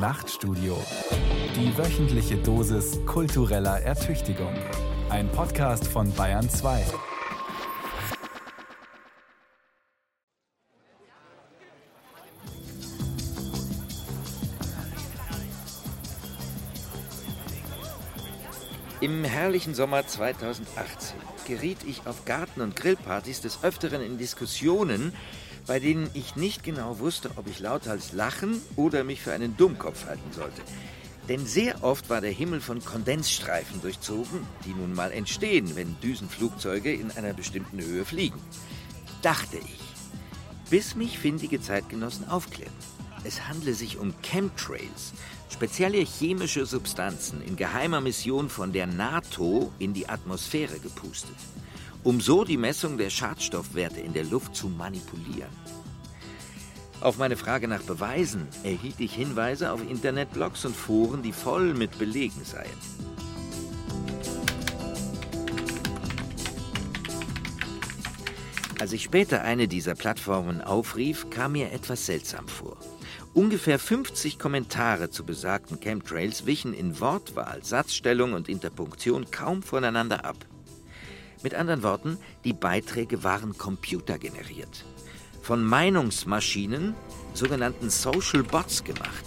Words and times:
Nachtstudio. 0.00 0.82
Die 1.54 1.76
wöchentliche 1.76 2.38
Dosis 2.38 2.98
kultureller 3.04 3.82
Ertüchtigung. 3.82 4.54
Ein 5.10 5.30
Podcast 5.30 5.86
von 5.86 6.10
Bayern 6.14 6.48
2. 6.48 6.86
Im 19.02 19.24
herrlichen 19.24 19.74
Sommer 19.74 20.06
2018 20.06 21.18
geriet 21.46 21.78
ich 21.86 22.06
auf 22.06 22.24
Garten- 22.24 22.62
und 22.62 22.74
Grillpartys 22.74 23.42
des 23.42 23.62
Öfteren 23.62 24.00
in 24.00 24.16
Diskussionen, 24.16 25.12
bei 25.70 25.78
denen 25.78 26.10
ich 26.14 26.34
nicht 26.34 26.64
genau 26.64 26.98
wusste, 26.98 27.30
ob 27.36 27.46
ich 27.46 27.60
lauthals 27.60 28.12
lachen 28.12 28.60
oder 28.74 29.04
mich 29.04 29.22
für 29.22 29.32
einen 29.32 29.56
Dummkopf 29.56 30.06
halten 30.06 30.32
sollte. 30.32 30.62
Denn 31.28 31.46
sehr 31.46 31.84
oft 31.84 32.10
war 32.10 32.20
der 32.20 32.32
Himmel 32.32 32.60
von 32.60 32.84
Kondensstreifen 32.84 33.80
durchzogen, 33.80 34.40
die 34.64 34.74
nun 34.74 34.92
mal 34.92 35.12
entstehen, 35.12 35.76
wenn 35.76 35.94
Düsenflugzeuge 36.00 36.92
in 36.92 37.12
einer 37.12 37.34
bestimmten 37.34 37.80
Höhe 37.80 38.04
fliegen. 38.04 38.40
Dachte 39.22 39.58
ich. 39.58 39.78
Bis 40.70 40.96
mich 40.96 41.20
findige 41.20 41.60
Zeitgenossen 41.60 42.26
aufklärten. 42.26 42.74
Es 43.22 43.46
handle 43.46 43.74
sich 43.74 43.96
um 43.96 44.12
Chemtrails, 44.22 45.12
spezielle 45.50 45.98
chemische 45.98 46.66
Substanzen 46.66 47.42
in 47.42 47.54
geheimer 47.54 48.00
Mission 48.00 48.48
von 48.48 48.72
der 48.72 48.88
NATO 48.88 49.70
in 49.78 49.94
die 49.94 50.08
Atmosphäre 50.08 50.80
gepustet, 50.80 51.36
um 52.02 52.20
so 52.20 52.44
die 52.44 52.56
Messung 52.56 52.98
der 52.98 53.10
Schadstoffwerte 53.10 54.00
in 54.00 54.12
der 54.12 54.24
Luft 54.24 54.54
zu 54.54 54.68
manipulieren. 54.68 55.50
Auf 57.00 57.18
meine 57.18 57.36
Frage 57.36 57.66
nach 57.66 57.82
Beweisen 57.82 58.46
erhielt 58.62 59.00
ich 59.00 59.14
Hinweise 59.14 59.72
auf 59.72 59.80
Internetblogs 59.88 60.64
und 60.66 60.76
Foren, 60.76 61.22
die 61.22 61.32
voll 61.32 61.72
mit 61.74 61.98
Belegen 61.98 62.44
seien. 62.44 62.68
Als 68.78 68.92
ich 68.92 69.02
später 69.02 69.42
eine 69.42 69.68
dieser 69.68 69.94
Plattformen 69.94 70.62
aufrief, 70.62 71.28
kam 71.28 71.52
mir 71.52 71.70
etwas 71.70 72.06
seltsam 72.06 72.48
vor. 72.48 72.78
Ungefähr 73.34 73.78
50 73.78 74.38
Kommentare 74.38 75.10
zu 75.10 75.24
besagten 75.24 75.80
Chemtrails 75.80 76.46
wichen 76.46 76.72
in 76.72 76.98
Wortwahl, 76.98 77.62
Satzstellung 77.62 78.32
und 78.32 78.48
Interpunktion 78.48 79.30
kaum 79.30 79.62
voneinander 79.62 80.24
ab. 80.24 80.36
Mit 81.42 81.54
anderen 81.54 81.82
Worten, 81.82 82.18
die 82.44 82.52
Beiträge 82.52 83.24
waren 83.24 83.56
computergeneriert. 83.56 84.84
Von 85.42 85.64
Meinungsmaschinen, 85.64 86.94
sogenannten 87.32 87.88
Social 87.88 88.42
Bots 88.42 88.84
gemacht. 88.84 89.24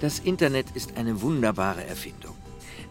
Das 0.00 0.18
Internet 0.18 0.66
ist 0.74 0.96
eine 0.96 1.20
wunderbare 1.20 1.84
Erfindung. 1.84 2.34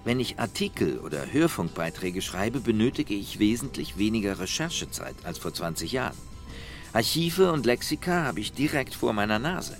Wenn 0.03 0.19
ich 0.19 0.39
Artikel 0.39 1.00
oder 1.00 1.31
Hörfunkbeiträge 1.31 2.22
schreibe, 2.22 2.59
benötige 2.59 3.16
ich 3.16 3.39
wesentlich 3.39 3.97
weniger 3.97 4.39
Recherchezeit 4.39 5.16
als 5.23 5.39
vor 5.39 5.53
20 5.53 5.91
Jahren. 5.91 6.17
Archive 6.94 7.52
und 7.52 7.66
Lexika 7.66 8.23
habe 8.23 8.39
ich 8.39 8.53
direkt 8.53 8.94
vor 8.94 9.13
meiner 9.13 9.39
Nase. 9.39 9.78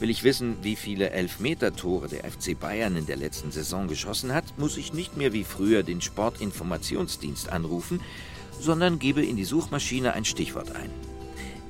Will 0.00 0.10
ich 0.10 0.22
wissen, 0.22 0.56
wie 0.62 0.76
viele 0.76 1.10
Elfmeter-Tore 1.10 2.08
der 2.08 2.30
FC 2.30 2.58
Bayern 2.58 2.96
in 2.96 3.06
der 3.06 3.16
letzten 3.16 3.50
Saison 3.50 3.88
geschossen 3.88 4.32
hat, 4.32 4.44
muss 4.56 4.76
ich 4.76 4.92
nicht 4.92 5.16
mehr 5.16 5.32
wie 5.32 5.44
früher 5.44 5.82
den 5.82 6.00
Sportinformationsdienst 6.00 7.50
anrufen, 7.50 8.00
sondern 8.60 8.98
gebe 8.98 9.24
in 9.24 9.36
die 9.36 9.44
Suchmaschine 9.44 10.12
ein 10.12 10.24
Stichwort 10.24 10.74
ein. 10.74 10.90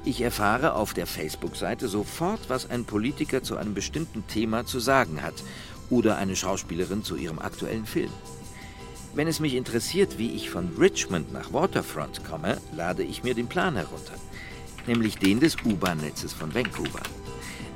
Ich 0.05 0.21
erfahre 0.21 0.75
auf 0.75 0.95
der 0.95 1.07
Facebook-Seite 1.07 1.89
sofort, 1.89 2.41
was 2.49 2.69
ein 2.71 2.85
Politiker 2.85 3.43
zu 3.43 3.57
einem 3.57 3.75
bestimmten 3.75 4.27
Thema 4.27 4.67
zu 4.67 4.79
sagen 4.79 5.23
hat 5.23 5.35
oder 5.91 6.17
eine 6.19 6.37
Schauspielerin 6.37 7.03
zu 7.03 7.17
ihrem 7.17 7.39
aktuellen 7.39 7.87
Film. 7.87 8.11
Wenn 9.15 9.27
es 9.27 9.41
mich 9.41 9.55
interessiert, 9.55 10.19
wie 10.19 10.33
ich 10.33 10.51
von 10.51 10.69
Richmond 10.79 11.33
nach 11.33 11.53
Waterfront 11.53 12.25
komme, 12.25 12.59
lade 12.77 13.03
ich 13.03 13.25
mir 13.25 13.35
den 13.35 13.49
Plan 13.49 13.75
herunter 13.75 14.15
nämlich 14.89 15.19
den 15.19 15.39
des 15.39 15.57
U-Bahn-Netzes 15.65 16.33
von 16.33 16.53
Vancouver. 16.53 17.03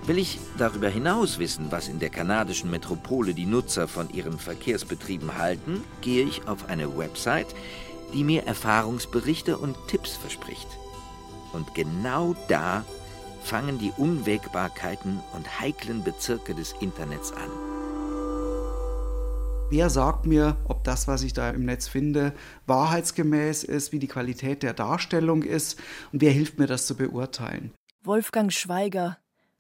Will 0.05 0.19
ich 0.19 0.41
darüber 0.59 0.89
hinaus 0.89 1.39
wissen, 1.39 1.71
was 1.71 1.89
in 1.89 2.01
der 2.01 2.11
kanadischen 2.11 2.71
Metropole 2.73 3.35
die 3.35 3.47
Nutzer 3.47 3.87
von 3.87 4.11
ihren 4.11 4.37
Verkehrsbetrieben 4.37 5.39
halten, 5.39 5.85
gehe 6.01 6.25
ich 6.25 6.49
auf 6.49 6.69
eine 6.69 6.99
Website, 6.99 7.55
die 8.13 8.25
mir 8.25 8.43
Erfahrungsberichte 8.45 9.57
und 9.57 9.77
Tipps 9.87 10.17
verspricht. 10.17 10.67
Und 11.53 11.73
genau 11.75 12.35
da 12.49 12.85
fangen 13.45 13.79
die 13.79 13.93
Unwägbarkeiten 13.97 15.21
und 15.35 15.61
heiklen 15.61 16.03
Bezirke 16.03 16.55
des 16.57 16.75
Internets 16.81 17.33
an. 17.33 17.51
Wer 19.71 19.89
sagt 19.89 20.27
mir, 20.27 20.57
ob 20.65 20.83
das, 20.83 21.07
was 21.07 21.23
ich 21.23 21.33
da 21.33 21.49
im 21.51 21.65
Netz 21.65 21.87
finde, 21.87 22.35
wahrheitsgemäß 22.67 23.63
ist, 23.63 23.93
wie 23.93 24.01
die 24.01 24.09
Qualität 24.09 24.65
der 24.65 24.75
Darstellung 24.75 25.45
ist 25.45 25.81
und 26.13 26.21
wer 26.21 26.33
hilft 26.33 26.59
mir, 26.59 26.67
das 26.67 26.87
zu 26.87 26.97
beurteilen? 26.97 27.73
Wolfgang 28.05 28.53
Schweiger, 28.53 29.17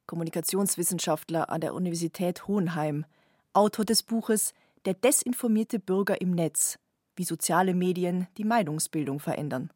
Kommunikationswissenschaftler 0.06 1.50
an 1.50 1.60
der 1.60 1.74
Universität 1.74 2.46
Hohenheim, 2.46 3.04
Autor 3.52 3.84
des 3.84 4.02
Buches 4.02 4.54
Der 4.84 4.94
desinformierte 4.94 5.78
Bürger 5.78 6.20
im 6.20 6.32
Netz, 6.32 6.78
wie 7.16 7.24
soziale 7.24 7.74
Medien 7.74 8.26
die 8.36 8.44
Meinungsbildung 8.44 9.20
verändern. 9.20 9.70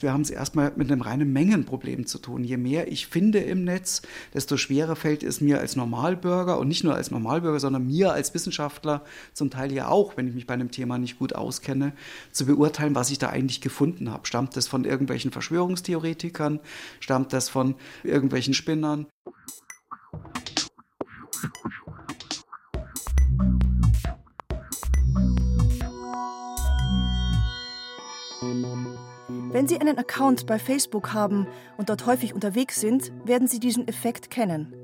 Wir 0.00 0.14
haben 0.14 0.22
es 0.22 0.30
erstmal 0.30 0.72
mit 0.76 0.90
einem 0.90 1.02
reinen 1.02 1.30
Mengenproblem 1.30 2.06
zu 2.06 2.18
tun. 2.18 2.42
Je 2.42 2.56
mehr 2.56 2.90
ich 2.90 3.06
finde 3.06 3.38
im 3.40 3.64
Netz, 3.64 4.00
desto 4.32 4.56
schwerer 4.56 4.96
fällt 4.96 5.22
es 5.22 5.42
mir 5.42 5.60
als 5.60 5.76
Normalbürger 5.76 6.58
und 6.58 6.68
nicht 6.68 6.84
nur 6.84 6.94
als 6.94 7.10
Normalbürger, 7.10 7.60
sondern 7.60 7.86
mir 7.86 8.12
als 8.12 8.32
Wissenschaftler 8.32 9.04
zum 9.34 9.50
Teil 9.50 9.72
ja 9.72 9.88
auch, 9.88 10.16
wenn 10.16 10.26
ich 10.26 10.34
mich 10.34 10.46
bei 10.46 10.54
einem 10.54 10.70
Thema 10.70 10.96
nicht 10.96 11.18
gut 11.18 11.34
auskenne, 11.34 11.92
zu 12.32 12.46
beurteilen, 12.46 12.94
was 12.94 13.10
ich 13.10 13.18
da 13.18 13.28
eigentlich 13.28 13.60
gefunden 13.60 14.10
habe. 14.10 14.26
Stammt 14.26 14.56
das 14.56 14.68
von 14.68 14.84
irgendwelchen 14.84 15.32
Verschwörungstheoretikern? 15.32 16.60
Stammt 17.00 17.34
das 17.34 17.50
von 17.50 17.74
irgendwelchen 18.02 18.54
Spinnern? 18.54 19.06
Wenn 29.52 29.66
Sie 29.66 29.80
einen 29.80 29.98
Account 29.98 30.46
bei 30.46 30.58
Facebook 30.58 31.12
haben 31.12 31.46
und 31.76 31.90
dort 31.90 32.06
häufig 32.06 32.34
unterwegs 32.34 32.80
sind, 32.80 33.12
werden 33.24 33.48
Sie 33.48 33.60
diesen 33.60 33.88
Effekt 33.88 34.30
kennen. 34.30 34.74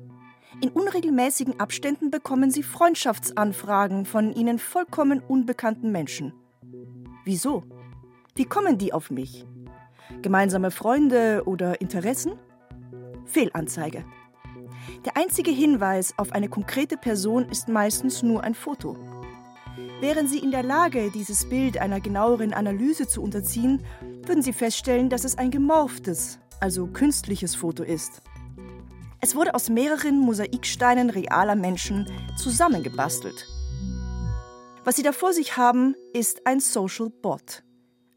In 0.61 0.71
unregelmäßigen 0.71 1.61
Abständen 1.61 2.11
bekommen 2.11 2.51
Sie 2.51 2.63
Freundschaftsanfragen 2.63 4.07
von 4.07 4.33
Ihnen 4.33 4.59
vollkommen 4.59 5.21
unbekannten 5.21 5.93
Menschen. 5.93 6.33
Wieso? 7.25 7.65
Wie 8.35 8.45
kommen 8.45 8.77
die 8.77 8.93
auf 8.93 9.11
mich? 9.11 9.47
Gemeinsame 10.23 10.71
Freunde 10.71 11.43
oder 11.47 11.81
Interessen? 11.81 12.33
Fehlanzeige. 13.25 14.05
Der 15.05 15.17
einzige 15.17 15.51
Hinweis 15.51 16.15
auf 16.17 16.33
eine 16.33 16.49
konkrete 16.49 16.97
Person 16.97 17.49
ist 17.49 17.69
meistens 17.69 18.23
nur 18.23 18.45
ein 18.45 18.55
Foto. 18.55 18.97
Wären 20.01 20.29
Sie 20.29 20.39
in 20.39 20.51
der 20.51 20.63
Lage, 20.63 21.11
dieses 21.11 21.49
Bild 21.49 21.79
einer 21.79 22.01
genaueren 22.01 22.53
Analyse 22.53 23.07
zu 23.07 23.23
unterziehen, 23.23 23.83
würden 24.25 24.43
Sie 24.43 24.53
feststellen, 24.53 25.09
dass 25.09 25.25
es 25.25 25.39
ein 25.39 25.51
gemorphtes, 25.51 26.39
also 26.61 26.87
künstliches 26.87 27.55
Foto 27.55 27.83
ist. 27.83 28.23
Es 29.21 29.35
wurde 29.35 29.55
aus 29.55 29.71
mehreren 29.71 30.19
Mosaiksteinen 30.19 31.11
realer 31.11 31.57
Menschen 31.57 32.07
zusammengebastelt. 32.37 33.47
Was 34.85 34.97
Sie 34.97 35.03
da 35.03 35.13
vor 35.13 35.33
sich 35.33 35.57
haben, 35.57 35.97
ist 36.13 36.47
ein 36.47 36.61
Social 36.61 37.11
Bot, 37.11 37.65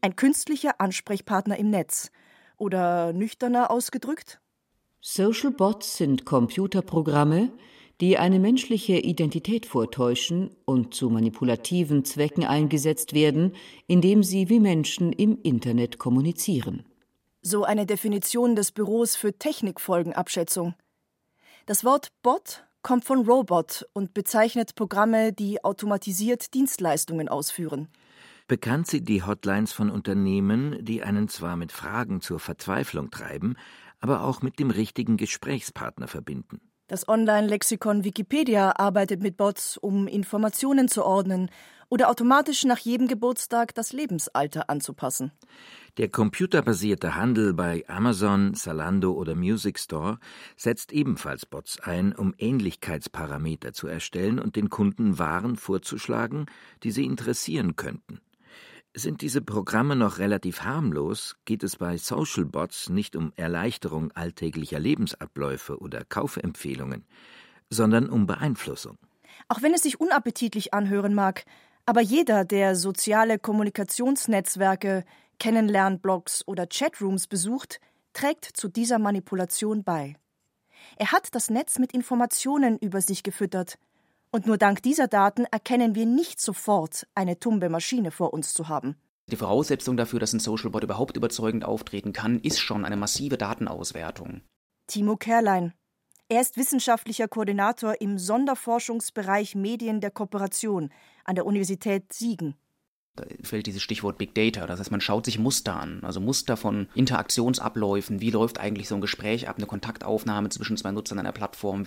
ein 0.02 0.14
künstlicher 0.14 0.80
Ansprechpartner 0.80 1.58
im 1.58 1.70
Netz 1.70 2.10
oder 2.58 3.12
nüchterner 3.12 3.70
ausgedrückt? 3.70 4.40
Social 5.02 5.50
Bots 5.50 5.96
sind 5.96 6.26
Computerprogramme, 6.26 7.50
die 8.02 8.18
eine 8.18 8.38
menschliche 8.38 8.98
Identität 8.98 9.64
vortäuschen 9.64 10.50
und 10.66 10.92
zu 10.92 11.08
manipulativen 11.08 12.04
Zwecken 12.04 12.44
eingesetzt 12.44 13.14
werden, 13.14 13.54
indem 13.86 14.22
sie 14.22 14.50
wie 14.50 14.60
Menschen 14.60 15.12
im 15.12 15.38
Internet 15.42 15.98
kommunizieren. 15.98 16.84
So 17.40 17.64
eine 17.64 17.86
Definition 17.86 18.56
des 18.56 18.72
Büros 18.72 19.16
für 19.16 19.32
Technikfolgenabschätzung. 19.32 20.74
Das 21.64 21.82
Wort 21.82 22.08
Bot 22.22 22.66
kommt 22.82 23.06
von 23.06 23.24
Robot 23.24 23.86
und 23.94 24.12
bezeichnet 24.12 24.74
Programme, 24.74 25.32
die 25.32 25.64
automatisiert 25.64 26.52
Dienstleistungen 26.52 27.30
ausführen. 27.30 27.88
Bekannt 28.48 28.88
sind 28.88 29.08
die 29.08 29.22
Hotlines 29.22 29.72
von 29.72 29.90
Unternehmen, 29.90 30.84
die 30.84 31.02
einen 31.02 31.28
zwar 31.28 31.56
mit 31.56 31.70
Fragen 31.70 32.20
zur 32.20 32.40
Verzweiflung 32.40 33.10
treiben, 33.10 33.56
aber 34.00 34.24
auch 34.24 34.42
mit 34.42 34.58
dem 34.58 34.70
richtigen 34.70 35.16
Gesprächspartner 35.16 36.08
verbinden. 36.08 36.60
Das 36.90 37.06
Online-Lexikon 37.06 38.02
Wikipedia 38.02 38.72
arbeitet 38.76 39.22
mit 39.22 39.36
Bots, 39.36 39.76
um 39.76 40.08
Informationen 40.08 40.88
zu 40.88 41.04
ordnen 41.04 41.48
oder 41.88 42.08
automatisch 42.08 42.64
nach 42.64 42.78
jedem 42.78 43.06
Geburtstag 43.06 43.74
das 43.74 43.92
Lebensalter 43.92 44.70
anzupassen. 44.70 45.30
Der 45.98 46.08
computerbasierte 46.08 47.14
Handel 47.14 47.52
bei 47.52 47.84
Amazon, 47.88 48.54
Zalando 48.54 49.12
oder 49.12 49.34
Music 49.34 49.78
Store 49.78 50.18
setzt 50.56 50.92
ebenfalls 50.92 51.46
Bots 51.46 51.78
ein, 51.80 52.12
um 52.14 52.34
Ähnlichkeitsparameter 52.38 53.72
zu 53.72 53.86
erstellen 53.86 54.38
und 54.38 54.56
den 54.56 54.68
Kunden 54.70 55.18
Waren 55.18 55.56
vorzuschlagen, 55.56 56.46
die 56.82 56.90
sie 56.92 57.04
interessieren 57.04 57.76
könnten. 57.76 58.20
Sind 58.92 59.22
diese 59.22 59.40
Programme 59.40 59.94
noch 59.94 60.18
relativ 60.18 60.62
harmlos, 60.62 61.36
geht 61.44 61.62
es 61.62 61.76
bei 61.76 61.96
Social 61.96 62.44
Bots 62.44 62.88
nicht 62.88 63.14
um 63.14 63.32
Erleichterung 63.36 64.10
alltäglicher 64.12 64.80
Lebensabläufe 64.80 65.78
oder 65.78 66.04
Kaufempfehlungen, 66.04 67.06
sondern 67.70 68.08
um 68.10 68.26
Beeinflussung. 68.26 68.98
Auch 69.48 69.62
wenn 69.62 69.74
es 69.74 69.82
sich 69.82 70.00
unappetitlich 70.00 70.74
anhören 70.74 71.14
mag, 71.14 71.44
aber 71.86 72.00
jeder, 72.00 72.44
der 72.44 72.74
soziale 72.74 73.38
Kommunikationsnetzwerke, 73.38 75.04
Kennenlernblogs 75.38 76.46
oder 76.48 76.66
Chatrooms 76.66 77.28
besucht, 77.28 77.80
trägt 78.12 78.44
zu 78.44 78.68
dieser 78.68 78.98
Manipulation 78.98 79.84
bei. 79.84 80.16
Er 80.96 81.12
hat 81.12 81.34
das 81.34 81.48
Netz 81.48 81.78
mit 81.78 81.92
Informationen 81.92 82.76
über 82.78 83.00
sich 83.00 83.22
gefüttert, 83.22 83.78
und 84.30 84.46
nur 84.46 84.58
dank 84.58 84.82
dieser 84.82 85.08
Daten 85.08 85.44
erkennen 85.44 85.94
wir 85.94 86.06
nicht 86.06 86.40
sofort, 86.40 87.06
eine 87.14 87.38
tumbe 87.38 87.68
Maschine 87.68 88.10
vor 88.10 88.32
uns 88.32 88.52
zu 88.52 88.68
haben. 88.68 88.96
Die 89.30 89.36
Voraussetzung 89.36 89.96
dafür, 89.96 90.18
dass 90.18 90.32
ein 90.32 90.40
Social 90.40 90.70
Bot 90.70 90.82
überhaupt 90.82 91.16
überzeugend 91.16 91.64
auftreten 91.64 92.12
kann, 92.12 92.40
ist 92.40 92.58
schon 92.58 92.84
eine 92.84 92.96
massive 92.96 93.38
Datenauswertung. 93.38 94.40
Timo 94.86 95.16
Kerlein. 95.16 95.72
Er 96.28 96.40
ist 96.40 96.56
wissenschaftlicher 96.56 97.28
Koordinator 97.28 98.00
im 98.00 98.18
Sonderforschungsbereich 98.18 99.54
Medien 99.54 100.00
der 100.00 100.10
Kooperation 100.10 100.90
an 101.24 101.34
der 101.34 101.46
Universität 101.46 102.12
Siegen. 102.12 102.56
Da 103.16 103.24
fällt 103.42 103.66
dieses 103.66 103.82
Stichwort 103.82 104.18
Big 104.18 104.34
Data. 104.34 104.66
Das 104.66 104.78
heißt, 104.78 104.92
man 104.92 105.00
schaut 105.00 105.24
sich 105.24 105.38
Muster 105.38 105.74
an, 105.74 106.00
also 106.02 106.20
Muster 106.20 106.56
von 106.56 106.88
Interaktionsabläufen. 106.94 108.20
Wie 108.20 108.30
läuft 108.30 108.60
eigentlich 108.60 108.88
so 108.88 108.94
ein 108.94 109.00
Gespräch 109.00 109.48
ab, 109.48 109.56
eine 109.56 109.66
Kontaktaufnahme 109.66 110.48
zwischen 110.50 110.76
zwei 110.76 110.92
Nutzern 110.92 111.18
einer 111.18 111.32
Plattform? 111.32 111.86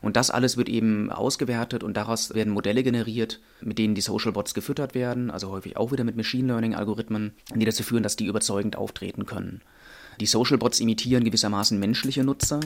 Und 0.00 0.16
das 0.16 0.30
alles 0.30 0.56
wird 0.56 0.70
eben 0.70 1.10
ausgewertet 1.10 1.84
und 1.84 1.96
daraus 1.96 2.34
werden 2.34 2.52
Modelle 2.52 2.82
generiert, 2.82 3.40
mit 3.60 3.78
denen 3.78 3.94
die 3.94 4.00
Social 4.00 4.32
Bots 4.32 4.54
gefüttert 4.54 4.94
werden, 4.94 5.30
also 5.30 5.50
häufig 5.50 5.76
auch 5.76 5.92
wieder 5.92 6.04
mit 6.04 6.16
Machine 6.16 6.48
Learning 6.48 6.74
Algorithmen, 6.74 7.32
die 7.54 7.64
dazu 7.66 7.82
führen, 7.82 8.02
dass 8.02 8.16
die 8.16 8.26
überzeugend 8.26 8.76
auftreten 8.76 9.26
können. 9.26 9.60
Die 10.20 10.26
Social 10.26 10.58
Bots 10.58 10.80
imitieren 10.80 11.24
gewissermaßen 11.24 11.78
menschliche 11.78 12.24
Nutzer. 12.24 12.60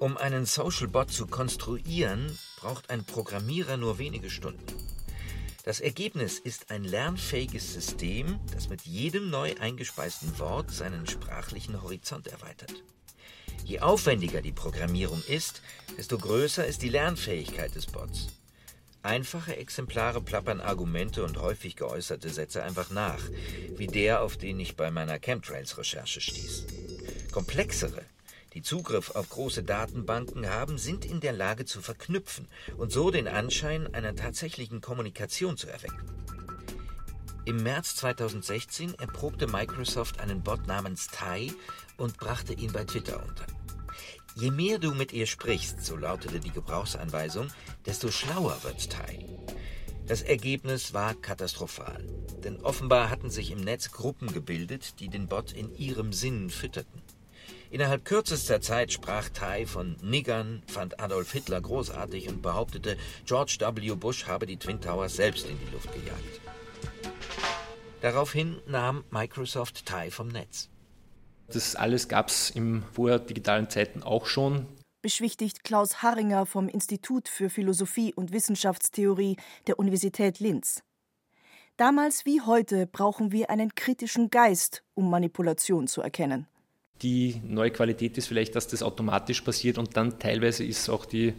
Um 0.00 0.16
einen 0.16 0.44
Social 0.44 0.88
Bot 0.88 1.10
zu 1.10 1.26
konstruieren, 1.26 2.38
braucht 2.60 2.90
ein 2.90 3.04
Programmierer 3.04 3.76
nur 3.76 3.98
wenige 3.98 4.30
Stunden. 4.30 4.64
Das 5.64 5.80
Ergebnis 5.80 6.38
ist 6.38 6.70
ein 6.70 6.82
lernfähiges 6.82 7.72
System, 7.72 8.40
das 8.52 8.68
mit 8.68 8.82
jedem 8.82 9.30
neu 9.30 9.54
eingespeisten 9.60 10.38
Wort 10.38 10.70
seinen 10.72 11.06
sprachlichen 11.06 11.80
Horizont 11.82 12.26
erweitert. 12.26 12.82
Je 13.64 13.80
aufwendiger 13.80 14.40
die 14.40 14.52
Programmierung 14.52 15.22
ist, 15.28 15.62
desto 15.96 16.18
größer 16.18 16.66
ist 16.66 16.82
die 16.82 16.88
Lernfähigkeit 16.88 17.74
des 17.74 17.86
Bots. 17.86 18.28
Einfache 19.02 19.56
Exemplare 19.56 20.20
plappern 20.20 20.60
Argumente 20.60 21.22
und 21.22 21.40
häufig 21.40 21.76
geäußerte 21.76 22.30
Sätze 22.30 22.64
einfach 22.64 22.90
nach, 22.90 23.22
wie 23.76 23.86
der, 23.86 24.22
auf 24.22 24.36
den 24.36 24.58
ich 24.58 24.74
bei 24.74 24.90
meiner 24.90 25.18
Chemtrails-Recherche 25.18 26.20
stieß. 26.20 26.66
Komplexere, 27.30 28.04
die 28.58 28.62
Zugriff 28.62 29.12
auf 29.12 29.28
große 29.28 29.62
Datenbanken 29.62 30.50
haben, 30.50 30.78
sind 30.78 31.04
in 31.04 31.20
der 31.20 31.32
Lage 31.32 31.64
zu 31.64 31.80
verknüpfen 31.80 32.48
und 32.76 32.90
so 32.90 33.12
den 33.12 33.28
Anschein 33.28 33.94
einer 33.94 34.16
tatsächlichen 34.16 34.80
Kommunikation 34.80 35.56
zu 35.56 35.68
erwecken. 35.68 36.02
Im 37.44 37.62
März 37.62 37.94
2016 37.94 38.94
erprobte 38.98 39.46
Microsoft 39.46 40.18
einen 40.18 40.42
Bot 40.42 40.66
namens 40.66 41.06
Tai 41.06 41.52
und 41.98 42.18
brachte 42.18 42.52
ihn 42.52 42.72
bei 42.72 42.82
Twitter 42.82 43.22
unter. 43.22 43.46
Je 44.34 44.50
mehr 44.50 44.80
du 44.80 44.92
mit 44.92 45.12
ihr 45.12 45.28
sprichst, 45.28 45.84
so 45.84 45.94
lautete 45.94 46.40
die 46.40 46.50
Gebrauchsanweisung, 46.50 47.46
desto 47.86 48.10
schlauer 48.10 48.58
wird 48.64 48.90
Tai. 48.90 49.24
Das 50.08 50.22
Ergebnis 50.22 50.92
war 50.92 51.14
katastrophal, 51.14 52.04
denn 52.42 52.56
offenbar 52.62 53.08
hatten 53.08 53.30
sich 53.30 53.52
im 53.52 53.60
Netz 53.60 53.92
Gruppen 53.92 54.32
gebildet, 54.32 54.98
die 54.98 55.10
den 55.10 55.28
Bot 55.28 55.52
in 55.52 55.72
ihrem 55.76 56.12
Sinn 56.12 56.50
fütterten. 56.50 57.02
Innerhalb 57.70 58.04
kürzester 58.06 58.62
Zeit 58.62 58.92
sprach 58.92 59.28
Tai 59.28 59.66
von 59.66 59.96
Niggern, 60.02 60.62
fand 60.66 61.00
Adolf 61.00 61.32
Hitler 61.32 61.60
großartig 61.60 62.28
und 62.28 62.40
behauptete, 62.40 62.96
George 63.26 63.58
W. 63.60 63.94
Bush 63.94 64.26
habe 64.26 64.46
die 64.46 64.56
Twin 64.56 64.80
Towers 64.80 65.16
selbst 65.16 65.46
in 65.46 65.58
die 65.58 65.72
Luft 65.72 65.92
gejagt. 65.92 66.40
Daraufhin 68.00 68.56
nahm 68.66 69.04
Microsoft 69.10 69.84
Tai 69.84 70.10
vom 70.10 70.28
Netz. 70.28 70.70
Das 71.48 71.76
alles 71.76 72.08
gab 72.08 72.28
es 72.28 72.50
in 72.50 72.82
vordigitalen 72.94 73.68
Zeiten 73.68 74.02
auch 74.02 74.26
schon. 74.26 74.66
Beschwichtigt 75.02 75.62
Klaus 75.62 76.02
Harringer 76.02 76.46
vom 76.46 76.68
Institut 76.68 77.28
für 77.28 77.50
Philosophie 77.50 78.14
und 78.14 78.32
Wissenschaftstheorie 78.32 79.36
der 79.66 79.78
Universität 79.78 80.40
Linz. 80.40 80.82
Damals 81.76 82.24
wie 82.24 82.40
heute 82.40 82.86
brauchen 82.86 83.30
wir 83.30 83.50
einen 83.50 83.74
kritischen 83.74 84.30
Geist, 84.30 84.82
um 84.94 85.10
Manipulation 85.10 85.86
zu 85.86 86.00
erkennen. 86.00 86.46
Die 87.02 87.40
neue 87.46 87.70
Qualität 87.70 88.18
ist 88.18 88.26
vielleicht, 88.26 88.56
dass 88.56 88.66
das 88.66 88.82
automatisch 88.82 89.42
passiert 89.42 89.78
und 89.78 89.96
dann 89.96 90.18
teilweise 90.18 90.64
ist 90.64 90.88
auch 90.88 91.06
die 91.06 91.34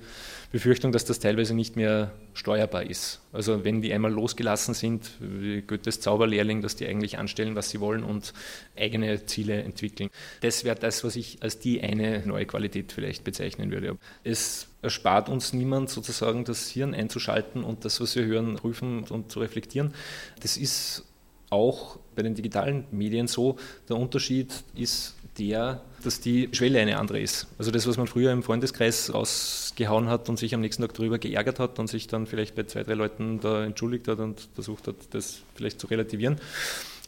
Befürchtung, 0.52 0.92
dass 0.92 1.06
das 1.06 1.20
teilweise 1.20 1.54
nicht 1.54 1.76
mehr 1.76 2.12
steuerbar 2.34 2.84
ist. 2.84 3.20
Also 3.34 3.66
wenn 3.66 3.82
die 3.82 3.94
einmal 3.94 4.12
losgelassen 4.12 4.74
sind, 4.74 5.12
wie 5.20 5.62
Goethes 5.62 6.00
Zauberlehrling, 6.00 6.62
dass 6.62 6.78
die 6.78 6.88
eigentlich 6.88 7.20
anstellen, 7.20 7.56
was 7.56 7.70
sie 7.70 7.82
wollen 7.82 8.04
und 8.04 8.34
eigene 8.78 9.26
Ziele 9.26 9.62
entwickeln. 9.62 10.10
Das 10.42 10.64
wäre 10.64 10.78
das, 10.78 11.04
was 11.04 11.18
ich 11.18 11.44
als 11.44 11.60
die 11.60 11.82
eine 11.82 12.26
neue 12.26 12.46
Qualität 12.46 12.94
vielleicht 12.94 13.26
bezeichnen 13.26 13.70
würde. 13.70 13.98
Es 14.24 14.68
erspart 14.82 15.28
uns 15.28 15.54
niemand 15.54 15.90
sozusagen 15.90 16.46
das 16.46 16.70
Hirn 16.70 16.94
einzuschalten 16.94 17.64
und 17.66 17.84
das, 17.84 18.00
was 18.00 18.16
wir 18.16 18.26
hören, 18.26 18.56
prüfen 18.56 19.04
und 19.04 19.32
zu 19.32 19.42
reflektieren. 19.42 19.94
Das 20.42 20.58
ist 20.58 21.06
auch 21.50 22.00
bei 22.16 22.24
den 22.24 22.36
digitalen 22.36 22.86
Medien 22.92 23.28
so. 23.28 23.58
Der 23.88 23.98
Unterschied 23.98 24.64
ist 24.76 25.16
der, 25.40 25.82
dass 26.04 26.20
die 26.20 26.50
Schwelle 26.52 26.80
eine 26.80 26.98
andere 26.98 27.20
ist. 27.20 27.48
Also 27.58 27.72
das, 27.72 27.88
was 27.88 27.98
man 27.98 28.08
früher 28.08 28.32
im 28.32 28.44
Freundeskreis 28.44 29.14
rausgehauen 29.14 30.10
hat 30.10 30.30
und 30.30 30.38
sich 30.38 30.54
am 30.54 30.62
nächsten 30.62 30.82
Tag 30.82 30.94
darüber 30.94 31.18
geärgert 31.18 31.60
hat 31.60 31.80
und 31.80 31.88
sich 31.88 32.08
dann 32.08 32.28
vielleicht 32.28 32.56
bei 32.56 32.64
zwei, 32.64 32.84
drei 32.84 32.94
Leuten 32.94 33.40
da 33.40 33.64
entschuldigt 33.64 34.08
hat 34.08 34.20
und 34.20 34.50
versucht 34.54 34.88
hat, 34.88 34.96
das 35.12 35.42
vielleicht 35.56 35.80
zu 35.80 35.88
relativieren, 35.88 36.40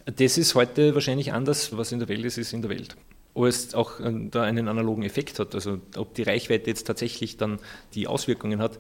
das 0.05 0.37
ist 0.37 0.55
heute 0.55 0.93
wahrscheinlich 0.95 1.33
anders. 1.33 1.77
Was 1.77 1.91
in 1.91 1.99
der 1.99 2.09
Welt 2.09 2.25
ist, 2.25 2.37
ist 2.37 2.53
in 2.53 2.61
der 2.61 2.71
Welt. 2.71 2.95
Ob 3.33 3.45
es 3.45 3.73
auch 3.73 3.99
äh, 3.99 4.11
da 4.29 4.43
einen 4.43 4.67
analogen 4.67 5.03
Effekt 5.03 5.39
hat, 5.39 5.55
also 5.55 5.79
ob 5.95 6.13
die 6.15 6.23
Reichweite 6.23 6.69
jetzt 6.69 6.87
tatsächlich 6.87 7.38
dann 7.38 7.59
die 7.93 8.07
Auswirkungen 8.07 8.59
hat, 8.61 8.79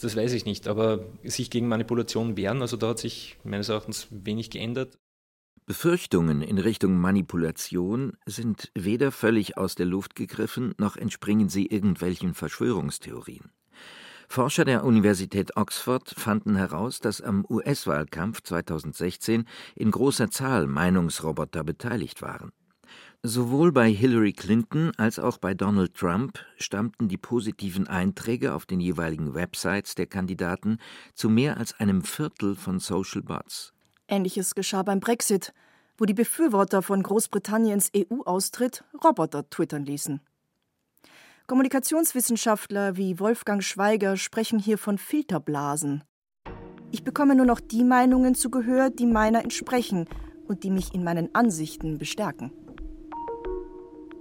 das 0.00 0.16
weiß 0.16 0.32
ich 0.32 0.44
nicht. 0.44 0.68
Aber 0.68 1.04
sich 1.24 1.50
gegen 1.50 1.68
Manipulation 1.68 2.36
wehren, 2.36 2.62
also 2.62 2.76
da 2.76 2.88
hat 2.90 2.98
sich 2.98 3.36
meines 3.44 3.68
Erachtens 3.68 4.06
wenig 4.10 4.50
geändert. 4.50 4.96
Befürchtungen 5.70 6.42
in 6.42 6.58
Richtung 6.58 6.98
Manipulation 6.98 8.14
sind 8.26 8.72
weder 8.74 9.12
völlig 9.12 9.56
aus 9.56 9.76
der 9.76 9.86
Luft 9.86 10.16
gegriffen, 10.16 10.74
noch 10.78 10.96
entspringen 10.96 11.48
sie 11.48 11.66
irgendwelchen 11.66 12.34
Verschwörungstheorien. 12.34 13.52
Forscher 14.26 14.64
der 14.64 14.82
Universität 14.82 15.56
Oxford 15.56 16.12
fanden 16.18 16.56
heraus, 16.56 16.98
dass 16.98 17.20
am 17.20 17.46
US-Wahlkampf 17.48 18.42
2016 18.42 19.44
in 19.76 19.92
großer 19.92 20.28
Zahl 20.32 20.66
Meinungsroboter 20.66 21.62
beteiligt 21.62 22.20
waren. 22.20 22.50
Sowohl 23.22 23.70
bei 23.70 23.92
Hillary 23.92 24.32
Clinton 24.32 24.90
als 24.96 25.20
auch 25.20 25.38
bei 25.38 25.54
Donald 25.54 25.94
Trump 25.94 26.44
stammten 26.56 27.06
die 27.06 27.16
positiven 27.16 27.86
Einträge 27.86 28.54
auf 28.54 28.66
den 28.66 28.80
jeweiligen 28.80 29.34
Websites 29.34 29.94
der 29.94 30.06
Kandidaten 30.06 30.78
zu 31.14 31.30
mehr 31.30 31.58
als 31.58 31.78
einem 31.78 32.02
Viertel 32.02 32.56
von 32.56 32.80
Social 32.80 33.22
Bots. 33.22 33.72
Ähnliches 34.10 34.54
geschah 34.54 34.82
beim 34.82 35.00
Brexit, 35.00 35.54
wo 35.96 36.04
die 36.04 36.14
Befürworter 36.14 36.82
von 36.82 37.02
Großbritanniens 37.02 37.90
EU-Austritt 37.96 38.84
Roboter 39.04 39.48
twittern 39.48 39.84
ließen. 39.84 40.20
Kommunikationswissenschaftler 41.46 42.96
wie 42.96 43.18
Wolfgang 43.18 43.62
Schweiger 43.62 44.16
sprechen 44.16 44.58
hier 44.58 44.78
von 44.78 44.98
Filterblasen. 44.98 46.04
Ich 46.92 47.04
bekomme 47.04 47.34
nur 47.34 47.46
noch 47.46 47.60
die 47.60 47.84
Meinungen 47.84 48.34
zu 48.34 48.50
Gehör, 48.50 48.90
die 48.90 49.06
meiner 49.06 49.42
entsprechen 49.42 50.06
und 50.46 50.64
die 50.64 50.70
mich 50.70 50.94
in 50.94 51.04
meinen 51.04 51.34
Ansichten 51.34 51.98
bestärken. 51.98 52.52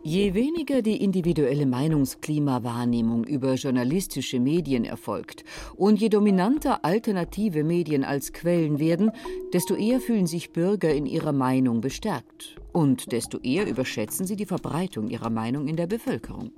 Je 0.03 0.33
weniger 0.33 0.81
die 0.81 1.03
individuelle 1.03 1.65
Meinungsklimawahrnehmung 1.65 3.25
über 3.25 3.55
journalistische 3.55 4.39
Medien 4.39 4.85
erfolgt 4.85 5.43
und 5.75 5.99
je 5.99 6.07
dominanter 6.07 6.85
alternative 6.85 7.65
Medien 7.65 8.05
als 8.05 8.31
Quellen 8.31 8.79
werden, 8.79 9.11
desto 9.51 9.75
eher 9.75 9.99
fühlen 9.99 10.25
sich 10.25 10.51
Bürger 10.51 10.93
in 10.93 11.05
ihrer 11.05 11.33
Meinung 11.33 11.81
bestärkt 11.81 12.55
und 12.71 13.11
desto 13.11 13.39
eher 13.39 13.67
überschätzen 13.67 14.25
sie 14.25 14.37
die 14.37 14.45
Verbreitung 14.45 15.09
ihrer 15.09 15.29
Meinung 15.29 15.67
in 15.67 15.75
der 15.75 15.87
Bevölkerung. 15.87 16.51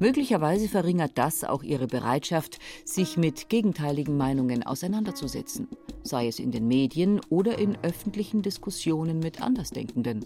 Möglicherweise 0.00 0.66
verringert 0.66 1.12
das 1.16 1.44
auch 1.44 1.62
ihre 1.62 1.86
Bereitschaft, 1.86 2.58
sich 2.84 3.18
mit 3.18 3.50
gegenteiligen 3.50 4.16
Meinungen 4.16 4.62
auseinanderzusetzen, 4.62 5.68
sei 6.02 6.28
es 6.28 6.38
in 6.38 6.50
den 6.50 6.66
Medien 6.66 7.20
oder 7.28 7.58
in 7.58 7.76
öffentlichen 7.82 8.40
Diskussionen 8.40 9.18
mit 9.18 9.42
Andersdenkenden. 9.42 10.24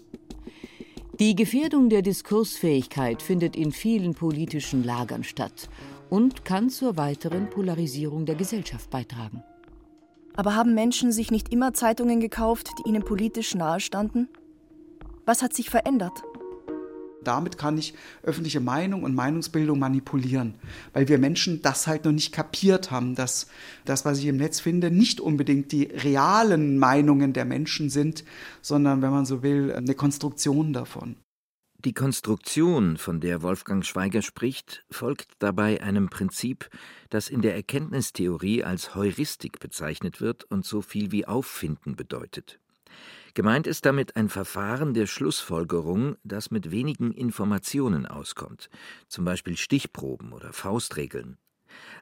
Die 1.19 1.35
Gefährdung 1.35 1.89
der 1.89 2.01
Diskursfähigkeit 2.01 3.21
findet 3.21 3.57
in 3.57 3.73
vielen 3.73 4.13
politischen 4.13 4.85
Lagern 4.85 5.25
statt 5.25 5.69
und 6.09 6.45
kann 6.45 6.69
zur 6.69 6.95
weiteren 6.95 7.49
Polarisierung 7.49 8.25
der 8.25 8.35
Gesellschaft 8.35 8.89
beitragen. 8.89 9.43
Aber 10.37 10.55
haben 10.55 10.73
Menschen 10.73 11.11
sich 11.11 11.29
nicht 11.29 11.51
immer 11.51 11.73
Zeitungen 11.73 12.21
gekauft, 12.21 12.69
die 12.79 12.87
ihnen 12.87 13.03
politisch 13.03 13.53
nahestanden? 13.53 14.29
Was 15.25 15.41
hat 15.41 15.53
sich 15.53 15.69
verändert? 15.69 16.23
Damit 17.23 17.57
kann 17.57 17.77
ich 17.77 17.93
öffentliche 18.23 18.61
Meinung 18.61 19.03
und 19.03 19.13
Meinungsbildung 19.13 19.77
manipulieren, 19.77 20.53
weil 20.93 21.09
wir 21.09 21.17
Menschen 21.17 21.61
das 21.61 21.85
halt 21.85 22.05
noch 22.05 22.13
nicht 22.13 22.31
kapiert 22.31 22.91
haben, 22.91 23.15
dass 23.15 23.47
das, 23.85 24.05
was 24.05 24.19
ich 24.19 24.25
im 24.25 24.37
Netz 24.37 24.59
finde, 24.59 24.89
nicht 24.89 25.19
unbedingt 25.19 25.71
die 25.71 25.83
realen 25.83 26.77
Meinungen 26.77 27.33
der 27.33 27.45
Menschen 27.45 27.89
sind, 27.89 28.23
sondern, 28.61 29.01
wenn 29.01 29.11
man 29.11 29.25
so 29.25 29.43
will, 29.43 29.73
eine 29.73 29.95
Konstruktion 29.95 30.71
davon. 30.71 31.17
Die 31.85 31.93
Konstruktion, 31.93 32.97
von 32.97 33.21
der 33.21 33.41
Wolfgang 33.41 33.85
Schweiger 33.85 34.21
spricht, 34.21 34.83
folgt 34.91 35.29
dabei 35.39 35.81
einem 35.81 36.09
Prinzip, 36.09 36.69
das 37.09 37.29
in 37.29 37.41
der 37.41 37.55
Erkenntnistheorie 37.55 38.65
als 38.65 38.95
Heuristik 38.95 39.59
bezeichnet 39.59 40.19
wird 40.19 40.43
und 40.43 40.65
so 40.65 40.81
viel 40.81 41.13
wie 41.13 41.25
Auffinden 41.25 41.95
bedeutet. 41.95 42.59
Gemeint 43.33 43.67
ist 43.67 43.85
damit 43.85 44.15
ein 44.15 44.29
Verfahren 44.29 44.93
der 44.93 45.07
Schlussfolgerung, 45.07 46.15
das 46.23 46.51
mit 46.51 46.71
wenigen 46.71 47.11
Informationen 47.11 48.05
auskommt, 48.05 48.69
zum 49.07 49.25
Beispiel 49.25 49.57
Stichproben 49.57 50.33
oder 50.33 50.53
Faustregeln. 50.53 51.37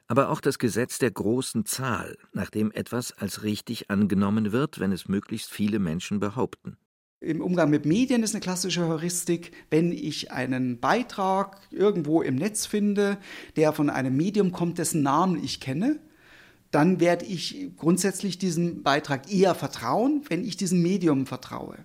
Aber 0.06 0.30
auch 0.30 0.40
das 0.40 0.58
Gesetz 0.58 0.98
der 0.98 1.10
großen 1.10 1.66
Zahl, 1.66 2.16
nach 2.32 2.50
dem 2.50 2.72
etwas 2.72 3.12
als 3.12 3.42
richtig 3.42 3.90
angenommen 3.90 4.52
wird, 4.52 4.80
wenn 4.80 4.92
es 4.92 5.08
möglichst 5.08 5.50
viele 5.50 5.78
Menschen 5.78 6.20
behaupten. 6.20 6.78
Im 7.20 7.40
Umgang 7.40 7.68
mit 7.68 7.84
Medien 7.84 8.22
ist 8.22 8.34
eine 8.34 8.40
klassische 8.40 8.86
Heuristik, 8.86 9.50
wenn 9.70 9.90
ich 9.90 10.30
einen 10.30 10.78
Beitrag 10.78 11.60
irgendwo 11.70 12.22
im 12.22 12.36
Netz 12.36 12.64
finde, 12.64 13.18
der 13.56 13.72
von 13.72 13.90
einem 13.90 14.16
Medium 14.16 14.52
kommt, 14.52 14.78
dessen 14.78 15.02
Namen 15.02 15.42
ich 15.42 15.60
kenne, 15.60 15.98
dann 16.70 17.00
werde 17.00 17.24
ich 17.24 17.70
grundsätzlich 17.76 18.38
diesem 18.38 18.82
Beitrag 18.82 19.32
eher 19.32 19.54
vertrauen, 19.54 20.22
wenn 20.28 20.44
ich 20.44 20.56
diesem 20.56 20.82
Medium 20.82 21.26
vertraue. 21.26 21.78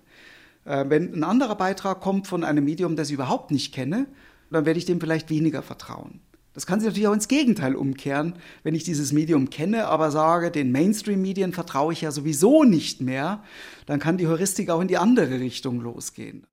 Äh, 0.64 0.84
wenn 0.88 1.14
ein 1.14 1.24
anderer 1.24 1.56
Beitrag 1.56 2.00
kommt 2.00 2.26
von 2.26 2.44
einem 2.44 2.64
Medium, 2.64 2.96
das 2.96 3.08
ich 3.08 3.14
überhaupt 3.14 3.50
nicht 3.50 3.74
kenne, 3.74 4.06
dann 4.50 4.66
werde 4.66 4.78
ich 4.78 4.84
dem 4.84 5.00
vielleicht 5.00 5.30
weniger 5.30 5.62
vertrauen. 5.62 6.20
Das 6.52 6.66
kann 6.66 6.78
sich 6.78 6.86
natürlich 6.86 7.08
auch 7.08 7.14
ins 7.14 7.26
Gegenteil 7.26 7.74
umkehren, 7.74 8.34
wenn 8.62 8.76
ich 8.76 8.84
dieses 8.84 9.12
Medium 9.12 9.50
kenne, 9.50 9.86
aber 9.86 10.12
sage, 10.12 10.52
den 10.52 10.70
Mainstream-Medien 10.70 11.52
vertraue 11.52 11.92
ich 11.92 12.02
ja 12.02 12.12
sowieso 12.12 12.62
nicht 12.62 13.00
mehr, 13.00 13.42
dann 13.86 13.98
kann 13.98 14.18
die 14.18 14.28
Heuristik 14.28 14.70
auch 14.70 14.80
in 14.80 14.86
die 14.86 14.96
andere 14.96 15.40
Richtung 15.40 15.80
losgehen. 15.80 16.46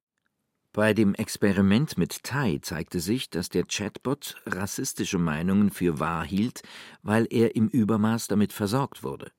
Bei 0.73 0.93
dem 0.93 1.15
Experiment 1.15 1.97
mit 1.97 2.23
Tai 2.23 2.59
zeigte 2.61 3.01
sich, 3.01 3.29
dass 3.29 3.49
der 3.49 3.65
Chatbot 3.65 4.41
rassistische 4.45 5.17
Meinungen 5.17 5.69
für 5.69 5.99
wahr 5.99 6.23
hielt, 6.23 6.61
weil 7.01 7.27
er 7.29 7.57
im 7.57 7.67
Übermaß 7.67 8.27
damit 8.27 8.53
versorgt 8.53 9.03
wurde. 9.03 9.31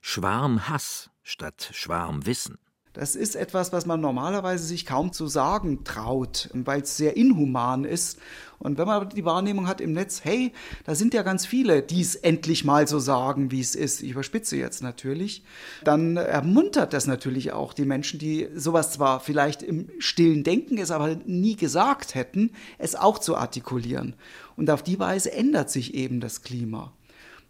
Schwarmhass 0.00 1.10
statt 1.22 1.70
Schwarmwissen. 1.74 2.58
Das 2.98 3.14
ist 3.14 3.36
etwas, 3.36 3.72
was 3.72 3.86
man 3.86 4.00
normalerweise 4.00 4.64
sich 4.64 4.84
kaum 4.84 5.12
zu 5.12 5.28
sagen 5.28 5.84
traut, 5.84 6.50
weil 6.52 6.80
es 6.80 6.96
sehr 6.96 7.16
inhuman 7.16 7.84
ist. 7.84 8.18
Und 8.58 8.76
wenn 8.76 8.88
man 8.88 9.08
die 9.10 9.24
Wahrnehmung 9.24 9.68
hat 9.68 9.80
im 9.80 9.92
Netz, 9.92 10.22
hey, 10.24 10.52
da 10.82 10.96
sind 10.96 11.14
ja 11.14 11.22
ganz 11.22 11.46
viele, 11.46 11.80
die 11.80 12.00
es 12.00 12.16
endlich 12.16 12.64
mal 12.64 12.88
so 12.88 12.98
sagen, 12.98 13.52
wie 13.52 13.60
es 13.60 13.76
ist, 13.76 14.02
ich 14.02 14.10
überspitze 14.10 14.56
jetzt 14.56 14.82
natürlich, 14.82 15.44
dann 15.84 16.16
ermuntert 16.16 16.92
das 16.92 17.06
natürlich 17.06 17.52
auch 17.52 17.72
die 17.72 17.84
Menschen, 17.84 18.18
die 18.18 18.48
sowas 18.56 18.90
zwar 18.90 19.20
vielleicht 19.20 19.62
im 19.62 19.90
stillen 20.00 20.42
Denken 20.42 20.76
es 20.76 20.90
aber 20.90 21.20
nie 21.24 21.54
gesagt 21.54 22.16
hätten, 22.16 22.50
es 22.78 22.96
auch 22.96 23.20
zu 23.20 23.36
artikulieren. 23.36 24.16
Und 24.56 24.70
auf 24.70 24.82
die 24.82 24.98
Weise 24.98 25.30
ändert 25.30 25.70
sich 25.70 25.94
eben 25.94 26.18
das 26.18 26.42
Klima. 26.42 26.92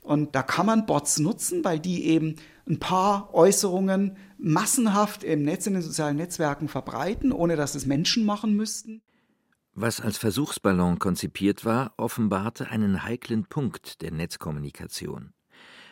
Und 0.09 0.35
da 0.35 0.43
kann 0.43 0.65
man 0.65 0.87
Bots 0.87 1.19
nutzen, 1.19 1.65
weil 1.65 1.79
die 1.79 2.07
eben 2.07 2.37
ein 2.67 2.79
paar 2.79 3.35
Äußerungen 3.35 4.17
massenhaft 4.38 5.23
im 5.23 5.43
Netz, 5.43 5.67
in 5.67 5.75
den 5.75 5.83
sozialen 5.83 6.17
Netzwerken 6.17 6.69
verbreiten, 6.69 7.31
ohne 7.31 7.57
dass 7.57 7.75
es 7.75 7.85
Menschen 7.85 8.25
machen 8.25 8.57
müssten. 8.57 9.03
Was 9.75 10.00
als 10.00 10.17
Versuchsballon 10.17 10.99
konzipiert 10.99 11.67
war, 11.67 11.93
offenbarte 11.99 12.71
einen 12.71 13.03
heiklen 13.03 13.45
Punkt 13.45 14.00
der 14.00 14.11
Netzkommunikation. 14.11 15.35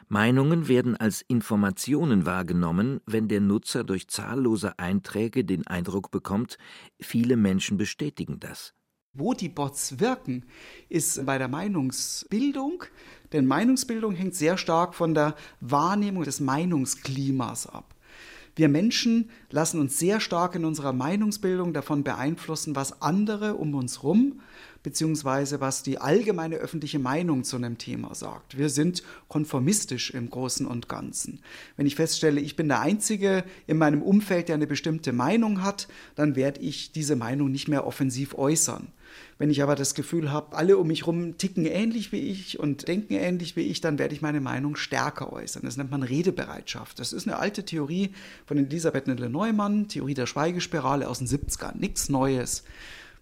Meinungen 0.08 0.66
werden 0.66 0.96
als 0.96 1.20
Informationen 1.20 2.25
wahrgenommen, 2.25 3.02
wenn 3.04 3.28
der 3.28 3.42
Nutzer 3.42 3.85
durch 3.85 4.08
zahllose 4.08 4.78
Einträge 4.78 5.44
den 5.44 5.66
Eindruck 5.66 6.11
bekommt, 6.11 6.56
viele 6.99 7.37
Menschen 7.37 7.76
bestätigen 7.76 8.40
das. 8.40 8.73
Wo 9.16 9.35
die 9.35 9.49
Bots 9.49 9.99
wirken, 9.99 10.44
ist 10.88 11.25
bei 11.25 11.38
der 11.38 11.49
Meinungsbildung, 11.49 12.85
denn 13.32 13.46
Meinungsbildung 13.46 14.14
hängt 14.14 14.35
sehr 14.35 14.58
stark 14.58 14.94
von 14.94 15.14
der 15.14 15.35
Wahrnehmung 15.61 16.25
des 16.25 16.40
Meinungsklimas 16.40 17.66
ab. 17.66 17.94
Wir 18.56 18.68
Menschen 18.68 19.30
lassen 19.50 19.80
uns 19.80 19.99
sehr 19.99 20.18
stark 20.18 20.54
in 20.54 20.64
unserer 20.64 20.94
Meinungsbildung 20.94 21.75
davon 21.75 22.04
beeinflussen, 22.04 22.75
was 22.75 23.02
andere 23.02 23.54
um 23.54 23.75
uns 23.75 24.02
herum 24.02 24.40
beziehungsweise 24.87 25.61
was 25.61 25.82
die 25.82 25.99
allgemeine 25.99 26.58
öffentliche 26.58 27.00
Meinung 27.00 27.42
zu 27.42 27.56
einem 27.56 27.76
Thema 27.76 28.14
sagt. 28.14 28.56
Wir 28.56 28.68
sind 28.68 29.02
konformistisch 29.26 30.12
im 30.12 30.30
Großen 30.30 30.64
und 30.64 30.88
Ganzen. 30.88 31.40
Wenn 31.76 31.87
ich 31.87 31.96
feststelle, 31.96 32.40
ich 32.40 32.54
bin 32.54 32.68
der 32.68 32.82
Einzige 32.82 33.42
in 33.66 33.78
meinem 33.78 34.00
Umfeld, 34.00 34.46
der 34.46 34.54
eine 34.54 34.68
bestimmte 34.68 35.12
Meinung 35.12 35.64
hat, 35.64 35.88
dann 36.14 36.37
werde 36.37 36.61
ich 36.61 36.92
diese 36.92 37.16
Meinung 37.16 37.50
nicht 37.50 37.66
mehr 37.66 37.85
offensiv 37.85 38.38
äußern. 38.38 38.87
Wenn 39.38 39.50
ich 39.50 39.62
aber 39.62 39.75
das 39.75 39.94
Gefühl 39.94 40.32
habe, 40.32 40.56
alle 40.56 40.78
um 40.78 40.87
mich 40.87 41.02
herum 41.02 41.37
ticken 41.37 41.66
ähnlich 41.66 42.11
wie 42.11 42.20
ich 42.20 42.58
und 42.58 42.88
denken 42.88 43.14
ähnlich 43.14 43.54
wie 43.54 43.62
ich, 43.62 43.80
dann 43.80 43.99
werde 43.99 44.14
ich 44.14 44.23
meine 44.23 44.40
Meinung 44.40 44.76
stärker 44.76 45.32
äußern. 45.32 45.62
Das 45.64 45.76
nennt 45.76 45.90
man 45.90 46.02
Redebereitschaft. 46.02 46.99
Das 46.99 47.12
ist 47.12 47.26
eine 47.26 47.38
alte 47.38 47.64
Theorie 47.64 48.12
von 48.46 48.56
Elisabeth 48.56 49.06
Nille-Neumann, 49.06 49.88
Theorie 49.88 50.14
der 50.14 50.26
Schweigespirale 50.26 51.08
aus 51.08 51.18
den 51.18 51.28
70ern. 51.28 51.76
Nichts 51.76 52.08
Neues. 52.08 52.64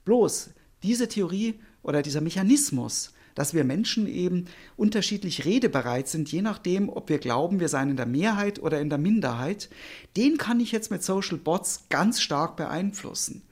Bloß, 0.05 0.51
diese 0.83 1.09
Theorie 1.09 1.55
oder 1.83 2.03
dieser 2.03 2.21
Mechanismus, 2.21 3.13
dass 3.35 3.55
wir 3.55 3.65
Menschen 3.65 4.07
eben 4.07 4.47
unterschiedlich 4.77 5.45
redebereit 5.45 6.09
sind, 6.09 6.31
je 6.31 6.43
nachdem, 6.43 6.89
ob 6.89 7.09
wir 7.09 7.19
glauben, 7.19 7.61
wir 7.61 7.69
seien 7.69 7.91
in 7.91 7.97
der 7.97 8.07
Mehrheit 8.07 8.61
oder 8.61 8.81
in 8.81 8.89
der 8.89 8.99
Minderheit, 8.99 9.69
den 10.17 10.39
kann 10.39 10.61
ich 10.61 10.73
jetzt 10.73 10.91
mit 10.91 11.03
Social 11.03 11.39
Bots 11.39 11.87
ganz 11.89 12.21
stark 12.21 12.57
beeinflussen. 12.57 13.43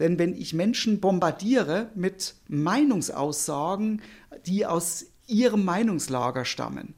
Denn 0.00 0.18
wenn 0.18 0.34
ich 0.34 0.54
Menschen 0.54 0.98
bombardiere 0.98 1.90
mit 1.94 2.34
Meinungsaussagen, 2.48 4.02
die 4.46 4.66
aus 4.66 5.06
ihrem 5.28 5.64
Meinungslager 5.64 6.44
stammen, 6.44 6.94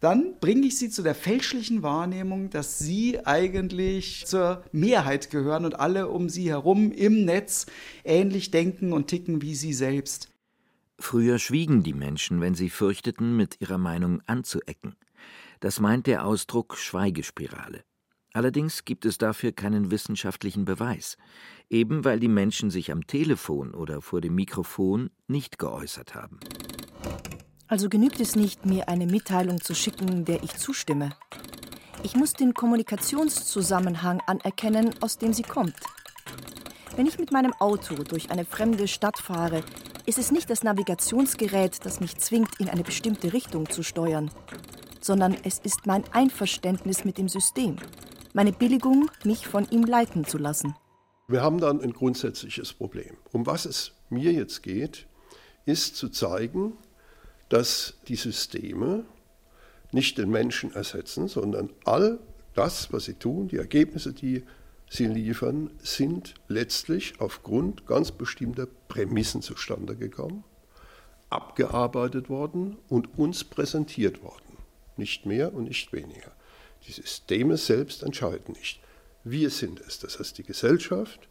dann 0.00 0.38
bringe 0.38 0.66
ich 0.66 0.78
sie 0.78 0.90
zu 0.90 1.02
der 1.02 1.14
fälschlichen 1.14 1.82
Wahrnehmung, 1.82 2.50
dass 2.50 2.78
sie 2.78 3.24
eigentlich 3.24 4.26
zur 4.26 4.62
Mehrheit 4.70 5.30
gehören 5.30 5.64
und 5.64 5.80
alle 5.80 6.08
um 6.08 6.28
sie 6.28 6.50
herum 6.50 6.92
im 6.92 7.24
Netz 7.24 7.66
ähnlich 8.04 8.50
denken 8.50 8.92
und 8.92 9.08
ticken 9.08 9.42
wie 9.42 9.54
sie 9.54 9.72
selbst. 9.72 10.30
Früher 10.98 11.38
schwiegen 11.38 11.82
die 11.82 11.94
Menschen, 11.94 12.40
wenn 12.40 12.54
sie 12.54 12.70
fürchteten, 12.70 13.36
mit 13.36 13.60
ihrer 13.60 13.78
Meinung 13.78 14.20
anzuecken. 14.26 14.94
Das 15.60 15.80
meint 15.80 16.06
der 16.06 16.24
Ausdruck 16.24 16.76
Schweigespirale. 16.76 17.82
Allerdings 18.34 18.84
gibt 18.84 19.04
es 19.04 19.16
dafür 19.16 19.52
keinen 19.52 19.92
wissenschaftlichen 19.92 20.64
Beweis, 20.64 21.16
eben 21.70 22.04
weil 22.04 22.18
die 22.18 22.28
Menschen 22.28 22.68
sich 22.68 22.90
am 22.90 23.06
Telefon 23.06 23.72
oder 23.72 24.02
vor 24.02 24.20
dem 24.20 24.34
Mikrofon 24.34 25.10
nicht 25.28 25.56
geäußert 25.56 26.16
haben. 26.16 26.40
Also 27.68 27.88
genügt 27.88 28.18
es 28.18 28.34
nicht, 28.34 28.66
mir 28.66 28.88
eine 28.88 29.06
Mitteilung 29.06 29.60
zu 29.60 29.72
schicken, 29.72 30.24
der 30.24 30.42
ich 30.42 30.56
zustimme. 30.56 31.10
Ich 32.02 32.16
muss 32.16 32.32
den 32.32 32.54
Kommunikationszusammenhang 32.54 34.20
anerkennen, 34.26 34.90
aus 35.00 35.16
dem 35.16 35.32
sie 35.32 35.44
kommt. 35.44 35.76
Wenn 36.96 37.06
ich 37.06 37.20
mit 37.20 37.30
meinem 37.30 37.52
Auto 37.60 37.94
durch 38.02 38.32
eine 38.32 38.44
fremde 38.44 38.88
Stadt 38.88 39.18
fahre, 39.18 39.62
ist 40.06 40.18
es 40.18 40.32
nicht 40.32 40.50
das 40.50 40.64
Navigationsgerät, 40.64 41.86
das 41.86 42.00
mich 42.00 42.16
zwingt, 42.18 42.58
in 42.58 42.68
eine 42.68 42.82
bestimmte 42.82 43.32
Richtung 43.32 43.70
zu 43.70 43.84
steuern, 43.84 44.32
sondern 45.00 45.36
es 45.44 45.60
ist 45.60 45.86
mein 45.86 46.02
Einverständnis 46.12 47.04
mit 47.04 47.16
dem 47.16 47.28
System 47.28 47.76
meine 48.34 48.52
Billigung, 48.52 49.10
mich 49.22 49.46
von 49.46 49.66
ihm 49.70 49.84
leiten 49.84 50.24
zu 50.24 50.38
lassen. 50.38 50.74
Wir 51.28 51.40
haben 51.40 51.58
dann 51.58 51.80
ein 51.80 51.92
grundsätzliches 51.92 52.74
Problem. 52.74 53.16
Um 53.32 53.46
was 53.46 53.64
es 53.64 53.92
mir 54.10 54.32
jetzt 54.32 54.62
geht, 54.62 55.06
ist 55.64 55.96
zu 55.96 56.08
zeigen, 56.08 56.76
dass 57.48 57.94
die 58.08 58.16
Systeme 58.16 59.04
nicht 59.92 60.18
den 60.18 60.30
Menschen 60.30 60.74
ersetzen, 60.74 61.28
sondern 61.28 61.70
all 61.84 62.18
das, 62.54 62.92
was 62.92 63.04
sie 63.04 63.14
tun, 63.14 63.48
die 63.48 63.56
Ergebnisse, 63.56 64.12
die 64.12 64.42
sie 64.90 65.06
liefern, 65.06 65.70
sind 65.78 66.34
letztlich 66.48 67.20
aufgrund 67.20 67.86
ganz 67.86 68.10
bestimmter 68.10 68.66
Prämissen 68.88 69.42
zustande 69.42 69.94
gekommen, 69.94 70.42
abgearbeitet 71.30 72.28
worden 72.28 72.76
und 72.88 73.16
uns 73.16 73.44
präsentiert 73.44 74.22
worden. 74.22 74.58
Nicht 74.96 75.24
mehr 75.24 75.54
und 75.54 75.64
nicht 75.64 75.92
weniger. 75.92 76.32
Die 76.86 76.92
Systeme 76.92 77.56
selbst 77.56 78.02
entscheiden 78.02 78.54
nicht. 78.54 78.80
Wir 79.24 79.50
sind 79.50 79.80
es, 79.80 79.98
das 79.98 80.18
heißt 80.18 80.36
die 80.38 80.42
Gesellschaft, 80.42 81.28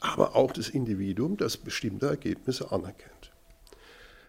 aber 0.00 0.36
auch 0.36 0.52
das 0.52 0.68
Individuum, 0.68 1.36
das 1.36 1.56
bestimmte 1.56 2.06
Ergebnisse 2.06 2.70
anerkennt. 2.70 3.32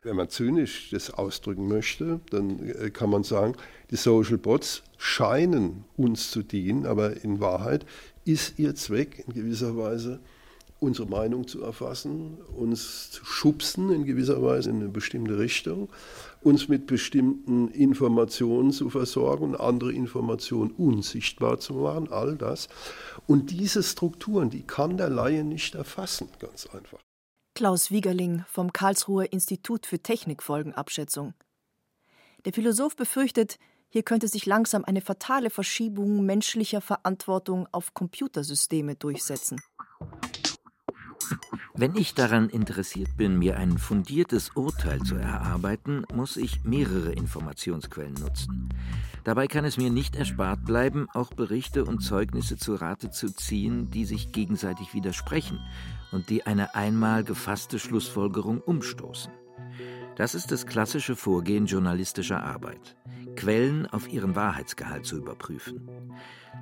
Wenn 0.03 0.15
man 0.17 0.29
zynisch 0.29 0.89
das 0.91 1.11
ausdrücken 1.11 1.67
möchte, 1.67 2.19
dann 2.29 2.69
äh, 2.69 2.89
kann 2.89 3.09
man 3.09 3.23
sagen, 3.23 3.55
die 3.89 3.95
Social 3.95 4.37
Bots 4.37 4.83
scheinen 4.97 5.85
uns 5.95 6.29
zu 6.29 6.43
dienen, 6.43 6.85
aber 6.85 7.23
in 7.23 7.39
Wahrheit 7.39 7.85
ist 8.25 8.59
ihr 8.59 8.75
Zweck 8.75 9.23
in 9.25 9.33
gewisser 9.33 9.77
Weise 9.77 10.19
unsere 10.83 11.07
Meinung 11.07 11.47
zu 11.47 11.63
erfassen, 11.63 12.37
uns 12.55 13.09
zu 13.09 13.25
schubsen 13.25 13.89
in 13.91 14.05
gewisser 14.05 14.43
Weise 14.43 14.69
in 14.69 14.81
eine 14.81 14.89
bestimmte 14.89 15.39
Richtung, 15.39 15.89
uns 16.41 16.67
mit 16.67 16.85
bestimmten 16.87 17.69
Informationen 17.69 18.71
zu 18.71 18.89
versorgen 18.89 19.55
andere 19.55 19.93
Informationen 19.93 20.71
unsichtbar 20.71 21.59
zu 21.59 21.73
machen, 21.73 22.11
all 22.11 22.35
das. 22.35 22.67
Und 23.27 23.51
diese 23.51 23.81
Strukturen, 23.81 24.49
die 24.49 24.63
kann 24.63 24.97
der 24.97 25.09
Laie 25.09 25.43
nicht 25.43 25.75
erfassen, 25.75 26.27
ganz 26.39 26.67
einfach. 26.67 26.99
Klaus 27.55 27.91
Wiegerling 27.91 28.43
vom 28.47 28.73
Karlsruher 28.73 29.31
Institut 29.31 29.85
für 29.85 29.99
Technikfolgenabschätzung. 29.99 31.33
Der 32.45 32.53
Philosoph 32.53 32.95
befürchtet, 32.95 33.57
hier 33.89 34.01
könnte 34.01 34.27
sich 34.27 34.47
langsam 34.47 34.83
eine 34.83 35.01
fatale 35.01 35.51
Verschiebung 35.51 36.25
menschlicher 36.25 36.81
Verantwortung 36.81 37.67
auf 37.71 37.93
Computersysteme 37.93 38.95
durchsetzen. 38.95 39.61
Wenn 41.73 41.95
ich 41.95 42.13
daran 42.13 42.49
interessiert 42.49 43.17
bin, 43.17 43.39
mir 43.39 43.57
ein 43.57 43.77
fundiertes 43.77 44.51
Urteil 44.51 44.99
zu 45.01 45.15
erarbeiten, 45.15 46.05
muss 46.13 46.37
ich 46.37 46.63
mehrere 46.63 47.11
Informationsquellen 47.11 48.13
nutzen. 48.13 48.69
Dabei 49.23 49.47
kann 49.47 49.65
es 49.65 49.77
mir 49.77 49.89
nicht 49.89 50.15
erspart 50.15 50.65
bleiben, 50.65 51.07
auch 51.13 51.33
Berichte 51.33 51.85
und 51.85 51.99
Zeugnisse 51.99 52.57
zu 52.57 52.75
Rate 52.75 53.11
zu 53.11 53.33
ziehen, 53.33 53.89
die 53.89 54.05
sich 54.05 54.31
gegenseitig 54.31 54.93
widersprechen 54.93 55.59
und 56.11 56.29
die 56.29 56.45
eine 56.45 56.75
einmal 56.75 57.23
gefasste 57.23 57.79
Schlussfolgerung 57.79 58.61
umstoßen. 58.61 59.31
Das 60.15 60.35
ist 60.35 60.51
das 60.51 60.65
klassische 60.65 61.15
Vorgehen 61.15 61.65
journalistischer 61.65 62.43
Arbeit. 62.43 62.95
Quellen 63.35 63.87
auf 63.87 64.11
ihren 64.11 64.35
Wahrheitsgehalt 64.35 65.05
zu 65.05 65.17
überprüfen. 65.17 65.89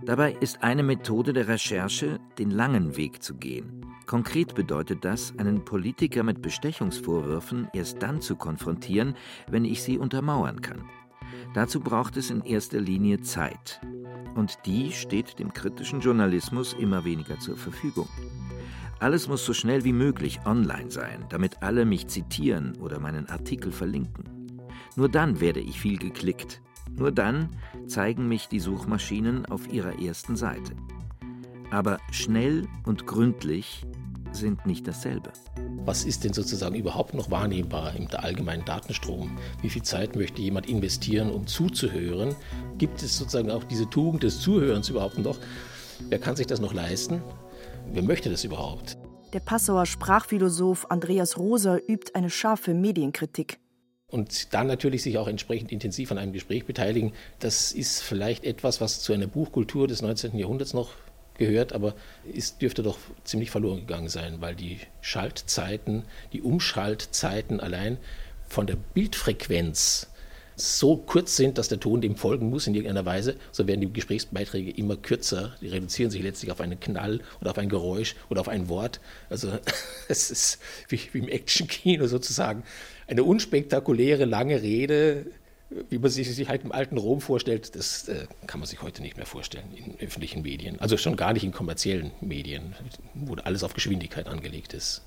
Dabei 0.06 0.34
ist 0.40 0.64
eine 0.64 0.84
Methode 0.84 1.34
der 1.34 1.48
Recherche, 1.48 2.20
den 2.40 2.50
langen 2.50 2.96
Weg 2.96 3.22
zu 3.22 3.36
gehen. 3.36 3.86
Konkret 4.06 4.56
bedeutet 4.56 5.06
das, 5.06 5.34
einen 5.38 5.64
Politiker 5.64 6.24
mit 6.24 6.42
Bestechungsvorwürfen 6.42 7.68
erst 7.74 8.02
dann 8.02 8.22
zu 8.22 8.36
konfrontieren, 8.36 9.16
wenn 9.50 9.66
ich 9.66 9.84
sie 9.84 9.98
untermauern 9.98 10.62
kann. 10.62 10.90
Dazu 11.54 11.82
braucht 11.82 12.18
es 12.18 12.30
in 12.30 12.42
erster 12.42 12.80
Linie 12.80 13.22
Zeit. 13.22 13.82
Und 14.36 14.60
die 14.66 14.92
steht 14.92 15.40
dem 15.40 15.54
kritischen 15.54 16.00
Journalismus 16.00 16.74
immer 16.74 17.04
weniger 17.04 17.40
zur 17.40 17.58
Verfügung. 17.58 18.08
Alles 19.02 19.28
muss 19.28 19.44
so 19.44 19.54
schnell 19.56 19.84
wie 19.84 19.94
möglich 19.94 20.42
online 20.46 20.92
sein, 20.92 21.26
damit 21.30 21.64
alle 21.64 21.86
mich 21.86 22.08
zitieren 22.08 22.78
oder 22.78 23.00
meinen 23.00 23.28
Artikel 23.30 23.72
verlinken. 23.72 24.26
Nur 24.96 25.10
dann 25.10 25.42
werde 25.42 25.60
ich 25.60 25.82
viel 25.82 25.98
geklickt. 25.98 26.62
Nur 26.96 27.12
dann 27.12 27.50
zeigen 27.88 28.28
mich 28.28 28.48
die 28.48 28.60
Suchmaschinen 28.60 29.48
auf 29.48 29.74
ihrer 29.74 30.00
ersten 30.00 30.36
Seite. 30.36 30.74
Aber 31.72 31.98
schnell 32.12 32.68
und 32.86 33.08
gründlich 33.08 33.88
sind 34.34 34.68
nicht 34.68 34.88
dasselbe. 34.88 35.32
Was 35.84 36.04
ist 36.04 36.24
denn 36.24 36.34
sozusagen 36.34 36.76
überhaupt 36.76 37.16
noch 37.16 37.32
wahrnehmbar 37.32 37.96
im 37.96 38.08
allgemeinen 38.12 38.66
Datenstrom? 38.66 39.36
Wie 39.64 39.70
viel 39.70 39.82
Zeit 39.82 40.16
möchte 40.16 40.44
jemand 40.44 40.70
investieren, 40.70 41.32
um 41.32 41.48
zuzuhören? 41.48 42.36
Gibt 42.78 43.02
es 43.02 43.18
sozusagen 43.18 43.50
auch 43.50 43.64
diese 43.64 43.90
Tugend 43.90 44.22
des 44.22 44.42
Zuhörens 44.42 44.90
überhaupt 44.90 45.18
noch? 45.18 45.40
Wer 46.08 46.20
kann 46.20 46.36
sich 46.36 46.46
das 46.46 46.62
noch 46.62 46.76
leisten? 46.76 47.24
Wer 47.94 48.04
möchte 48.04 48.30
das 48.30 48.46
überhaupt? 48.46 48.98
Der 49.34 49.42
Passauer 49.42 49.86
Sprachphilosoph 49.86 50.90
Andreas 50.90 51.38
Roser 51.38 51.80
übt 51.90 52.16
eine 52.16 52.30
scharfe 52.30 52.74
Medienkritik 52.74 53.60
und 54.12 54.54
dann 54.54 54.68
natürlich 54.68 55.04
sich 55.04 55.18
auch 55.18 55.28
entsprechend 55.28 55.72
intensiv 55.72 56.12
an 56.12 56.18
einem 56.18 56.34
Gespräch 56.34 56.66
beteiligen. 56.66 57.14
Das 57.40 57.72
ist 57.72 58.02
vielleicht 58.02 58.44
etwas, 58.44 58.82
was 58.82 59.02
zu 59.02 59.14
einer 59.14 59.28
Buchkultur 59.28 59.88
des 59.88 60.02
19. 60.02 60.38
Jahrhunderts 60.38 60.74
noch 60.74 60.92
gehört, 61.38 61.74
aber 61.74 61.96
es 62.34 62.58
dürfte 62.58 62.84
doch 62.84 62.98
ziemlich 63.24 63.52
verloren 63.52 63.80
gegangen 63.80 64.10
sein, 64.10 64.42
weil 64.42 64.56
die 64.56 64.80
Schaltzeiten, 65.00 66.04
die 66.34 66.42
Umschaltzeiten 66.42 67.60
allein 67.60 67.98
von 68.48 68.68
der 68.68 68.76
Bildfrequenz 68.76 70.11
so 70.62 70.98
kurz 70.98 71.36
sind, 71.36 71.58
dass 71.58 71.68
der 71.68 71.80
Ton 71.80 72.02
dem 72.02 72.16
folgen 72.16 72.50
muss 72.50 72.68
in 72.68 72.76
irgendeiner 72.76 73.06
Weise, 73.06 73.36
so 73.52 73.68
werden 73.68 73.82
die 73.82 73.92
Gesprächsbeiträge 73.92 74.72
immer 74.72 74.96
kürzer. 74.96 75.56
Die 75.62 75.68
reduzieren 75.68 76.12
sich 76.12 76.22
letztlich 76.22 76.52
auf 76.52 76.62
einen 76.62 76.80
Knall 76.80 77.22
oder 77.40 77.52
auf 77.52 77.58
ein 77.58 77.70
Geräusch 77.70 78.16
oder 78.30 78.42
auf 78.42 78.48
ein 78.48 78.70
Wort. 78.70 79.00
Also 79.30 79.52
es 80.08 80.32
ist 80.32 80.60
wie, 80.90 81.00
wie 81.12 81.20
im 81.20 81.28
Action-Kino 81.28 82.08
sozusagen 82.08 82.64
eine 83.08 83.24
unspektakuläre 83.24 84.26
lange 84.26 84.62
Rede, 84.62 85.26
wie 85.90 85.98
man 85.98 86.12
sich, 86.12 86.34
sich 86.34 86.50
halt 86.50 86.64
im 86.64 86.72
alten 86.72 86.98
Rom 86.98 87.22
vorstellt, 87.22 87.76
das 87.76 88.08
äh, 88.10 88.28
kann 88.46 88.60
man 88.60 88.68
sich 88.68 88.82
heute 88.82 89.02
nicht 89.02 89.18
mehr 89.18 89.26
vorstellen 89.26 89.72
in 89.76 90.00
öffentlichen 90.00 90.42
Medien. 90.42 90.80
Also 90.80 90.98
schon 90.98 91.16
gar 91.16 91.34
nicht 91.34 91.44
in 91.44 91.52
kommerziellen 91.52 92.12
Medien, 92.20 92.76
wo 93.14 93.36
alles 93.36 93.64
auf 93.64 93.74
Geschwindigkeit 93.74 94.28
angelegt 94.28 94.74
ist. 94.74 95.02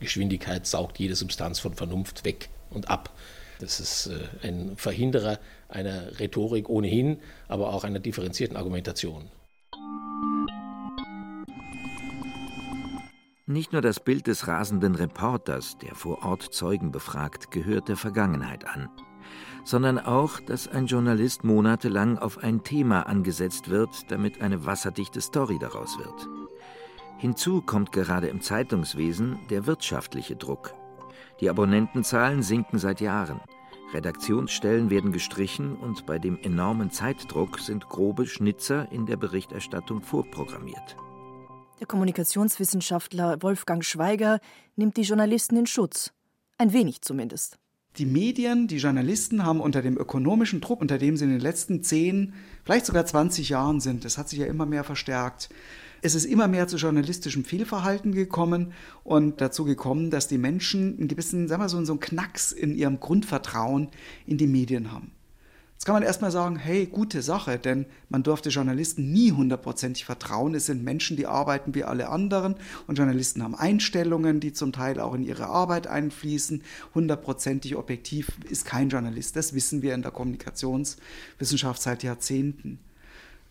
Geschwindigkeit 0.00 0.66
saugt 0.66 0.98
jede 0.98 1.14
Substanz 1.14 1.60
von 1.60 1.74
Vernunft 1.74 2.24
weg 2.24 2.48
und 2.70 2.90
ab. 2.90 3.10
Das 3.62 3.78
ist 3.78 4.08
äh, 4.08 4.46
ein 4.46 4.76
Verhinderer 4.76 5.38
einer 5.68 6.18
Rhetorik 6.18 6.68
ohnehin, 6.68 7.18
aber 7.46 7.72
auch 7.72 7.84
einer 7.84 8.00
differenzierten 8.00 8.56
Argumentation. 8.56 9.30
Nicht 13.46 13.72
nur 13.72 13.80
das 13.80 14.00
Bild 14.00 14.26
des 14.26 14.48
rasenden 14.48 14.96
Reporters, 14.96 15.78
der 15.78 15.94
vor 15.94 16.24
Ort 16.24 16.42
Zeugen 16.42 16.90
befragt, 16.90 17.52
gehört 17.52 17.88
der 17.88 17.96
Vergangenheit 17.96 18.66
an, 18.66 18.88
sondern 19.64 20.00
auch, 20.00 20.40
dass 20.40 20.66
ein 20.66 20.86
Journalist 20.86 21.44
monatelang 21.44 22.18
auf 22.18 22.38
ein 22.38 22.64
Thema 22.64 23.06
angesetzt 23.06 23.70
wird, 23.70 23.90
damit 24.08 24.40
eine 24.40 24.66
wasserdichte 24.66 25.20
Story 25.20 25.60
daraus 25.60 25.98
wird. 25.98 26.28
Hinzu 27.18 27.62
kommt 27.62 27.92
gerade 27.92 28.26
im 28.26 28.40
Zeitungswesen 28.40 29.38
der 29.50 29.66
wirtschaftliche 29.66 30.34
Druck. 30.34 30.74
Die 31.40 31.48
Abonnentenzahlen 31.48 32.42
sinken 32.42 32.78
seit 32.78 33.00
Jahren. 33.00 33.40
Redaktionsstellen 33.92 34.90
werden 34.90 35.12
gestrichen 35.12 35.76
und 35.76 36.06
bei 36.06 36.18
dem 36.18 36.38
enormen 36.42 36.90
Zeitdruck 36.90 37.58
sind 37.58 37.88
grobe 37.88 38.26
Schnitzer 38.26 38.90
in 38.90 39.06
der 39.06 39.16
Berichterstattung 39.16 40.02
vorprogrammiert. 40.02 40.96
Der 41.80 41.86
Kommunikationswissenschaftler 41.86 43.42
Wolfgang 43.42 43.84
Schweiger 43.84 44.40
nimmt 44.76 44.96
die 44.96 45.02
Journalisten 45.02 45.56
in 45.56 45.66
Schutz. 45.66 46.12
Ein 46.56 46.72
wenig 46.72 47.02
zumindest. 47.02 47.58
Die 47.98 48.06
Medien, 48.06 48.68
die 48.68 48.78
Journalisten 48.78 49.44
haben 49.44 49.60
unter 49.60 49.82
dem 49.82 49.98
ökonomischen 49.98 50.62
Druck, 50.62 50.80
unter 50.80 50.96
dem 50.96 51.18
sie 51.18 51.24
in 51.24 51.30
den 51.30 51.40
letzten 51.40 51.82
10, 51.82 52.32
vielleicht 52.64 52.86
sogar 52.86 53.04
20 53.04 53.50
Jahren 53.50 53.80
sind, 53.80 54.06
das 54.06 54.16
hat 54.16 54.30
sich 54.30 54.38
ja 54.38 54.46
immer 54.46 54.64
mehr 54.64 54.84
verstärkt, 54.84 55.50
es 56.02 56.16
ist 56.16 56.24
immer 56.24 56.48
mehr 56.48 56.66
zu 56.66 56.76
journalistischem 56.76 57.44
Fehlverhalten 57.44 58.12
gekommen 58.12 58.72
und 59.04 59.40
dazu 59.40 59.64
gekommen, 59.64 60.10
dass 60.10 60.26
die 60.26 60.38
Menschen 60.38 60.98
einen 60.98 61.08
gewissen, 61.08 61.46
sagen 61.46 61.62
wir 61.62 61.68
so, 61.68 61.82
so 61.84 61.92
einen 61.92 62.00
Knacks 62.00 62.50
in 62.50 62.74
ihrem 62.74 62.98
Grundvertrauen 62.98 63.88
in 64.26 64.36
die 64.36 64.48
Medien 64.48 64.92
haben. 64.92 65.12
Jetzt 65.74 65.86
kann 65.86 65.94
man 65.94 66.02
erstmal 66.04 66.30
sagen, 66.30 66.56
hey, 66.56 66.86
gute 66.86 67.22
Sache, 67.22 67.58
denn 67.58 67.86
man 68.08 68.22
durfte 68.22 68.50
Journalisten 68.50 69.12
nie 69.12 69.32
hundertprozentig 69.32 70.04
vertrauen. 70.04 70.54
Es 70.54 70.66
sind 70.66 70.84
Menschen, 70.84 71.16
die 71.16 71.26
arbeiten 71.26 71.74
wie 71.74 71.82
alle 71.82 72.08
anderen 72.08 72.54
und 72.86 72.98
Journalisten 72.98 73.42
haben 73.42 73.56
Einstellungen, 73.56 74.38
die 74.38 74.52
zum 74.52 74.72
Teil 74.72 75.00
auch 75.00 75.14
in 75.14 75.24
ihre 75.24 75.46
Arbeit 75.46 75.88
einfließen. 75.88 76.62
Hundertprozentig 76.94 77.74
objektiv 77.74 78.28
ist 78.48 78.64
kein 78.64 78.90
Journalist. 78.90 79.34
Das 79.34 79.54
wissen 79.54 79.82
wir 79.82 79.94
in 79.94 80.02
der 80.02 80.12
Kommunikationswissenschaft 80.12 81.82
seit 81.82 82.04
Jahrzehnten. 82.04 82.78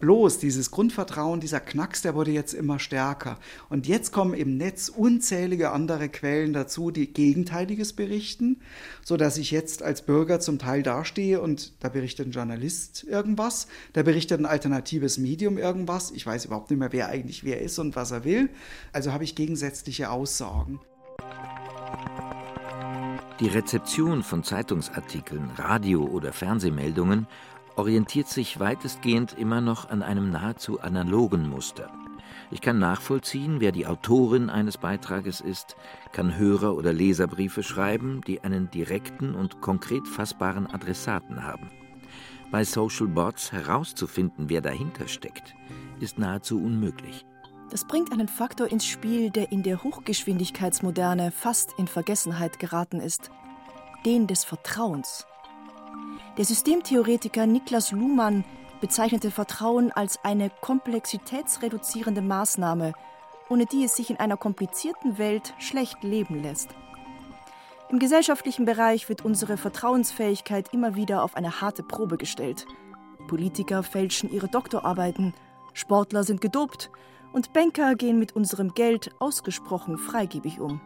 Bloß 0.01 0.39
dieses 0.39 0.71
Grundvertrauen, 0.71 1.39
dieser 1.39 1.59
Knacks, 1.59 2.01
der 2.01 2.15
wurde 2.15 2.31
jetzt 2.31 2.53
immer 2.53 2.79
stärker. 2.79 3.37
Und 3.69 3.87
jetzt 3.87 4.11
kommen 4.11 4.33
im 4.33 4.57
Netz 4.57 4.89
unzählige 4.89 5.71
andere 5.71 6.09
Quellen 6.09 6.53
dazu, 6.53 6.89
die 6.89 7.13
Gegenteiliges 7.13 7.93
berichten, 7.93 8.59
so 9.05 9.15
dass 9.15 9.37
ich 9.37 9.51
jetzt 9.51 9.83
als 9.83 10.01
Bürger 10.01 10.39
zum 10.39 10.57
Teil 10.57 10.81
dastehe 10.81 11.39
und 11.39 11.73
da 11.83 11.89
berichtet 11.89 12.27
ein 12.27 12.31
Journalist 12.31 13.03
irgendwas, 13.03 13.67
da 13.93 14.01
berichtet 14.01 14.39
ein 14.39 14.47
alternatives 14.47 15.19
Medium 15.19 15.59
irgendwas. 15.59 16.09
Ich 16.09 16.25
weiß 16.25 16.45
überhaupt 16.45 16.71
nicht 16.71 16.79
mehr, 16.79 16.91
wer 16.91 17.09
eigentlich 17.09 17.43
wer 17.43 17.61
ist 17.61 17.77
und 17.77 17.95
was 17.95 18.09
er 18.09 18.23
will. 18.23 18.49
Also 18.93 19.13
habe 19.13 19.23
ich 19.23 19.35
gegensätzliche 19.35 20.09
Aussagen. 20.09 20.79
Die 23.39 23.47
Rezeption 23.47 24.21
von 24.21 24.43
Zeitungsartikeln, 24.43 25.49
Radio- 25.57 26.05
oder 26.05 26.31
Fernsehmeldungen 26.31 27.25
orientiert 27.75 28.27
sich 28.27 28.59
weitestgehend 28.59 29.37
immer 29.37 29.61
noch 29.61 29.89
an 29.89 30.03
einem 30.03 30.29
nahezu 30.29 30.81
analogen 30.81 31.49
Muster. 31.49 31.91
Ich 32.51 32.61
kann 32.61 32.79
nachvollziehen, 32.79 33.59
wer 33.59 33.71
die 33.71 33.87
Autorin 33.87 34.49
eines 34.49 34.77
Beitrages 34.77 35.39
ist, 35.39 35.77
kann 36.11 36.37
Hörer- 36.37 36.75
oder 36.75 36.91
Leserbriefe 36.91 37.63
schreiben, 37.63 38.21
die 38.27 38.43
einen 38.43 38.69
direkten 38.69 39.35
und 39.35 39.61
konkret 39.61 40.07
fassbaren 40.07 40.67
Adressaten 40.67 41.43
haben. 41.43 41.71
Bei 42.51 42.65
Social 42.65 43.07
Bots 43.07 43.53
herauszufinden, 43.53 44.49
wer 44.49 44.59
dahinter 44.59 45.07
steckt, 45.07 45.55
ist 46.01 46.19
nahezu 46.19 46.61
unmöglich. 46.61 47.25
Das 47.69 47.87
bringt 47.87 48.11
einen 48.11 48.27
Faktor 48.27 48.67
ins 48.67 48.85
Spiel, 48.85 49.29
der 49.29 49.53
in 49.53 49.63
der 49.63 49.81
Hochgeschwindigkeitsmoderne 49.81 51.31
fast 51.31 51.73
in 51.77 51.87
Vergessenheit 51.87 52.59
geraten 52.59 52.99
ist. 52.99 53.31
Den 54.05 54.27
des 54.27 54.43
Vertrauens. 54.43 55.25
Der 56.37 56.45
Systemtheoretiker 56.45 57.45
Niklas 57.45 57.91
Luhmann 57.91 58.43
bezeichnete 58.79 59.31
Vertrauen 59.31 59.91
als 59.91 60.23
eine 60.23 60.49
komplexitätsreduzierende 60.61 62.21
Maßnahme, 62.21 62.93
ohne 63.49 63.65
die 63.65 63.83
es 63.83 63.95
sich 63.95 64.09
in 64.09 64.17
einer 64.17 64.37
komplizierten 64.37 65.17
Welt 65.17 65.53
schlecht 65.59 66.03
leben 66.03 66.41
lässt. 66.41 66.69
Im 67.89 67.99
gesellschaftlichen 67.99 68.65
Bereich 68.65 69.09
wird 69.09 69.25
unsere 69.25 69.57
Vertrauensfähigkeit 69.57 70.73
immer 70.73 70.95
wieder 70.95 71.23
auf 71.23 71.35
eine 71.35 71.59
harte 71.59 71.83
Probe 71.83 72.17
gestellt. 72.17 72.65
Politiker 73.27 73.83
fälschen 73.83 74.31
ihre 74.31 74.47
Doktorarbeiten, 74.47 75.33
Sportler 75.73 76.23
sind 76.23 76.41
gedopt 76.41 76.89
und 77.33 77.53
Banker 77.53 77.95
gehen 77.95 78.17
mit 78.17 78.35
unserem 78.35 78.73
Geld 78.73 79.11
ausgesprochen 79.19 79.97
freigebig 79.97 80.59
um. 80.59 80.81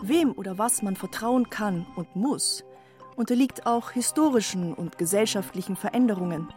Wem 0.00 0.32
oder 0.32 0.58
was 0.58 0.82
man 0.82 0.96
vertrauen 0.96 1.50
kann 1.50 1.86
und 1.96 2.16
muss, 2.16 2.64
unterliegt 3.16 3.66
auch 3.66 3.90
historischen 3.90 4.74
und 4.74 4.98
gesellschaftlichen 4.98 5.76
Veränderungen. 5.76 6.48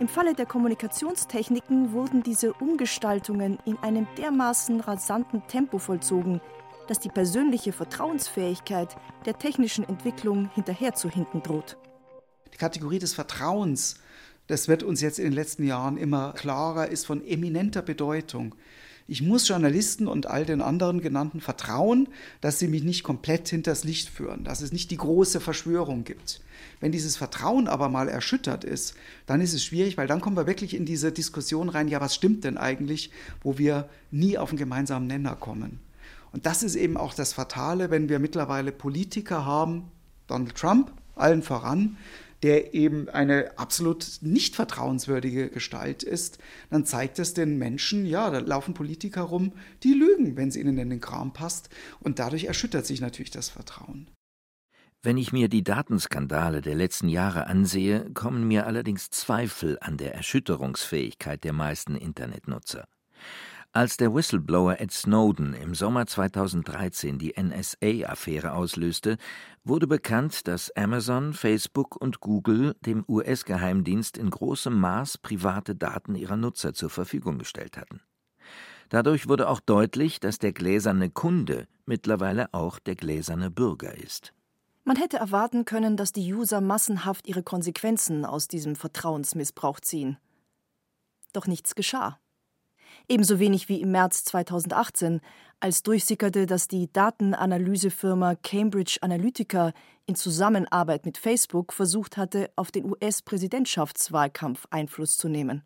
Im 0.00 0.08
Falle 0.08 0.34
der 0.34 0.46
Kommunikationstechniken 0.46 1.92
wurden 1.92 2.22
diese 2.22 2.52
Umgestaltungen 2.54 3.58
in 3.64 3.76
einem 3.78 4.08
dermaßen 4.18 4.80
rasanten 4.80 5.46
Tempo 5.46 5.78
vollzogen, 5.78 6.40
dass 6.88 6.98
die 6.98 7.08
persönliche 7.08 7.72
Vertrauensfähigkeit 7.72 8.96
der 9.24 9.38
technischen 9.38 9.88
Entwicklung 9.88 10.50
hinterherzuhinken 10.54 11.42
droht. 11.42 11.76
Die 12.52 12.58
Kategorie 12.58 12.98
des 12.98 13.14
Vertrauens, 13.14 13.96
das 14.48 14.68
wird 14.68 14.82
uns 14.82 15.00
jetzt 15.00 15.18
in 15.18 15.24
den 15.24 15.32
letzten 15.32 15.64
Jahren 15.64 15.96
immer 15.96 16.32
klarer, 16.32 16.88
ist 16.88 17.06
von 17.06 17.24
eminenter 17.24 17.82
Bedeutung. 17.82 18.54
Ich 19.06 19.20
muss 19.20 19.46
Journalisten 19.48 20.08
und 20.08 20.26
all 20.26 20.46
den 20.46 20.62
anderen 20.62 21.02
genannten 21.02 21.42
vertrauen, 21.42 22.08
dass 22.40 22.58
sie 22.58 22.68
mich 22.68 22.82
nicht 22.82 23.02
komplett 23.02 23.48
hinters 23.48 23.84
Licht 23.84 24.08
führen, 24.08 24.44
dass 24.44 24.62
es 24.62 24.72
nicht 24.72 24.90
die 24.90 24.96
große 24.96 25.40
Verschwörung 25.40 26.04
gibt. 26.04 26.40
Wenn 26.80 26.90
dieses 26.90 27.16
Vertrauen 27.16 27.68
aber 27.68 27.90
mal 27.90 28.08
erschüttert 28.08 28.64
ist, 28.64 28.94
dann 29.26 29.42
ist 29.42 29.52
es 29.52 29.62
schwierig, 29.62 29.98
weil 29.98 30.06
dann 30.06 30.22
kommen 30.22 30.36
wir 30.36 30.46
wirklich 30.46 30.74
in 30.74 30.86
diese 30.86 31.12
Diskussion 31.12 31.68
rein, 31.68 31.88
ja, 31.88 32.00
was 32.00 32.14
stimmt 32.14 32.44
denn 32.44 32.56
eigentlich, 32.56 33.10
wo 33.42 33.58
wir 33.58 33.90
nie 34.10 34.38
auf 34.38 34.50
einen 34.50 34.58
gemeinsamen 34.58 35.06
Nenner 35.06 35.36
kommen. 35.36 35.80
Und 36.32 36.46
das 36.46 36.62
ist 36.62 36.74
eben 36.74 36.96
auch 36.96 37.12
das 37.12 37.34
Fatale, 37.34 37.90
wenn 37.90 38.08
wir 38.08 38.18
mittlerweile 38.18 38.72
Politiker 38.72 39.44
haben, 39.44 39.84
Donald 40.26 40.54
Trump 40.54 40.92
allen 41.14 41.42
voran, 41.42 41.96
der 42.44 42.74
eben 42.74 43.08
eine 43.08 43.58
absolut 43.58 44.18
nicht 44.20 44.54
vertrauenswürdige 44.54 45.48
Gestalt 45.48 46.02
ist, 46.02 46.36
dann 46.68 46.84
zeigt 46.84 47.18
es 47.18 47.32
den 47.32 47.56
Menschen, 47.56 48.04
ja, 48.04 48.28
da 48.28 48.40
laufen 48.40 48.74
Politiker 48.74 49.22
rum, 49.22 49.54
die 49.82 49.94
lügen, 49.94 50.36
wenn 50.36 50.50
es 50.50 50.56
ihnen 50.56 50.76
in 50.76 50.90
den 50.90 51.00
Kram 51.00 51.32
passt. 51.32 51.70
Und 52.00 52.18
dadurch 52.18 52.44
erschüttert 52.44 52.84
sich 52.84 53.00
natürlich 53.00 53.30
das 53.30 53.48
Vertrauen. 53.48 54.10
Wenn 55.02 55.16
ich 55.16 55.32
mir 55.32 55.48
die 55.48 55.64
Datenskandale 55.64 56.60
der 56.60 56.74
letzten 56.74 57.08
Jahre 57.08 57.46
ansehe, 57.46 58.10
kommen 58.12 58.46
mir 58.46 58.66
allerdings 58.66 59.08
Zweifel 59.08 59.78
an 59.80 59.96
der 59.96 60.14
Erschütterungsfähigkeit 60.14 61.44
der 61.44 61.54
meisten 61.54 61.96
Internetnutzer. 61.96 62.84
Als 63.76 63.96
der 63.96 64.14
Whistleblower 64.14 64.78
Ed 64.78 64.92
Snowden 64.92 65.52
im 65.52 65.74
Sommer 65.74 66.06
2013 66.06 67.18
die 67.18 67.34
NSA-Affäre 67.36 68.52
auslöste, 68.52 69.16
wurde 69.64 69.88
bekannt, 69.88 70.46
dass 70.46 70.70
Amazon, 70.76 71.32
Facebook 71.32 71.96
und 71.96 72.20
Google 72.20 72.76
dem 72.86 73.04
US-Geheimdienst 73.08 74.16
in 74.16 74.30
großem 74.30 74.78
Maß 74.78 75.18
private 75.18 75.74
Daten 75.74 76.14
ihrer 76.14 76.36
Nutzer 76.36 76.72
zur 76.72 76.88
Verfügung 76.88 77.36
gestellt 77.36 77.76
hatten. 77.76 78.00
Dadurch 78.90 79.26
wurde 79.26 79.48
auch 79.48 79.58
deutlich, 79.58 80.20
dass 80.20 80.38
der 80.38 80.52
gläserne 80.52 81.10
Kunde 81.10 81.66
mittlerweile 81.84 82.54
auch 82.54 82.78
der 82.78 82.94
gläserne 82.94 83.50
Bürger 83.50 83.92
ist. 83.98 84.32
Man 84.84 84.94
hätte 84.94 85.16
erwarten 85.16 85.64
können, 85.64 85.96
dass 85.96 86.12
die 86.12 86.32
User 86.32 86.60
massenhaft 86.60 87.26
ihre 87.26 87.42
Konsequenzen 87.42 88.24
aus 88.24 88.46
diesem 88.46 88.76
Vertrauensmissbrauch 88.76 89.80
ziehen. 89.80 90.16
Doch 91.32 91.48
nichts 91.48 91.74
geschah. 91.74 92.20
Ebenso 93.08 93.38
wenig 93.38 93.68
wie 93.68 93.80
im 93.80 93.90
März 93.90 94.24
2018, 94.24 95.20
als 95.60 95.82
durchsickerte, 95.82 96.46
dass 96.46 96.68
die 96.68 96.92
Datenanalysefirma 96.92 98.34
Cambridge 98.36 98.98
Analytica 99.02 99.72
in 100.06 100.14
Zusammenarbeit 100.14 101.04
mit 101.04 101.18
Facebook 101.18 101.72
versucht 101.72 102.16
hatte, 102.16 102.50
auf 102.56 102.70
den 102.70 102.84
US-Präsidentschaftswahlkampf 102.84 104.66
Einfluss 104.70 105.16
zu 105.18 105.28
nehmen. 105.28 105.62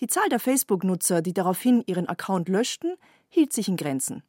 Die 0.00 0.06
Zahl 0.06 0.28
der 0.30 0.40
Facebook-Nutzer, 0.40 1.20
die 1.20 1.34
daraufhin 1.34 1.82
ihren 1.86 2.08
Account 2.08 2.48
löschten, 2.48 2.94
hielt 3.28 3.52
sich 3.52 3.68
in 3.68 3.76
Grenzen. 3.76 4.22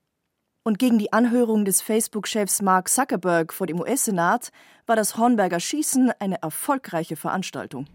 Und 0.63 0.79
gegen 0.79 0.99
die 0.99 1.11
Anhörung 1.11 1.65
des 1.65 1.81
Facebook-Chefs 1.81 2.61
Mark 2.61 2.89
Zuckerberg 2.89 3.51
vor 3.51 3.67
dem 3.67 3.79
US-Senat 3.79 4.51
war 4.85 4.95
das 4.95 5.17
Hornberger 5.17 5.59
Schießen 5.59 6.11
eine 6.19 6.41
erfolgreiche 6.41 7.15
Veranstaltung. 7.15 7.87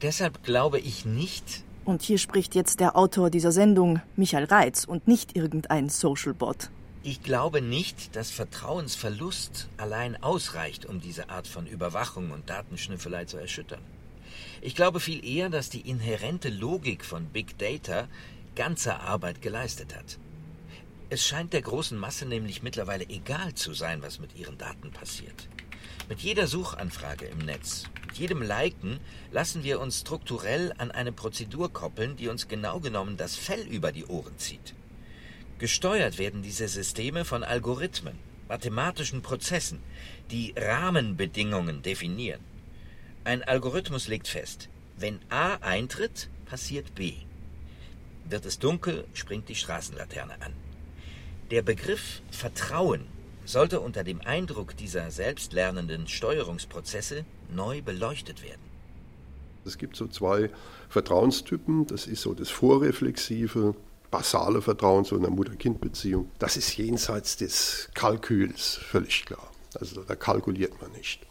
Deshalb 0.00 0.44
glaube 0.44 0.78
ich 0.78 1.06
nicht, 1.06 1.64
und 1.84 2.02
hier 2.02 2.18
spricht 2.18 2.54
jetzt 2.54 2.80
der 2.80 2.96
Autor 2.96 3.30
dieser 3.30 3.52
Sendung, 3.52 4.00
Michael 4.16 4.44
Reitz, 4.44 4.84
und 4.84 5.08
nicht 5.08 5.36
irgendein 5.36 5.88
Social-Bot. 5.88 6.70
Ich 7.02 7.22
glaube 7.22 7.60
nicht, 7.60 8.16
dass 8.16 8.30
Vertrauensverlust 8.30 9.68
allein 9.76 10.22
ausreicht, 10.22 10.86
um 10.86 11.00
diese 11.00 11.28
Art 11.28 11.46
von 11.46 11.66
Überwachung 11.66 12.30
und 12.30 12.48
Datenschnüffelei 12.48 13.26
zu 13.26 13.36
erschüttern. 13.36 13.82
Ich 14.62 14.74
glaube 14.74 15.00
viel 15.00 15.24
eher, 15.24 15.50
dass 15.50 15.68
die 15.68 15.82
inhärente 15.82 16.48
Logik 16.48 17.04
von 17.04 17.26
Big 17.26 17.58
Data 17.58 18.08
ganze 18.56 19.00
Arbeit 19.00 19.42
geleistet 19.42 19.94
hat. 19.94 20.18
Es 21.10 21.26
scheint 21.26 21.52
der 21.52 21.62
großen 21.62 21.98
Masse 21.98 22.24
nämlich 22.24 22.62
mittlerweile 22.62 23.08
egal 23.08 23.54
zu 23.54 23.74
sein, 23.74 24.02
was 24.02 24.18
mit 24.18 24.34
ihren 24.36 24.56
Daten 24.56 24.90
passiert. 24.90 25.48
Mit 26.08 26.20
jeder 26.20 26.46
Suchanfrage 26.46 27.26
im 27.26 27.38
Netz, 27.38 27.84
mit 28.06 28.16
jedem 28.18 28.42
Liken 28.42 29.00
lassen 29.32 29.64
wir 29.64 29.80
uns 29.80 30.00
strukturell 30.00 30.72
an 30.78 30.90
eine 30.90 31.12
Prozedur 31.12 31.72
koppeln, 31.72 32.16
die 32.16 32.28
uns 32.28 32.46
genau 32.46 32.80
genommen 32.80 33.16
das 33.16 33.36
Fell 33.36 33.66
über 33.66 33.90
die 33.90 34.04
Ohren 34.04 34.38
zieht. 34.38 34.74
Gesteuert 35.58 36.18
werden 36.18 36.42
diese 36.42 36.68
Systeme 36.68 37.24
von 37.24 37.42
Algorithmen, 37.42 38.18
mathematischen 38.48 39.22
Prozessen, 39.22 39.80
die 40.30 40.54
Rahmenbedingungen 40.56 41.82
definieren. 41.82 42.40
Ein 43.24 43.42
Algorithmus 43.42 44.08
legt 44.08 44.28
fest, 44.28 44.68
wenn 44.96 45.18
A 45.30 45.54
eintritt, 45.56 46.28
passiert 46.44 46.94
B. 46.94 47.14
Wird 48.28 48.44
es 48.46 48.58
dunkel, 48.58 49.06
springt 49.14 49.48
die 49.48 49.54
Straßenlaterne 49.54 50.34
an. 50.40 50.52
Der 51.50 51.62
Begriff 51.62 52.22
Vertrauen 52.30 53.06
sollte 53.44 53.80
unter 53.80 54.04
dem 54.04 54.20
Eindruck 54.22 54.76
dieser 54.76 55.10
selbstlernenden 55.10 56.08
Steuerungsprozesse 56.08 57.24
neu 57.54 57.82
beleuchtet 57.82 58.42
werden. 58.42 58.62
Es 59.64 59.78
gibt 59.78 59.96
so 59.96 60.06
zwei 60.06 60.50
Vertrauenstypen. 60.88 61.86
Das 61.86 62.06
ist 62.06 62.22
so 62.22 62.34
das 62.34 62.50
vorreflexive, 62.50 63.74
basale 64.10 64.62
Vertrauen 64.62 65.04
in 65.04 65.22
der 65.22 65.30
Mutter-Kind-Beziehung. 65.30 66.30
Das 66.38 66.56
ist 66.56 66.76
jenseits 66.76 67.36
des 67.36 67.88
Kalküls, 67.94 68.74
völlig 68.76 69.24
klar. 69.24 69.50
Also 69.80 70.02
da 70.02 70.14
kalkuliert 70.14 70.80
man 70.80 70.92
nicht. 70.92 71.26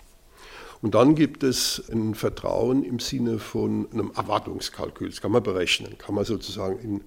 Und 0.81 0.95
dann 0.95 1.15
gibt 1.15 1.43
es 1.43 1.81
ein 1.89 2.13
Vertrauen 2.13 2.83
im 2.83 2.99
Sinne 2.99 3.39
von 3.39 3.87
einem 3.93 4.11
Erwartungskalkül. 4.15 5.09
Das 5.09 5.21
kann 5.21 5.31
man 5.31 5.41
berechnen, 5.41 5.97
kann 5.97 6.13
man 6.13 6.25
sozusagen 6.25 6.77
in 6.79 7.01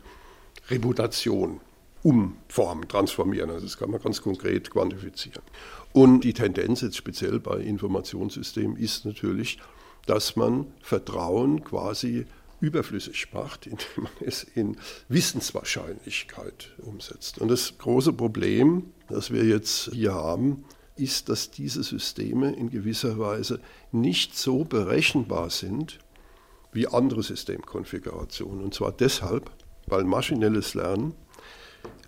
Reputation 0.70 1.60
umformen, 2.06 2.86
transformieren. 2.86 3.50
Also 3.50 3.66
das 3.66 3.78
kann 3.78 3.90
man 3.90 4.00
ganz 4.00 4.22
konkret 4.22 4.70
quantifizieren. 4.70 5.42
Und 5.92 6.20
die 6.20 6.34
Tendenz 6.34 6.80
jetzt 6.80 6.96
speziell 6.96 7.40
bei 7.40 7.58
Informationssystemen 7.58 8.76
ist 8.76 9.04
natürlich, 9.04 9.58
dass 10.06 10.36
man 10.36 10.68
Vertrauen 10.80 11.64
quasi 11.64 12.26
überflüssig 12.60 13.32
macht, 13.32 13.66
indem 13.66 14.04
man 14.04 14.12
es 14.20 14.44
in 14.44 14.76
Wissenswahrscheinlichkeit 15.08 16.70
umsetzt. 16.78 17.38
Und 17.38 17.48
das 17.48 17.76
große 17.76 18.12
Problem, 18.12 18.92
das 19.08 19.32
wir 19.32 19.44
jetzt 19.44 19.90
hier 19.92 20.14
haben, 20.14 20.64
ist, 20.94 21.28
dass 21.28 21.50
diese 21.50 21.82
Systeme 21.82 22.54
in 22.54 22.70
gewisser 22.70 23.18
Weise 23.18 23.58
nicht 23.90 24.38
so 24.38 24.62
berechenbar 24.62 25.50
sind 25.50 25.98
wie 26.72 26.86
andere 26.86 27.24
Systemkonfigurationen. 27.24 28.62
Und 28.62 28.74
zwar 28.74 28.92
deshalb, 28.92 29.50
weil 29.86 30.04
maschinelles 30.04 30.74
Lernen 30.74 31.14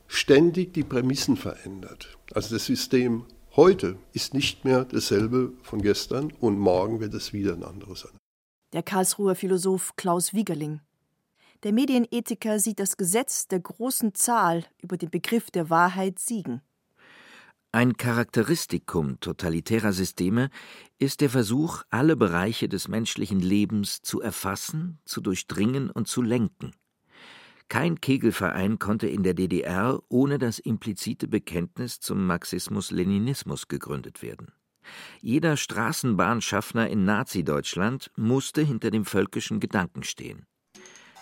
ständig 0.08 0.74
die 0.74 0.82
Prämissen 0.82 1.36
verändert. 1.36 2.18
Also 2.34 2.56
das 2.56 2.66
System 2.66 3.24
heute 3.54 3.96
ist 4.12 4.34
nicht 4.34 4.64
mehr 4.64 4.84
dasselbe 4.84 5.52
von 5.62 5.80
gestern 5.80 6.32
und 6.40 6.58
morgen 6.58 6.98
wird 6.98 7.14
es 7.14 7.32
wieder 7.32 7.52
ein 7.52 7.62
anderes 7.62 8.00
sein. 8.00 8.18
Der 8.72 8.82
Karlsruher 8.82 9.34
Philosoph 9.34 9.94
Klaus 9.96 10.34
Wiegerling. 10.34 10.80
Der 11.62 11.72
Medienethiker 11.72 12.58
sieht 12.58 12.80
das 12.80 12.96
Gesetz 12.96 13.48
der 13.48 13.60
großen 13.60 14.14
Zahl 14.14 14.64
über 14.82 14.96
den 14.96 15.10
Begriff 15.10 15.50
der 15.50 15.70
Wahrheit 15.70 16.18
siegen. 16.18 16.62
Ein 17.70 17.96
Charakteristikum 17.96 19.20
totalitärer 19.20 19.92
Systeme 19.92 20.48
ist 20.98 21.20
der 21.20 21.28
Versuch, 21.28 21.82
alle 21.90 22.16
Bereiche 22.16 22.68
des 22.68 22.88
menschlichen 22.88 23.40
Lebens 23.40 24.00
zu 24.00 24.22
erfassen, 24.22 25.00
zu 25.04 25.20
durchdringen 25.20 25.90
und 25.90 26.08
zu 26.08 26.22
lenken. 26.22 26.72
Kein 27.68 28.00
Kegelverein 28.00 28.78
konnte 28.78 29.08
in 29.08 29.22
der 29.22 29.34
DDR 29.34 30.00
ohne 30.08 30.38
das 30.38 30.58
implizite 30.58 31.28
Bekenntnis 31.28 32.00
zum 32.00 32.26
Marxismus-Leninismus 32.26 33.68
gegründet 33.68 34.22
werden. 34.22 34.52
Jeder 35.20 35.56
Straßenbahnschaffner 35.58 36.88
in 36.88 37.04
Nazi-Deutschland 37.04 38.10
musste 38.16 38.62
hinter 38.62 38.90
dem 38.90 39.04
völkischen 39.04 39.60
Gedanken 39.60 40.02
stehen. 40.02 40.46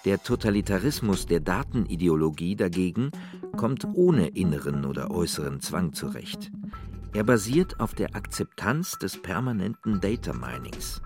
Der 0.04 0.22
Totalitarismus 0.22 1.26
der 1.26 1.40
Datenideologie 1.40 2.54
dagegen 2.54 3.10
kommt 3.56 3.84
ohne 3.84 4.28
inneren 4.28 4.84
oder 4.84 5.10
äußeren 5.10 5.60
Zwang 5.60 5.94
zurecht. 5.94 6.52
Er 7.12 7.24
basiert 7.24 7.80
auf 7.80 7.94
der 7.94 8.14
Akzeptanz 8.14 8.92
des 8.98 9.20
permanenten 9.20 10.00
Data 10.00 10.32
Minings. 10.32 11.02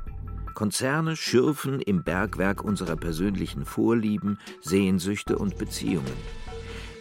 Konzerne 0.55 1.17
schürfen 1.17 1.81
im 1.81 2.03
Bergwerk 2.03 2.63
unserer 2.63 2.97
persönlichen 2.97 3.65
Vorlieben, 3.65 4.39
Sehnsüchte 4.61 5.39
und 5.39 5.59
Beziehungen. 5.59 6.13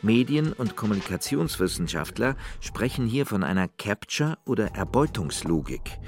Medien- 0.01 0.53
und 0.53 0.75
Kommunikationswissenschaftler 0.75 2.35
sprechen 2.61 3.05
hier 3.05 3.25
von 3.25 3.43
einer 3.43 3.67
Capture- 3.67 4.37
oder 4.45 4.75
Erbeutungslogik, 4.75 5.99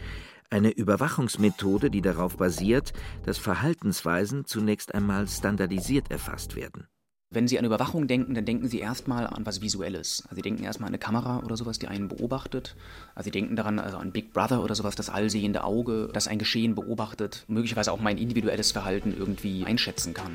eine 0.49 0.71
Überwachungsmethode, 0.71 1.89
die 1.89 2.01
darauf 2.01 2.37
basiert, 2.37 2.93
dass 3.25 3.37
Verhaltensweisen 3.37 4.45
zunächst 4.45 4.93
einmal 4.93 5.27
standardisiert 5.27 6.11
erfasst 6.11 6.55
werden. 6.55 6.87
Wenn 7.33 7.47
Sie 7.47 7.57
an 7.57 7.63
Überwachung 7.63 8.07
denken, 8.07 8.33
dann 8.33 8.43
denken 8.43 8.67
Sie 8.67 8.79
erstmal 8.79 9.25
an 9.25 9.45
was 9.45 9.61
Visuelles. 9.61 10.23
Also 10.23 10.35
Sie 10.35 10.41
denken 10.41 10.63
erstmal 10.63 10.87
an 10.87 10.91
eine 10.91 10.99
Kamera 10.99 11.39
oder 11.45 11.55
sowas, 11.55 11.79
die 11.79 11.87
einen 11.87 12.09
beobachtet. 12.09 12.75
Also 13.15 13.27
Sie 13.27 13.31
denken 13.31 13.55
daran, 13.55 13.79
also 13.79 13.95
an 13.95 14.11
Big 14.11 14.33
Brother 14.33 14.61
oder 14.61 14.75
sowas, 14.75 14.95
das 14.95 15.09
allsehende 15.09 15.63
Auge, 15.63 16.09
das 16.11 16.27
ein 16.27 16.39
Geschehen 16.39 16.75
beobachtet, 16.75 17.45
möglicherweise 17.47 17.93
auch 17.93 18.01
mein 18.01 18.17
individuelles 18.17 18.73
Verhalten 18.73 19.15
irgendwie 19.17 19.65
einschätzen 19.65 20.13
kann. 20.13 20.33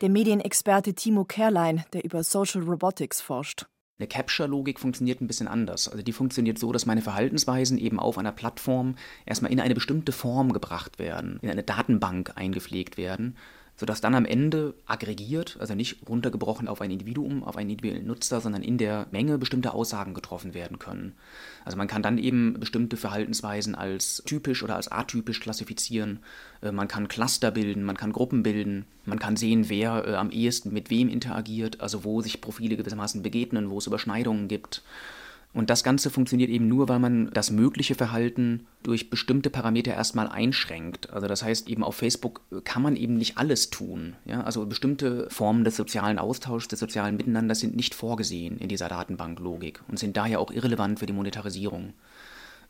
Der 0.00 0.08
Medienexperte 0.08 0.94
Timo 0.94 1.24
Kerlein, 1.24 1.82
der 1.92 2.04
über 2.04 2.22
Social 2.22 2.62
Robotics 2.62 3.20
forscht. 3.20 3.66
Eine 3.98 4.06
Capture-Logik 4.06 4.78
funktioniert 4.78 5.20
ein 5.20 5.26
bisschen 5.26 5.48
anders. 5.48 5.88
Also 5.88 6.04
die 6.04 6.12
funktioniert 6.12 6.58
so, 6.58 6.70
dass 6.70 6.86
meine 6.86 7.02
Verhaltensweisen 7.02 7.78
eben 7.78 7.98
auf 7.98 8.16
einer 8.16 8.30
Plattform 8.30 8.94
erstmal 9.24 9.50
in 9.50 9.58
eine 9.58 9.74
bestimmte 9.74 10.12
Form 10.12 10.52
gebracht 10.52 11.00
werden, 11.00 11.40
in 11.42 11.50
eine 11.50 11.64
Datenbank 11.64 12.32
eingepflegt 12.36 12.96
werden 12.96 13.36
sodass 13.76 14.00
dann 14.00 14.14
am 14.14 14.24
Ende 14.24 14.74
aggregiert, 14.86 15.58
also 15.60 15.74
nicht 15.74 16.08
runtergebrochen 16.08 16.66
auf 16.66 16.80
ein 16.80 16.90
Individuum, 16.90 17.44
auf 17.44 17.56
einen 17.56 17.70
individuellen 17.70 18.06
Nutzer, 18.06 18.40
sondern 18.40 18.62
in 18.62 18.78
der 18.78 19.06
Menge 19.10 19.36
bestimmte 19.36 19.74
Aussagen 19.74 20.14
getroffen 20.14 20.54
werden 20.54 20.78
können. 20.78 21.14
Also 21.64 21.76
man 21.76 21.86
kann 21.86 22.02
dann 22.02 22.16
eben 22.16 22.58
bestimmte 22.58 22.96
Verhaltensweisen 22.96 23.74
als 23.74 24.22
typisch 24.24 24.62
oder 24.62 24.76
als 24.76 24.90
atypisch 24.90 25.40
klassifizieren. 25.40 26.20
Äh, 26.62 26.72
man 26.72 26.88
kann 26.88 27.08
Cluster 27.08 27.50
bilden, 27.50 27.82
man 27.82 27.96
kann 27.96 28.12
Gruppen 28.12 28.42
bilden, 28.42 28.86
man 29.04 29.18
kann 29.18 29.36
sehen, 29.36 29.68
wer 29.68 30.06
äh, 30.06 30.14
am 30.14 30.30
ehesten 30.30 30.72
mit 30.72 30.88
wem 30.88 31.08
interagiert, 31.08 31.80
also 31.80 32.04
wo 32.04 32.22
sich 32.22 32.40
Profile 32.40 32.76
gewissermaßen 32.76 33.22
begegnen, 33.22 33.68
wo 33.68 33.78
es 33.78 33.86
Überschneidungen 33.86 34.48
gibt. 34.48 34.82
Und 35.56 35.70
das 35.70 35.82
Ganze 35.82 36.10
funktioniert 36.10 36.50
eben 36.50 36.68
nur, 36.68 36.86
weil 36.90 36.98
man 36.98 37.30
das 37.32 37.50
mögliche 37.50 37.94
Verhalten 37.94 38.66
durch 38.82 39.08
bestimmte 39.08 39.48
Parameter 39.48 39.94
erstmal 39.94 40.28
einschränkt. 40.28 41.10
Also 41.14 41.28
das 41.28 41.42
heißt, 41.42 41.70
eben 41.70 41.82
auf 41.82 41.96
Facebook 41.96 42.42
kann 42.64 42.82
man 42.82 42.94
eben 42.94 43.14
nicht 43.14 43.38
alles 43.38 43.70
tun. 43.70 44.16
Ja? 44.26 44.42
Also 44.42 44.66
bestimmte 44.66 45.30
Formen 45.30 45.64
des 45.64 45.74
sozialen 45.74 46.18
Austauschs, 46.18 46.68
des 46.68 46.78
sozialen 46.78 47.16
Miteinanders 47.16 47.60
sind 47.60 47.74
nicht 47.74 47.94
vorgesehen 47.94 48.58
in 48.58 48.68
dieser 48.68 48.90
Datenbanklogik 48.90 49.80
und 49.88 49.98
sind 49.98 50.18
daher 50.18 50.40
auch 50.40 50.50
irrelevant 50.50 50.98
für 50.98 51.06
die 51.06 51.14
Monetarisierung. 51.14 51.94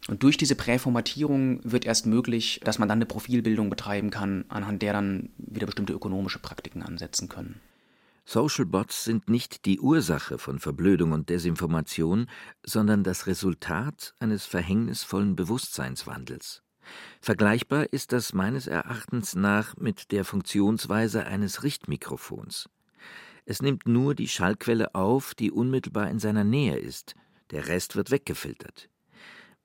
Und 0.07 0.23
durch 0.23 0.37
diese 0.37 0.55
Präformatierung 0.55 1.59
wird 1.65 1.87
erst 1.87 2.07
möglich, 2.07 2.61
dass 2.63 2.79
man 2.79 2.89
dann 2.89 2.99
eine 2.99 3.07
Profilbildung 3.07 3.69
betreiben 3.69 4.11
kann, 4.11 4.45
anhand 4.49 4.83
der 4.83 4.93
dann 4.93 5.31
wieder 5.39 5.67
bestimmte 5.67 5.93
ökonomische 5.93 6.39
Praktiken 6.39 6.85
ansetzen 6.85 7.29
können. 7.29 7.61
Social 8.29 8.67
Bots 8.67 9.05
sind 9.05 9.31
nicht 9.31 9.67
die 9.67 9.79
Ursache 9.79 10.39
von 10.39 10.59
Verblödung 10.59 11.13
und 11.13 11.29
Desinformation, 11.29 12.29
sondern 12.65 13.05
das 13.05 13.29
Resultat 13.29 14.15
eines 14.19 14.45
verhängnisvollen 14.45 15.37
Bewusstseinswandels. 15.37 16.65
Vergleichbar 17.21 17.93
ist 17.93 18.11
das 18.11 18.33
meines 18.33 18.67
Erachtens 18.67 19.37
nach 19.37 19.77
mit 19.77 20.11
der 20.11 20.25
Funktionsweise 20.25 21.25
eines 21.25 21.63
Richtmikrofons. 21.63 22.69
Es 23.45 23.63
nimmt 23.63 23.87
nur 23.87 24.17
die 24.17 24.27
Schallquelle 24.27 24.97
auf, 24.97 25.37
die 25.37 25.53
unmittelbar 25.53 26.11
in 26.11 26.19
seiner 26.19 26.43
Nähe 26.43 26.79
ist, 26.79 27.15
der 27.53 27.69
Rest 27.69 27.95
wird 27.95 28.11
weggefiltert. 28.11 28.89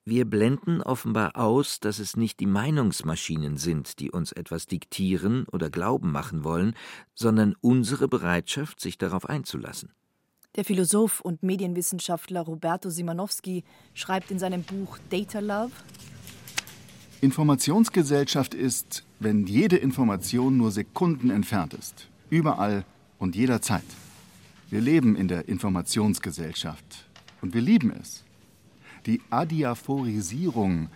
Wir 0.03 0.25
blenden 0.25 0.81
offenbar 0.81 1.37
aus, 1.37 1.79
dass 1.79 1.99
es 1.99 2.17
nicht 2.17 2.39
die 2.39 2.47
Meinungsmaschinen 2.47 3.57
sind, 3.57 3.99
die 3.99 4.09
uns 4.09 4.31
etwas 4.31 4.65
diktieren 4.65 5.45
oder 5.51 5.69
glauben 5.69 6.11
machen 6.11 6.43
wollen, 6.43 6.75
sondern 7.13 7.55
unsere 7.61 8.07
Bereitschaft, 8.07 8.79
sich 8.79 8.97
darauf 8.97 9.29
einzulassen. 9.29 9.93
Der 10.55 10.65
Philosoph 10.65 11.21
und 11.21 11.43
Medienwissenschaftler 11.43 12.41
Roberto 12.41 12.89
Simanowski 12.89 13.63
schreibt 13.93 14.31
in 14.31 14.39
seinem 14.39 14.63
Buch 14.63 14.97
Data 15.09 15.39
Love 15.39 15.71
Informationsgesellschaft 17.21 18.55
ist, 18.55 19.03
wenn 19.19 19.45
jede 19.45 19.77
Information 19.77 20.57
nur 20.57 20.71
Sekunden 20.71 21.29
entfernt 21.29 21.75
ist, 21.75 22.09
überall 22.31 22.83
und 23.19 23.35
jederzeit. 23.35 23.85
Wir 24.71 24.81
leben 24.81 25.15
in 25.15 25.27
der 25.27 25.47
Informationsgesellschaft 25.47 27.07
und 27.43 27.53
wir 27.53 27.61
lieben 27.61 27.93
es. 28.01 28.23
Die 29.05 29.21
Adiaphorisierung, 29.31 30.89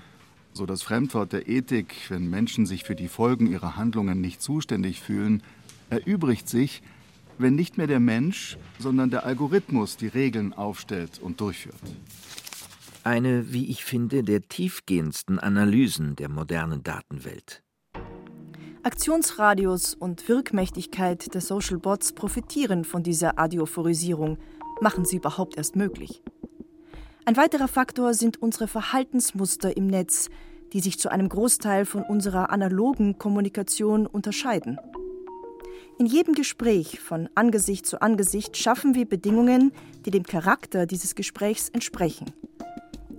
so 0.54 0.66
das 0.66 0.84
Fremdwort 0.84 1.34
der 1.34 1.48
Ethik, 1.48 1.96
wenn 2.10 2.30
Menschen 2.30 2.66
sich 2.66 2.84
für 2.84 2.96
die 2.96 3.08
Folgen 3.08 3.48
ihrer 3.48 3.76
Handlungen 3.76 4.22
nicht 4.22 4.42
zuständig 4.42 5.02
fühlen, 5.02 5.42
erübrigt 5.90 6.48
sich, 6.48 6.84
wenn 7.38 7.56
nicht 7.56 7.78
mehr 7.78 7.88
der 7.88 8.00
Mensch, 8.00 8.58
sondern 8.80 9.10
der 9.10 9.26
Algorithmus 9.26 9.98
die 9.98 10.08
Regeln 10.08 10.54
aufstellt 10.54 11.20
und 11.20 11.42
durchführt. 11.42 11.76
Eine, 13.04 13.52
wie 13.52 13.70
ich 13.70 13.84
finde, 13.84 14.24
der 14.24 14.48
tiefgehendsten 14.48 15.40
Analysen 15.40 16.16
der 16.16 16.30
modernen 16.30 16.84
Datenwelt. 16.84 17.62
Aktionsradius 18.84 19.96
und 19.96 20.30
Wirkmächtigkeit 20.30 21.34
der 21.34 21.42
Social 21.42 21.80
Bots 21.80 22.14
profitieren 22.14 22.84
von 22.84 23.02
dieser 23.02 23.40
Adiophorisierung, 23.40 24.38
machen 24.80 25.06
sie 25.06 25.18
überhaupt 25.18 25.58
erst 25.58 25.76
möglich. 25.76 26.22
Ein 27.28 27.38
weiterer 27.38 27.68
Faktor 27.68 28.14
sind 28.14 28.40
unsere 28.40 28.68
Verhaltensmuster 28.68 29.76
im 29.76 29.88
Netz, 29.88 30.30
die 30.74 30.80
sich 30.80 31.00
zu 31.00 31.10
einem 31.10 31.28
Großteil 31.28 31.88
von 31.88 32.04
unserer 32.04 32.52
analogen 32.52 33.18
Kommunikation 33.18 34.06
unterscheiden. 34.06 34.80
In 35.98 36.06
jedem 36.06 36.36
Gespräch 36.36 37.00
von 37.00 37.28
Angesicht 37.34 37.88
zu 37.88 38.00
Angesicht 38.00 38.58
schaffen 38.58 38.94
wir 38.94 39.10
Bedingungen, 39.10 39.72
die 40.06 40.12
dem 40.12 40.22
Charakter 40.22 40.86
dieses 40.86 41.16
Gesprächs 41.16 41.70
entsprechen. 41.70 42.32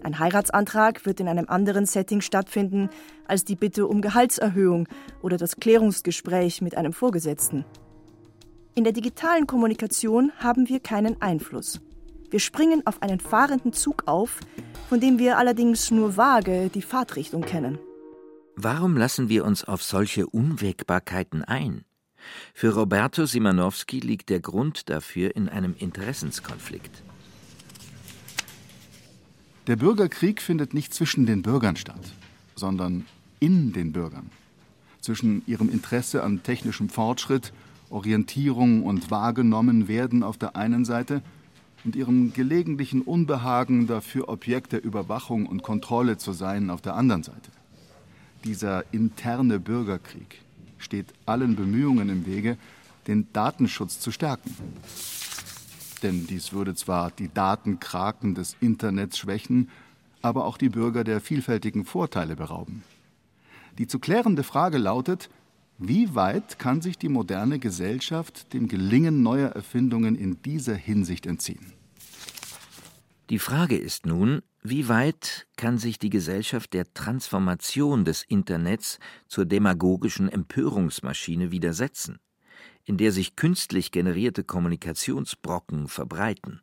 Ein 0.04 0.20
Heiratsantrag 0.20 1.04
wird 1.04 1.18
in 1.18 1.26
einem 1.26 1.48
anderen 1.48 1.84
Setting 1.84 2.20
stattfinden 2.20 2.90
als 3.26 3.44
die 3.44 3.56
Bitte 3.56 3.88
um 3.88 4.02
Gehaltserhöhung 4.02 4.86
oder 5.20 5.36
das 5.36 5.56
Klärungsgespräch 5.56 6.62
mit 6.62 6.76
einem 6.76 6.92
Vorgesetzten. 6.92 7.64
In 8.76 8.84
der 8.84 8.92
digitalen 8.92 9.48
Kommunikation 9.48 10.30
haben 10.38 10.68
wir 10.68 10.78
keinen 10.78 11.20
Einfluss. 11.20 11.80
Wir 12.30 12.40
springen 12.40 12.82
auf 12.86 13.02
einen 13.02 13.20
fahrenden 13.20 13.72
Zug 13.72 14.04
auf, 14.06 14.40
von 14.88 15.00
dem 15.00 15.18
wir 15.18 15.38
allerdings 15.38 15.90
nur 15.90 16.16
vage 16.16 16.70
die 16.74 16.82
Fahrtrichtung 16.82 17.42
kennen. 17.42 17.78
Warum 18.56 18.96
lassen 18.96 19.28
wir 19.28 19.44
uns 19.44 19.64
auf 19.64 19.82
solche 19.82 20.26
Unwägbarkeiten 20.26 21.44
ein? 21.44 21.84
Für 22.54 22.74
Roberto 22.74 23.26
Simanowski 23.26 24.00
liegt 24.00 24.30
der 24.30 24.40
Grund 24.40 24.90
dafür 24.90 25.36
in 25.36 25.48
einem 25.48 25.74
Interessenskonflikt. 25.78 27.02
Der 29.66 29.76
Bürgerkrieg 29.76 30.40
findet 30.40 30.74
nicht 30.74 30.94
zwischen 30.94 31.26
den 31.26 31.42
Bürgern 31.42 31.76
statt, 31.76 32.12
sondern 32.54 33.04
in 33.40 33.72
den 33.72 33.92
Bürgern. 33.92 34.30
zwischen 35.00 35.42
ihrem 35.46 35.68
Interesse 35.68 36.24
an 36.24 36.42
technischem 36.42 36.88
Fortschritt, 36.88 37.52
Orientierung 37.90 38.82
und 38.82 39.08
wahrgenommen 39.12 39.86
werden 39.86 40.24
auf 40.24 40.36
der 40.36 40.56
einen 40.56 40.84
Seite 40.84 41.22
und 41.86 41.94
ihrem 41.94 42.32
gelegentlichen 42.32 43.00
Unbehagen 43.00 43.86
dafür 43.86 44.28
Objekt 44.28 44.72
der 44.72 44.84
Überwachung 44.84 45.46
und 45.46 45.62
Kontrolle 45.62 46.18
zu 46.18 46.32
sein 46.32 46.68
auf 46.68 46.82
der 46.82 46.96
anderen 46.96 47.22
Seite. 47.22 47.52
Dieser 48.44 48.92
interne 48.92 49.60
Bürgerkrieg 49.60 50.42
steht 50.78 51.06
allen 51.26 51.54
Bemühungen 51.54 52.08
im 52.08 52.26
Wege, 52.26 52.58
den 53.06 53.28
Datenschutz 53.32 54.00
zu 54.00 54.10
stärken. 54.10 54.52
Denn 56.02 56.26
dies 56.26 56.52
würde 56.52 56.74
zwar 56.74 57.12
die 57.12 57.32
Datenkraken 57.32 58.34
des 58.34 58.56
Internets 58.60 59.16
schwächen, 59.16 59.70
aber 60.22 60.44
auch 60.44 60.58
die 60.58 60.68
Bürger 60.68 61.04
der 61.04 61.20
vielfältigen 61.20 61.84
Vorteile 61.84 62.34
berauben. 62.34 62.82
Die 63.78 63.86
zu 63.86 64.00
klärende 64.00 64.42
Frage 64.42 64.78
lautet, 64.78 65.30
wie 65.78 66.14
weit 66.16 66.58
kann 66.58 66.80
sich 66.80 66.98
die 66.98 67.08
moderne 67.08 67.60
Gesellschaft 67.60 68.52
dem 68.54 68.66
Gelingen 68.66 69.22
neuer 69.22 69.50
Erfindungen 69.50 70.16
in 70.16 70.42
dieser 70.42 70.74
Hinsicht 70.74 71.26
entziehen? 71.26 71.75
Die 73.28 73.40
Frage 73.40 73.76
ist 73.76 74.06
nun, 74.06 74.42
wie 74.62 74.88
weit 74.88 75.48
kann 75.56 75.78
sich 75.78 75.98
die 75.98 76.10
Gesellschaft 76.10 76.72
der 76.72 76.92
Transformation 76.94 78.04
des 78.04 78.22
Internets 78.22 79.00
zur 79.26 79.46
demagogischen 79.46 80.28
Empörungsmaschine 80.28 81.50
widersetzen, 81.50 82.20
in 82.84 82.98
der 82.98 83.10
sich 83.10 83.34
künstlich 83.34 83.90
generierte 83.90 84.44
Kommunikationsbrocken 84.44 85.88
verbreiten? 85.88 86.60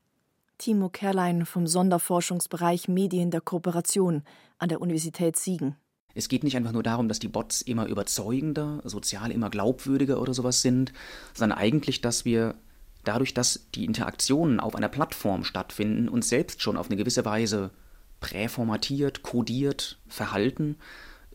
Timo 0.58 0.88
Kerlein 0.88 1.46
vom 1.46 1.68
Sonderforschungsbereich 1.68 2.88
Medien 2.88 3.30
der 3.30 3.42
Kooperation 3.42 4.24
an 4.58 4.70
der 4.70 4.80
Universität 4.80 5.36
Siegen. 5.36 5.76
Es 6.16 6.30
geht 6.30 6.46
nicht 6.46 6.56
einfach 6.56 6.72
nur 6.72 6.84
darum, 6.84 7.10
dass 7.10 7.20
die 7.20 7.28
Bots 7.28 7.62
immer 7.62 7.88
überzeugender, 7.88 8.82
sozial 8.86 9.32
immer 9.32 9.50
glaubwürdiger 9.50 10.22
oder 10.22 10.34
sowas 10.34 10.62
sind, 10.62 10.94
sondern 11.34 11.58
eigentlich, 11.58 12.00
dass 12.00 12.24
wir 12.24 12.56
dadurch, 13.04 13.34
dass 13.34 13.68
die 13.76 13.86
Interaktionen 13.86 14.60
auf 14.60 14.76
einer 14.76 14.90
Plattform 14.90 15.44
stattfinden, 15.44 16.10
uns 16.10 16.30
selbst 16.30 16.62
schon 16.62 16.78
auf 16.78 16.88
eine 16.88 16.98
gewisse 16.98 17.26
Weise 17.26 17.72
präformatiert, 18.20 19.24
kodiert, 19.24 20.00
verhalten, 20.08 20.78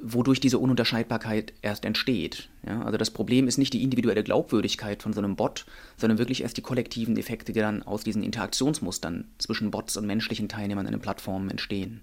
wodurch 0.00 0.40
diese 0.40 0.58
Ununterscheidbarkeit 0.58 1.52
erst 1.60 1.84
entsteht. 1.84 2.48
Ja, 2.66 2.82
also 2.82 2.96
das 2.96 3.10
Problem 3.10 3.48
ist 3.48 3.58
nicht 3.58 3.72
die 3.72 3.82
individuelle 3.82 4.22
Glaubwürdigkeit 4.22 5.02
von 5.02 5.12
so 5.12 5.20
einem 5.20 5.36
Bot, 5.36 5.66
sondern 5.96 6.18
wirklich 6.18 6.42
erst 6.42 6.56
die 6.56 6.62
kollektiven 6.62 7.16
Effekte, 7.16 7.52
die 7.52 7.60
dann 7.60 7.82
aus 7.82 8.04
diesen 8.04 8.22
Interaktionsmustern 8.22 9.28
zwischen 9.38 9.70
Bots 9.70 9.96
und 9.96 10.06
menschlichen 10.06 10.48
Teilnehmern 10.48 10.86
in 10.86 10.92
den 10.92 11.00
Plattformen 11.00 11.50
entstehen. 11.50 12.02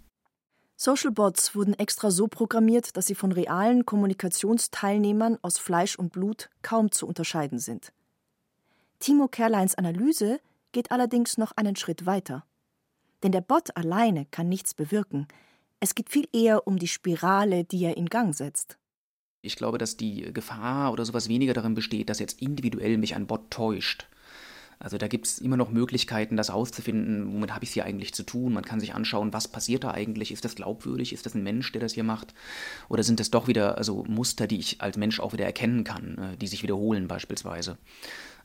Social 0.77 1.11
Bots 1.11 1.55
wurden 1.55 1.73
extra 1.73 2.11
so 2.11 2.27
programmiert, 2.27 2.97
dass 2.97 3.07
sie 3.07 3.15
von 3.15 3.31
realen 3.31 3.85
Kommunikationsteilnehmern 3.85 5.37
aus 5.41 5.57
Fleisch 5.57 5.95
und 5.95 6.11
Blut 6.11 6.49
kaum 6.63 6.91
zu 6.91 7.07
unterscheiden 7.07 7.59
sind. 7.59 7.93
Timo 8.99 9.27
Kerleins 9.27 9.75
Analyse 9.75 10.39
geht 10.71 10.91
allerdings 10.91 11.37
noch 11.37 11.51
einen 11.53 11.75
Schritt 11.75 12.05
weiter. 12.05 12.45
Denn 13.23 13.31
der 13.31 13.41
Bot 13.41 13.75
alleine 13.75 14.25
kann 14.25 14.49
nichts 14.49 14.73
bewirken. 14.73 15.27
Es 15.79 15.95
geht 15.95 16.09
viel 16.09 16.27
eher 16.33 16.67
um 16.67 16.79
die 16.79 16.87
Spirale, 16.87 17.63
die 17.63 17.83
er 17.83 17.97
in 17.97 18.07
Gang 18.07 18.35
setzt. 18.35 18.77
Ich 19.41 19.55
glaube, 19.55 19.77
dass 19.77 19.97
die 19.97 20.33
Gefahr 20.33 20.91
oder 20.91 21.05
sowas 21.05 21.29
weniger 21.29 21.53
darin 21.53 21.75
besteht, 21.75 22.09
dass 22.09 22.19
jetzt 22.19 22.41
individuell 22.41 22.97
mich 22.97 23.15
ein 23.15 23.27
Bot 23.27 23.51
täuscht, 23.51 24.07
also 24.79 24.97
da 24.97 25.07
gibt 25.07 25.27
es 25.27 25.39
immer 25.39 25.57
noch 25.57 25.71
Möglichkeiten, 25.71 26.37
das 26.37 26.49
auszufinden, 26.49 27.33
womit 27.33 27.53
habe 27.53 27.63
ich 27.63 27.69
es 27.69 27.73
hier 27.73 27.85
eigentlich 27.85 28.13
zu 28.13 28.23
tun. 28.23 28.53
Man 28.53 28.65
kann 28.65 28.79
sich 28.79 28.93
anschauen, 28.93 29.33
was 29.33 29.47
passiert 29.47 29.83
da 29.83 29.91
eigentlich. 29.91 30.31
Ist 30.31 30.45
das 30.45 30.55
glaubwürdig? 30.55 31.13
Ist 31.13 31.25
das 31.25 31.33
ein 31.33 31.43
Mensch, 31.43 31.71
der 31.71 31.81
das 31.81 31.93
hier 31.93 32.03
macht? 32.03 32.33
Oder 32.89 33.03
sind 33.03 33.19
das 33.19 33.31
doch 33.31 33.47
wieder 33.47 33.77
also 33.77 34.03
Muster, 34.07 34.47
die 34.47 34.59
ich 34.59 34.81
als 34.81 34.97
Mensch 34.97 35.19
auch 35.19 35.33
wieder 35.33 35.45
erkennen 35.45 35.83
kann, 35.83 36.17
äh, 36.17 36.37
die 36.37 36.47
sich 36.47 36.63
wiederholen 36.63 37.07
beispielsweise? 37.07 37.77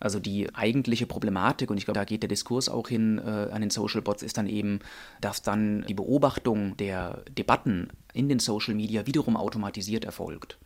Also 0.00 0.18
die 0.18 0.52
eigentliche 0.54 1.06
Problematik, 1.06 1.70
und 1.70 1.76
ich 1.76 1.84
glaube, 1.84 2.00
da 2.00 2.04
geht 2.04 2.22
der 2.22 2.28
Diskurs 2.28 2.70
auch 2.70 2.88
hin 2.88 3.18
äh, 3.18 3.50
an 3.52 3.60
den 3.60 3.68
Social 3.68 4.00
Bots, 4.00 4.22
ist 4.22 4.38
dann 4.38 4.46
eben, 4.46 4.80
dass 5.20 5.42
dann 5.42 5.84
die 5.86 5.94
Beobachtung 5.94 6.74
der 6.78 7.22
Debatten 7.36 7.90
in 8.14 8.30
den 8.30 8.38
Social 8.38 8.74
Media 8.74 9.06
wiederum 9.06 9.36
automatisiert 9.36 10.06
erfolgt. 10.06 10.58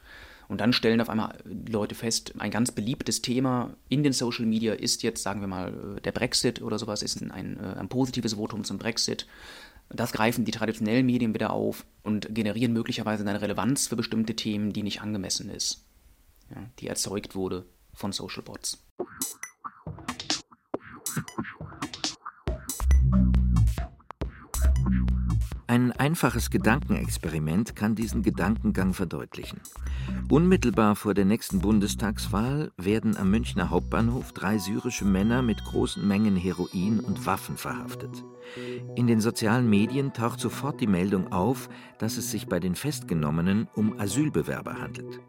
Und 0.46 0.60
dann 0.60 0.72
stellen 0.72 1.00
auf 1.00 1.08
einmal 1.08 1.36
Leute 1.44 1.96
fest, 1.96 2.34
ein 2.38 2.52
ganz 2.52 2.70
beliebtes 2.70 3.22
Thema 3.22 3.74
in 3.88 4.04
den 4.04 4.12
Social 4.12 4.46
Media 4.46 4.72
ist 4.72 5.02
jetzt, 5.02 5.22
sagen 5.22 5.40
wir 5.40 5.48
mal, 5.48 6.00
der 6.04 6.12
Brexit 6.12 6.62
oder 6.62 6.78
sowas, 6.78 7.02
ist 7.02 7.20
ein, 7.20 7.32
ein, 7.32 7.58
äh, 7.58 7.78
ein 7.78 7.88
positives 7.88 8.34
Votum 8.34 8.62
zum 8.62 8.78
Brexit. 8.78 9.26
Das 9.88 10.12
greifen 10.12 10.44
die 10.44 10.52
traditionellen 10.52 11.06
Medien 11.06 11.34
wieder 11.34 11.52
auf 11.52 11.84
und 12.04 12.32
generieren 12.32 12.72
möglicherweise 12.72 13.26
eine 13.26 13.42
Relevanz 13.42 13.88
für 13.88 13.96
bestimmte 13.96 14.36
Themen, 14.36 14.72
die 14.72 14.84
nicht 14.84 15.02
angemessen 15.02 15.50
ist, 15.50 15.84
ja, 16.54 16.62
die 16.78 16.86
erzeugt 16.86 17.34
wurde 17.34 17.66
von 17.94 18.12
Social 18.12 18.42
Bots. 18.42 18.84
Ein 25.66 25.92
einfaches 25.92 26.50
Gedankenexperiment 26.50 27.74
kann 27.74 27.94
diesen 27.94 28.22
Gedankengang 28.22 28.92
verdeutlichen. 28.92 29.60
Unmittelbar 30.28 30.94
vor 30.94 31.14
der 31.14 31.24
nächsten 31.24 31.60
Bundestagswahl 31.60 32.70
werden 32.76 33.16
am 33.16 33.30
Münchner 33.30 33.70
Hauptbahnhof 33.70 34.32
drei 34.32 34.58
syrische 34.58 35.04
Männer 35.04 35.42
mit 35.42 35.64
großen 35.64 36.06
Mengen 36.06 36.36
Heroin 36.36 37.00
und 37.00 37.26
Waffen 37.26 37.56
verhaftet. 37.56 38.24
In 38.94 39.06
den 39.06 39.20
sozialen 39.20 39.68
Medien 39.68 40.12
taucht 40.12 40.38
sofort 40.38 40.80
die 40.80 40.86
Meldung 40.86 41.32
auf, 41.32 41.68
dass 41.98 42.18
es 42.18 42.30
sich 42.30 42.46
bei 42.46 42.60
den 42.60 42.74
Festgenommenen 42.74 43.66
um 43.74 43.98
Asylbewerber 43.98 44.78
handelt. 44.78 45.20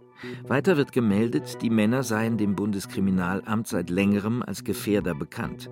Weiter 0.48 0.78
wird 0.78 0.92
gemeldet, 0.92 1.62
die 1.62 1.70
Männer 1.70 2.04
seien 2.04 2.38
dem 2.38 2.56
Bundeskriminalamt 2.56 3.68
seit 3.68 3.90
längerem 3.90 4.42
als 4.42 4.64
Gefährder 4.64 5.14
bekannt. 5.14 5.70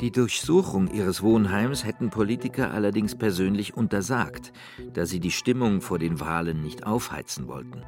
Die 0.00 0.10
Durchsuchung 0.10 0.90
ihres 0.92 1.22
Wohnheims 1.22 1.84
hätten 1.84 2.10
Politiker 2.10 2.70
allerdings 2.70 3.16
persönlich 3.16 3.76
untersagt, 3.76 4.52
da 4.94 5.04
sie 5.04 5.20
die 5.20 5.30
Stimmung 5.30 5.82
vor 5.82 5.98
den 5.98 6.20
Wahlen 6.20 6.62
nicht 6.62 6.86
aufheizen 6.86 7.48
wollten. 7.48 7.82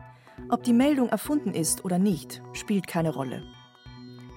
Ob 0.50 0.62
die 0.62 0.74
Meldung 0.74 1.08
erfunden 1.08 1.54
ist 1.54 1.84
oder 1.84 1.98
nicht, 1.98 2.42
spielt 2.52 2.86
keine 2.86 3.14
Rolle. 3.14 3.42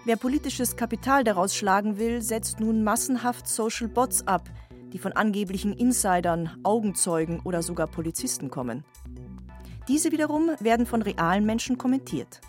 Wer 0.05 0.15
politisches 0.17 0.77
Kapital 0.77 1.23
daraus 1.23 1.55
schlagen 1.55 1.97
will, 1.97 2.21
setzt 2.21 2.59
nun 2.59 2.83
massenhaft 2.83 3.47
Social 3.47 3.89
Bots 3.89 4.25
ab, 4.27 4.49
die 4.93 4.99
von 4.99 5.11
angeblichen 5.11 5.73
Insidern, 5.73 6.51
Augenzeugen 6.63 7.41
oder 7.41 7.61
sogar 7.61 7.87
Polizisten 7.87 8.49
kommen. 8.49 8.85
Diese 9.87 10.11
wiederum 10.11 10.51
werden 10.59 10.85
von 10.85 11.01
realen 11.01 11.45
Menschen 11.45 11.77
kommentiert. 11.77 12.41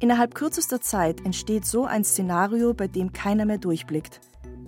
Innerhalb 0.00 0.34
kürzester 0.34 0.80
Zeit 0.80 1.24
entsteht 1.24 1.64
so 1.64 1.84
ein 1.84 2.04
Szenario, 2.04 2.74
bei 2.74 2.88
dem 2.88 3.12
keiner 3.12 3.44
mehr 3.46 3.58
durchblickt 3.58 4.20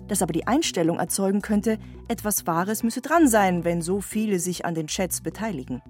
das 0.07 0.21
aber 0.21 0.33
die 0.33 0.47
Einstellung 0.47 0.99
erzeugen 0.99 1.41
könnte, 1.41 1.77
etwas 2.07 2.47
Wahres 2.47 2.83
müsse 2.83 3.01
dran 3.01 3.27
sein, 3.27 3.63
wenn 3.65 3.81
so 3.81 4.01
viele 4.01 4.39
sich 4.39 4.65
an 4.65 4.75
den 4.75 4.87
Chats 4.87 5.21
beteiligen. 5.21 5.81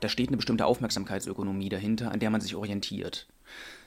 Da 0.00 0.08
steht 0.08 0.28
eine 0.28 0.36
bestimmte 0.36 0.66
Aufmerksamkeitsökonomie 0.66 1.68
dahinter, 1.68 2.12
an 2.12 2.20
der 2.20 2.30
man 2.30 2.40
sich 2.40 2.54
orientiert. 2.54 3.26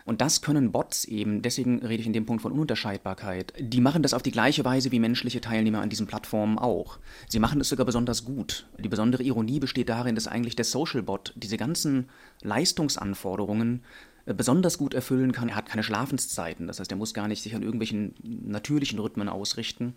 Und 0.06 0.22
das 0.22 0.42
können 0.42 0.72
Bots 0.72 1.06
eben, 1.06 1.42
deswegen 1.42 1.80
rede 1.80 2.02
ich 2.02 2.08
in 2.08 2.14
dem 2.14 2.26
Punkt 2.26 2.42
von 2.42 2.52
Ununterscheidbarkeit. 2.52 3.54
Die 3.60 3.82
machen 3.82 4.04
das 4.04 4.14
auf 4.14 4.24
die 4.24 4.32
gleiche 4.32 4.66
Weise 4.66 4.92
wie 4.92 5.00
menschliche 5.00 5.42
Teilnehmer 5.42 5.82
an 5.82 5.90
diesen 5.90 6.08
Plattformen 6.08 6.58
auch. 6.58 7.00
Sie 7.28 7.40
machen 7.40 7.62
es 7.62 7.70
sogar 7.70 7.86
besonders 7.86 8.26
gut. 8.26 8.68
Die 8.80 8.90
besondere 8.90 9.24
Ironie 9.24 9.60
besteht 9.60 9.90
darin, 9.90 10.16
dass 10.16 10.28
eigentlich 10.28 10.56
der 10.56 10.66
Social 10.66 11.04
Bot 11.04 11.34
diese 11.36 11.58
ganzen 11.58 12.10
Leistungsanforderungen 12.42 13.84
äh, 14.26 14.34
besonders 14.34 14.78
gut 14.78 14.94
erfüllen 14.94 15.32
kann. 15.32 15.50
Er 15.50 15.56
hat 15.56 15.68
keine 15.68 15.84
Schlafenszeiten, 15.84 16.68
das 16.68 16.80
heißt, 16.80 16.92
er 16.92 16.98
muss 16.98 17.14
gar 17.14 17.28
nicht 17.28 17.42
sich 17.42 17.56
an 17.56 17.64
irgendwelchen 17.64 18.14
natürlichen 18.24 19.00
Rhythmen 19.00 19.30
ausrichten. 19.30 19.96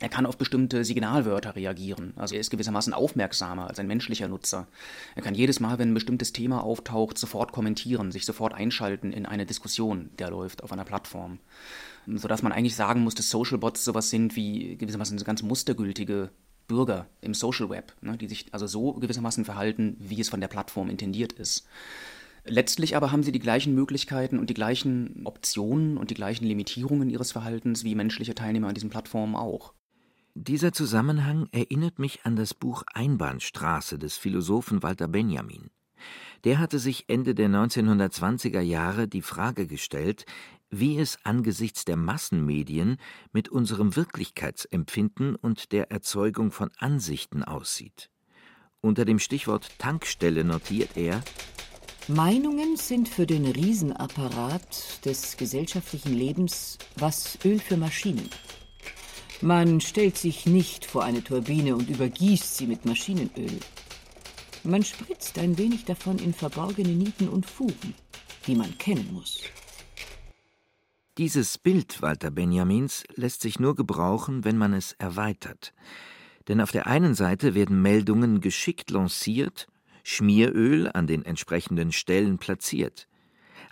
Er 0.00 0.08
kann 0.08 0.24
auf 0.24 0.38
bestimmte 0.38 0.82
Signalwörter 0.82 1.56
reagieren. 1.56 2.14
Also 2.16 2.34
er 2.34 2.40
ist 2.40 2.50
gewissermaßen 2.50 2.94
aufmerksamer 2.94 3.68
als 3.68 3.78
ein 3.78 3.86
menschlicher 3.86 4.28
Nutzer. 4.28 4.66
Er 5.14 5.22
kann 5.22 5.34
jedes 5.34 5.60
Mal, 5.60 5.78
wenn 5.78 5.90
ein 5.90 5.94
bestimmtes 5.94 6.32
Thema 6.32 6.64
auftaucht, 6.64 7.18
sofort 7.18 7.52
kommentieren, 7.52 8.10
sich 8.10 8.24
sofort 8.24 8.54
einschalten 8.54 9.12
in 9.12 9.26
eine 9.26 9.44
Diskussion, 9.44 10.08
der 10.18 10.30
läuft 10.30 10.62
auf 10.64 10.72
einer 10.72 10.86
Plattform. 10.86 11.38
Sodass 12.06 12.42
man 12.42 12.52
eigentlich 12.52 12.76
sagen 12.76 13.02
muss, 13.02 13.14
dass 13.14 13.28
Social 13.28 13.58
Bots 13.58 13.84
sowas 13.84 14.08
sind 14.08 14.36
wie 14.36 14.76
gewissermaßen 14.76 15.18
ganz 15.22 15.42
mustergültige 15.42 16.30
Bürger 16.66 17.06
im 17.20 17.34
Social 17.34 17.68
Web, 17.68 17.92
ne, 18.00 18.16
die 18.16 18.28
sich 18.28 18.46
also 18.52 18.66
so 18.66 18.94
gewissermaßen 18.94 19.44
verhalten, 19.44 19.96
wie 19.98 20.20
es 20.20 20.30
von 20.30 20.40
der 20.40 20.48
Plattform 20.48 20.88
intendiert 20.88 21.34
ist. 21.34 21.66
Letztlich 22.44 22.96
aber 22.96 23.12
haben 23.12 23.22
sie 23.22 23.32
die 23.32 23.38
gleichen 23.38 23.74
Möglichkeiten 23.74 24.38
und 24.38 24.48
die 24.48 24.54
gleichen 24.54 25.26
Optionen 25.26 25.98
und 25.98 26.08
die 26.08 26.14
gleichen 26.14 26.46
Limitierungen 26.46 27.10
ihres 27.10 27.32
Verhaltens 27.32 27.84
wie 27.84 27.94
menschliche 27.94 28.34
Teilnehmer 28.34 28.68
an 28.68 28.74
diesen 28.74 28.88
Plattformen 28.88 29.36
auch. 29.36 29.74
Dieser 30.34 30.72
Zusammenhang 30.72 31.48
erinnert 31.50 31.98
mich 31.98 32.24
an 32.24 32.36
das 32.36 32.54
Buch 32.54 32.84
Einbahnstraße 32.94 33.98
des 33.98 34.16
Philosophen 34.16 34.82
Walter 34.82 35.08
Benjamin. 35.08 35.70
Der 36.44 36.60
hatte 36.60 36.78
sich 36.78 37.08
Ende 37.08 37.34
der 37.34 37.48
1920er 37.48 38.60
Jahre 38.60 39.08
die 39.08 39.22
Frage 39.22 39.66
gestellt, 39.66 40.24
wie 40.70 40.98
es 40.98 41.18
angesichts 41.24 41.84
der 41.84 41.96
Massenmedien 41.96 42.96
mit 43.32 43.48
unserem 43.48 43.96
Wirklichkeitsempfinden 43.96 45.34
und 45.34 45.72
der 45.72 45.90
Erzeugung 45.90 46.52
von 46.52 46.70
Ansichten 46.78 47.42
aussieht. 47.42 48.08
Unter 48.80 49.04
dem 49.04 49.18
Stichwort 49.18 49.78
Tankstelle 49.78 50.44
notiert 50.44 50.96
er 50.96 51.22
Meinungen 52.06 52.76
sind 52.76 53.08
für 53.08 53.26
den 53.26 53.46
Riesenapparat 53.46 55.04
des 55.04 55.36
gesellschaftlichen 55.36 56.14
Lebens 56.14 56.78
was 56.96 57.36
Öl 57.44 57.58
für 57.58 57.76
Maschinen. 57.76 58.30
Man 59.42 59.80
stellt 59.80 60.18
sich 60.18 60.44
nicht 60.44 60.84
vor 60.84 61.02
eine 61.02 61.24
Turbine 61.24 61.74
und 61.74 61.88
übergießt 61.88 62.58
sie 62.58 62.66
mit 62.66 62.84
Maschinenöl. 62.84 63.58
Man 64.64 64.84
spritzt 64.84 65.38
ein 65.38 65.56
wenig 65.56 65.86
davon 65.86 66.18
in 66.18 66.34
verborgene 66.34 66.90
Nieten 66.90 67.28
und 67.28 67.46
Fugen, 67.46 67.94
die 68.46 68.54
man 68.54 68.76
kennen 68.76 69.08
muss. 69.14 69.40
Dieses 71.16 71.56
Bild 71.56 72.02
Walter 72.02 72.30
Benjamins 72.30 73.04
lässt 73.14 73.40
sich 73.40 73.58
nur 73.58 73.74
gebrauchen, 73.74 74.44
wenn 74.44 74.58
man 74.58 74.74
es 74.74 74.92
erweitert. 74.92 75.72
Denn 76.48 76.60
auf 76.60 76.70
der 76.70 76.86
einen 76.86 77.14
Seite 77.14 77.54
werden 77.54 77.80
Meldungen 77.80 78.42
geschickt 78.42 78.90
lanciert, 78.90 79.68
Schmieröl 80.02 80.90
an 80.92 81.06
den 81.06 81.24
entsprechenden 81.24 81.92
Stellen 81.92 82.38
platziert. 82.38 83.08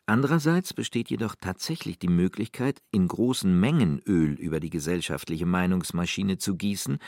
Andererseits 0.09 0.73
besteht 0.73 1.11
jedoch 1.11 1.35
tatsächlich 1.39 1.99
die 1.99 2.09
Möglichkeit, 2.09 2.81
in 2.91 3.09
großen 3.09 3.61
Mengen 3.61 4.01
Öl 4.07 4.33
über 4.33 4.59
die 4.59 4.71
gesellschaftliche 4.71 5.45
Meinungsmaschine 5.45 6.39
zu 6.39 6.57
gießen 6.57 6.99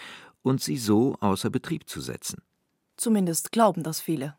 und 0.43 0.61
sie 0.61 0.77
so 0.77 1.17
außer 1.21 1.49
Betrieb 1.49 1.89
zu 1.89 2.03
setzen. 2.03 2.43
Zumindest 2.99 3.53
glauben 3.53 3.83
das 3.85 4.03
viele. 4.03 4.37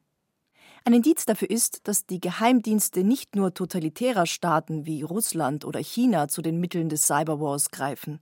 Ein 0.85 0.93
Indiz 0.93 1.25
dafür 1.25 1.49
ist, 1.49 1.87
dass 1.87 2.05
die 2.05 2.19
Geheimdienste 2.19 3.03
nicht 3.03 3.35
nur 3.35 3.55
totalitärer 3.55 4.27
Staaten 4.27 4.85
wie 4.85 5.01
Russland 5.01 5.65
oder 5.65 5.79
China 5.79 6.27
zu 6.27 6.43
den 6.43 6.59
Mitteln 6.59 6.87
des 6.87 7.07
Cyberwars 7.07 7.71
greifen. 7.71 8.19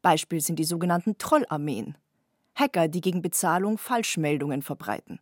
Beispiel 0.00 0.40
sind 0.40 0.60
die 0.60 0.64
sogenannten 0.64 1.18
Trollarmeen. 1.18 1.98
Hacker, 2.54 2.86
die 2.86 3.00
gegen 3.00 3.20
Bezahlung 3.20 3.78
Falschmeldungen 3.78 4.62
verbreiten. 4.62 5.18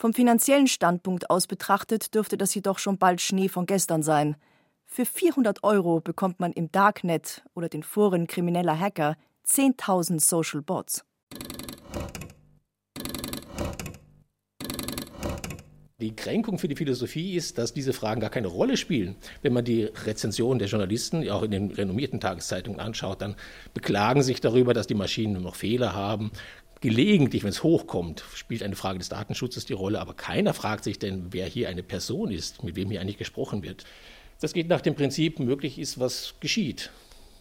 Vom 0.00 0.14
finanziellen 0.14 0.68
Standpunkt 0.68 1.28
aus 1.28 1.48
betrachtet 1.48 2.14
dürfte 2.14 2.38
das 2.38 2.54
jedoch 2.54 2.78
schon 2.78 2.98
bald 2.98 3.20
Schnee 3.20 3.48
von 3.48 3.66
gestern 3.66 4.04
sein. 4.04 4.36
Für 4.86 5.04
400 5.04 5.64
Euro 5.64 5.98
bekommt 5.98 6.38
man 6.38 6.52
im 6.52 6.70
Darknet 6.70 7.42
oder 7.54 7.68
den 7.68 7.82
Foren 7.82 8.28
krimineller 8.28 8.78
Hacker 8.78 9.16
10.000 9.44 10.20
Social 10.20 10.62
Bots. 10.62 11.04
Die 16.00 16.14
Kränkung 16.14 16.60
für 16.60 16.68
die 16.68 16.76
Philosophie 16.76 17.34
ist, 17.34 17.58
dass 17.58 17.74
diese 17.74 17.92
Fragen 17.92 18.20
gar 18.20 18.30
keine 18.30 18.46
Rolle 18.46 18.76
spielen. 18.76 19.16
Wenn 19.42 19.52
man 19.52 19.64
die 19.64 19.82
Rezensionen 19.82 20.60
der 20.60 20.68
Journalisten, 20.68 21.28
auch 21.28 21.42
in 21.42 21.50
den 21.50 21.72
renommierten 21.72 22.20
Tageszeitungen 22.20 22.78
anschaut, 22.78 23.20
dann 23.20 23.34
beklagen 23.74 24.22
sich 24.22 24.40
darüber, 24.40 24.74
dass 24.74 24.86
die 24.86 24.94
Maschinen 24.94 25.32
nur 25.32 25.42
noch 25.42 25.56
Fehler 25.56 25.94
haben. 25.94 26.30
Gelegentlich, 26.80 27.42
wenn 27.42 27.50
es 27.50 27.64
hochkommt, 27.64 28.22
spielt 28.34 28.62
eine 28.62 28.76
Frage 28.76 28.98
des 28.98 29.08
Datenschutzes 29.08 29.64
die 29.64 29.72
Rolle, 29.72 30.00
aber 30.00 30.14
keiner 30.14 30.54
fragt 30.54 30.84
sich 30.84 31.00
denn, 31.00 31.26
wer 31.32 31.46
hier 31.46 31.68
eine 31.68 31.82
Person 31.82 32.30
ist, 32.30 32.62
mit 32.62 32.76
wem 32.76 32.90
hier 32.90 33.00
eigentlich 33.00 33.18
gesprochen 33.18 33.64
wird. 33.64 33.84
Das 34.40 34.52
geht 34.52 34.68
nach 34.68 34.80
dem 34.80 34.94
Prinzip, 34.94 35.40
möglich 35.40 35.80
ist, 35.80 35.98
was 35.98 36.34
geschieht. 36.38 36.90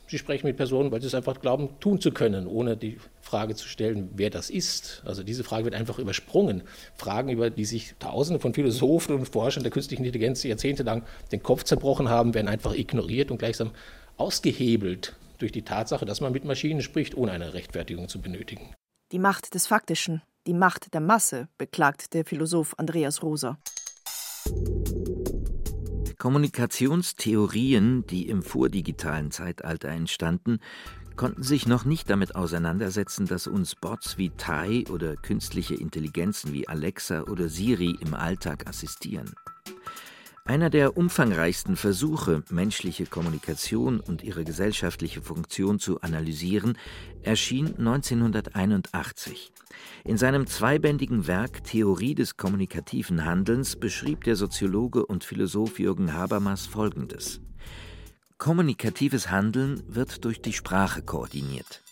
Sie 0.08 0.18
sprechen 0.18 0.48
mit 0.48 0.58
Personen, 0.58 0.90
weil 0.90 1.02
sie 1.02 1.08
es 1.08 1.14
einfach 1.14 1.40
glauben, 1.40 1.70
tun 1.80 2.02
zu 2.02 2.12
können, 2.12 2.48
ohne 2.48 2.78
die 2.78 2.98
Frage 3.22 3.54
zu 3.54 3.68
stellen, 3.68 4.10
wer 4.16 4.32
das 4.32 4.50
ist. 4.50 5.04
Also 5.06 5.22
diese 5.22 5.44
Frage 5.44 5.66
wird 5.66 5.76
einfach 5.76 6.00
übersprungen. 6.00 6.64
Fragen, 6.96 7.30
über 7.30 7.52
die 7.52 7.66
sich 7.66 7.94
Tausende 8.00 8.40
von 8.40 8.54
Philosophen 8.54 9.14
und 9.14 9.28
Forschern 9.28 9.64
der 9.64 9.72
künstlichen 9.72 10.06
Intelligenz 10.06 10.42
jahrzehntelang 10.44 11.04
den 11.32 11.44
Kopf 11.44 11.64
zerbrochen 11.64 12.10
haben, 12.10 12.34
werden 12.34 12.48
einfach 12.48 12.74
ignoriert 12.74 13.30
und 13.30 13.38
gleichsam 13.38 13.72
ausgehebelt 14.16 15.16
durch 15.38 15.52
die 15.52 15.64
Tatsache, 15.64 16.06
dass 16.06 16.22
man 16.22 16.32
mit 16.32 16.46
Maschinen 16.46 16.82
spricht, 16.82 17.16
ohne 17.16 17.34
eine 17.34 17.54
Rechtfertigung 17.54 18.08
zu 18.08 18.20
benötigen. 18.20 18.74
Die 19.14 19.20
Macht 19.20 19.54
des 19.54 19.68
Faktischen, 19.68 20.22
die 20.48 20.54
Macht 20.54 20.94
der 20.94 21.00
Masse, 21.00 21.48
beklagt 21.58 22.14
der 22.14 22.26
Philosoph 22.26 22.74
Andreas 22.78 23.24
Rosa. 23.24 23.58
Kommunikationstheorien, 26.18 28.06
die 28.08 28.28
im 28.28 28.44
vordigitalen 28.44 29.32
Zeitalter 29.32 29.88
entstanden, 29.88 30.60
konnten 31.16 31.42
sich 31.42 31.68
noch 31.68 31.86
nicht 31.86 32.10
damit 32.10 32.36
auseinandersetzen, 32.36 33.28
dass 33.28 33.48
uns 33.48 33.76
Bots 33.76 34.18
wie 34.18 34.32
Tai 34.32 34.84
oder 34.90 35.16
künstliche 35.16 35.76
Intelligenzen 35.76 36.52
wie 36.52 36.68
Alexa 36.68 37.22
oder 37.22 37.48
Siri 37.48 37.96
im 38.02 38.14
Alltag 38.14 38.68
assistieren. 38.68 39.34
Einer 40.48 40.70
der 40.70 40.96
umfangreichsten 40.96 41.76
Versuche, 41.76 42.42
menschliche 42.50 43.06
Kommunikation 43.06 44.00
und 44.00 44.24
ihre 44.24 44.46
gesellschaftliche 44.46 45.22
Funktion 45.22 45.78
zu 45.78 46.00
analysieren, 46.00 46.78
erschien 47.22 47.78
1981. 47.78 49.52
In 50.06 50.18
seinem 50.18 50.48
zweibändigen 50.48 51.28
Werk 51.28 51.66
Theorie 51.66 52.16
des 52.16 52.38
kommunikativen 52.38 53.26
Handelns 53.26 53.76
beschrieb 53.76 54.24
der 54.24 54.38
Soziologe 54.38 55.06
und 55.06 55.26
Philosoph 55.26 55.80
Jürgen 55.80 56.14
Habermas 56.14 56.66
Folgendes. 56.66 57.42
Kommunikatives 58.38 59.30
Handeln 59.30 59.84
wird 59.86 60.24
durch 60.24 60.42
die 60.42 60.54
Sprache 60.54 61.02
koordiniert, 61.02 61.84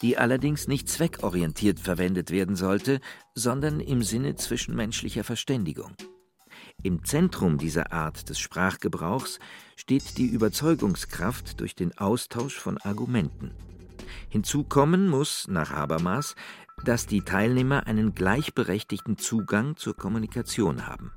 die 0.00 0.16
allerdings 0.16 0.68
nicht 0.68 0.88
zweckorientiert 0.88 1.78
verwendet 1.78 2.30
werden 2.30 2.56
sollte, 2.56 3.00
sondern 3.34 3.78
im 3.78 4.02
Sinne 4.02 4.36
zwischenmenschlicher 4.36 5.22
Verständigung. 5.22 5.94
Im 6.82 7.04
Zentrum 7.04 7.58
dieser 7.58 7.92
Art 7.92 8.30
des 8.30 8.38
Sprachgebrauchs 8.38 9.38
steht 9.76 10.16
die 10.16 10.26
Überzeugungskraft 10.26 11.60
durch 11.60 11.74
den 11.74 11.96
Austausch 11.98 12.58
von 12.58 12.78
Argumenten. 12.78 13.50
Hinzu 14.30 14.64
kommen 14.64 15.08
muss, 15.08 15.46
nach 15.48 15.70
Habermas, 15.70 16.36
dass 16.84 17.06
die 17.06 17.20
Teilnehmer 17.20 17.86
einen 17.86 18.14
gleichberechtigten 18.14 19.18
Zugang 19.18 19.76
zur 19.76 19.94
Kommunikation 19.94 20.86
haben. 20.86 21.12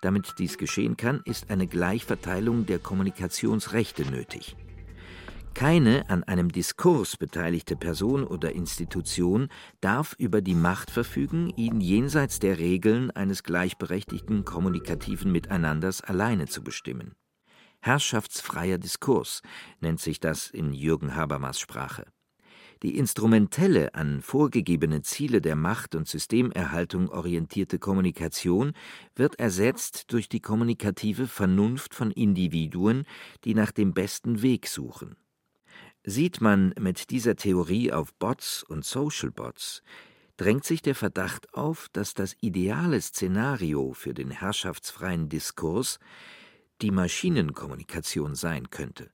Damit 0.00 0.34
dies 0.38 0.58
geschehen 0.58 0.96
kann, 0.96 1.20
ist 1.24 1.50
eine 1.50 1.68
Gleichverteilung 1.68 2.66
der 2.66 2.80
Kommunikationsrechte 2.80 4.10
nötig. 4.10 4.56
Keine 5.54 6.08
an 6.08 6.24
einem 6.24 6.50
Diskurs 6.50 7.16
beteiligte 7.16 7.76
Person 7.76 8.24
oder 8.24 8.52
Institution 8.52 9.48
darf 9.80 10.14
über 10.18 10.40
die 10.40 10.54
Macht 10.54 10.90
verfügen, 10.90 11.52
ihn 11.56 11.80
jenseits 11.80 12.38
der 12.38 12.58
Regeln 12.58 13.10
eines 13.10 13.42
gleichberechtigten 13.42 14.44
kommunikativen 14.44 15.30
Miteinanders 15.32 16.00
alleine 16.00 16.46
zu 16.46 16.62
bestimmen. 16.62 17.14
Herrschaftsfreier 17.80 18.78
Diskurs 18.78 19.42
nennt 19.80 20.00
sich 20.00 20.20
das 20.20 20.48
in 20.48 20.72
Jürgen 20.72 21.14
Habermas 21.14 21.58
Sprache. 21.60 22.06
Die 22.82 22.96
instrumentelle, 22.96 23.94
an 23.94 24.22
vorgegebene 24.22 25.02
Ziele 25.02 25.42
der 25.42 25.56
Macht- 25.56 25.94
und 25.94 26.08
Systemerhaltung 26.08 27.10
orientierte 27.10 27.78
Kommunikation 27.78 28.72
wird 29.14 29.38
ersetzt 29.38 30.12
durch 30.12 30.30
die 30.30 30.40
kommunikative 30.40 31.26
Vernunft 31.26 31.94
von 31.94 32.10
Individuen, 32.10 33.04
die 33.44 33.54
nach 33.54 33.70
dem 33.70 33.92
besten 33.92 34.40
Weg 34.40 34.66
suchen. 34.66 35.16
Sieht 36.04 36.40
man 36.40 36.72
mit 36.78 37.10
dieser 37.10 37.36
Theorie 37.36 37.92
auf 37.92 38.14
Bots 38.14 38.62
und 38.62 38.84
Social 38.84 39.30
Bots, 39.30 39.82
drängt 40.38 40.64
sich 40.64 40.80
der 40.80 40.94
Verdacht 40.94 41.52
auf, 41.52 41.88
dass 41.92 42.14
das 42.14 42.34
ideale 42.40 43.00
Szenario 43.02 43.92
für 43.92 44.14
den 44.14 44.30
herrschaftsfreien 44.30 45.28
Diskurs 45.28 45.98
die 46.80 46.90
Maschinenkommunikation 46.90 48.34
sein 48.34 48.70
könnte. 48.70 49.10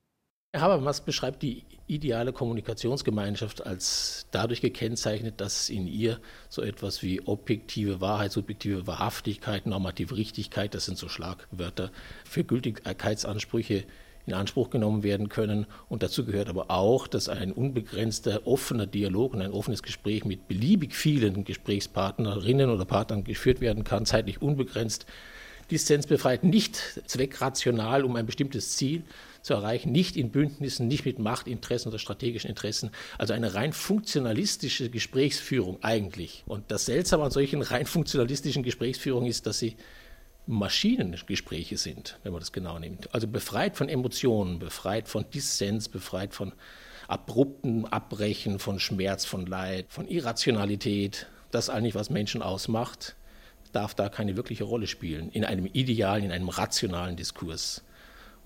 Habermas 0.54 1.04
beschreibt 1.04 1.42
die 1.42 1.64
ideale 1.88 2.32
Kommunikationsgemeinschaft 2.32 3.66
als 3.66 4.26
dadurch 4.30 4.60
gekennzeichnet, 4.60 5.40
dass 5.40 5.68
in 5.68 5.88
ihr 5.88 6.20
so 6.48 6.62
etwas 6.62 7.02
wie 7.02 7.20
objektive 7.26 8.00
Wahrheit, 8.00 8.32
subjektive 8.32 8.86
Wahrhaftigkeit, 8.86 9.66
normative 9.66 10.16
Richtigkeit, 10.16 10.74
das 10.74 10.86
sind 10.86 10.98
so 10.98 11.08
Schlagwörter, 11.08 11.90
für 12.24 12.44
Gültigkeitsansprüche 12.44 13.84
in 14.26 14.34
Anspruch 14.34 14.70
genommen 14.70 15.02
werden 15.02 15.28
können. 15.28 15.66
Und 15.88 16.02
dazu 16.02 16.24
gehört 16.24 16.48
aber 16.48 16.70
auch, 16.70 17.06
dass 17.06 17.28
ein 17.28 17.52
unbegrenzter 17.52 18.46
offener 18.46 18.86
Dialog 18.86 19.34
und 19.34 19.42
ein 19.42 19.52
offenes 19.52 19.82
Gespräch 19.82 20.24
mit 20.24 20.48
beliebig 20.48 20.94
vielen 20.94 21.44
Gesprächspartnerinnen 21.44 22.70
oder 22.70 22.84
Partnern 22.84 23.24
geführt 23.24 23.60
werden 23.60 23.84
kann, 23.84 24.04
zeitlich 24.04 24.42
unbegrenzt, 24.42 25.06
dissensbefreit, 25.70 26.44
nicht 26.44 27.00
zweckrational 27.06 28.04
um 28.04 28.16
ein 28.16 28.26
bestimmtes 28.26 28.76
Ziel 28.76 29.02
zu 29.42 29.54
erreichen, 29.54 29.92
nicht 29.92 30.16
in 30.16 30.30
Bündnissen, 30.30 30.88
nicht 30.88 31.04
mit 31.04 31.18
Machtinteressen 31.18 31.88
oder 31.88 31.98
strategischen 31.98 32.50
Interessen. 32.50 32.90
Also 33.18 33.32
eine 33.32 33.54
rein 33.54 33.72
funktionalistische 33.72 34.90
Gesprächsführung 34.90 35.78
eigentlich. 35.82 36.42
Und 36.46 36.64
das 36.68 36.86
Seltsame 36.86 37.24
an 37.24 37.30
solchen 37.30 37.62
rein 37.62 37.86
funktionalistischen 37.86 38.62
Gesprächsführungen 38.62 39.28
ist, 39.28 39.46
dass 39.46 39.58
sie 39.58 39.76
Maschinengespräche 40.46 41.76
sind, 41.76 42.18
wenn 42.22 42.32
man 42.32 42.40
das 42.40 42.52
genau 42.52 42.78
nimmt. 42.78 43.12
Also 43.12 43.26
befreit 43.26 43.76
von 43.76 43.88
Emotionen, 43.88 44.58
befreit 44.58 45.08
von 45.08 45.24
Dissens, 45.30 45.88
befreit 45.88 46.34
von 46.34 46.52
abrupten 47.08 47.84
Abbrechen, 47.86 48.58
von 48.58 48.78
Schmerz, 48.78 49.24
von 49.24 49.46
Leid, 49.46 49.86
von 49.88 50.08
Irrationalität. 50.08 51.26
Das 51.50 51.68
eigentlich, 51.68 51.94
was 51.94 52.10
Menschen 52.10 52.42
ausmacht, 52.42 53.16
darf 53.72 53.94
da 53.94 54.08
keine 54.08 54.36
wirkliche 54.36 54.64
Rolle 54.64 54.86
spielen 54.86 55.30
in 55.30 55.44
einem 55.44 55.66
idealen, 55.66 56.24
in 56.24 56.32
einem 56.32 56.48
rationalen 56.48 57.16
Diskurs. 57.16 57.82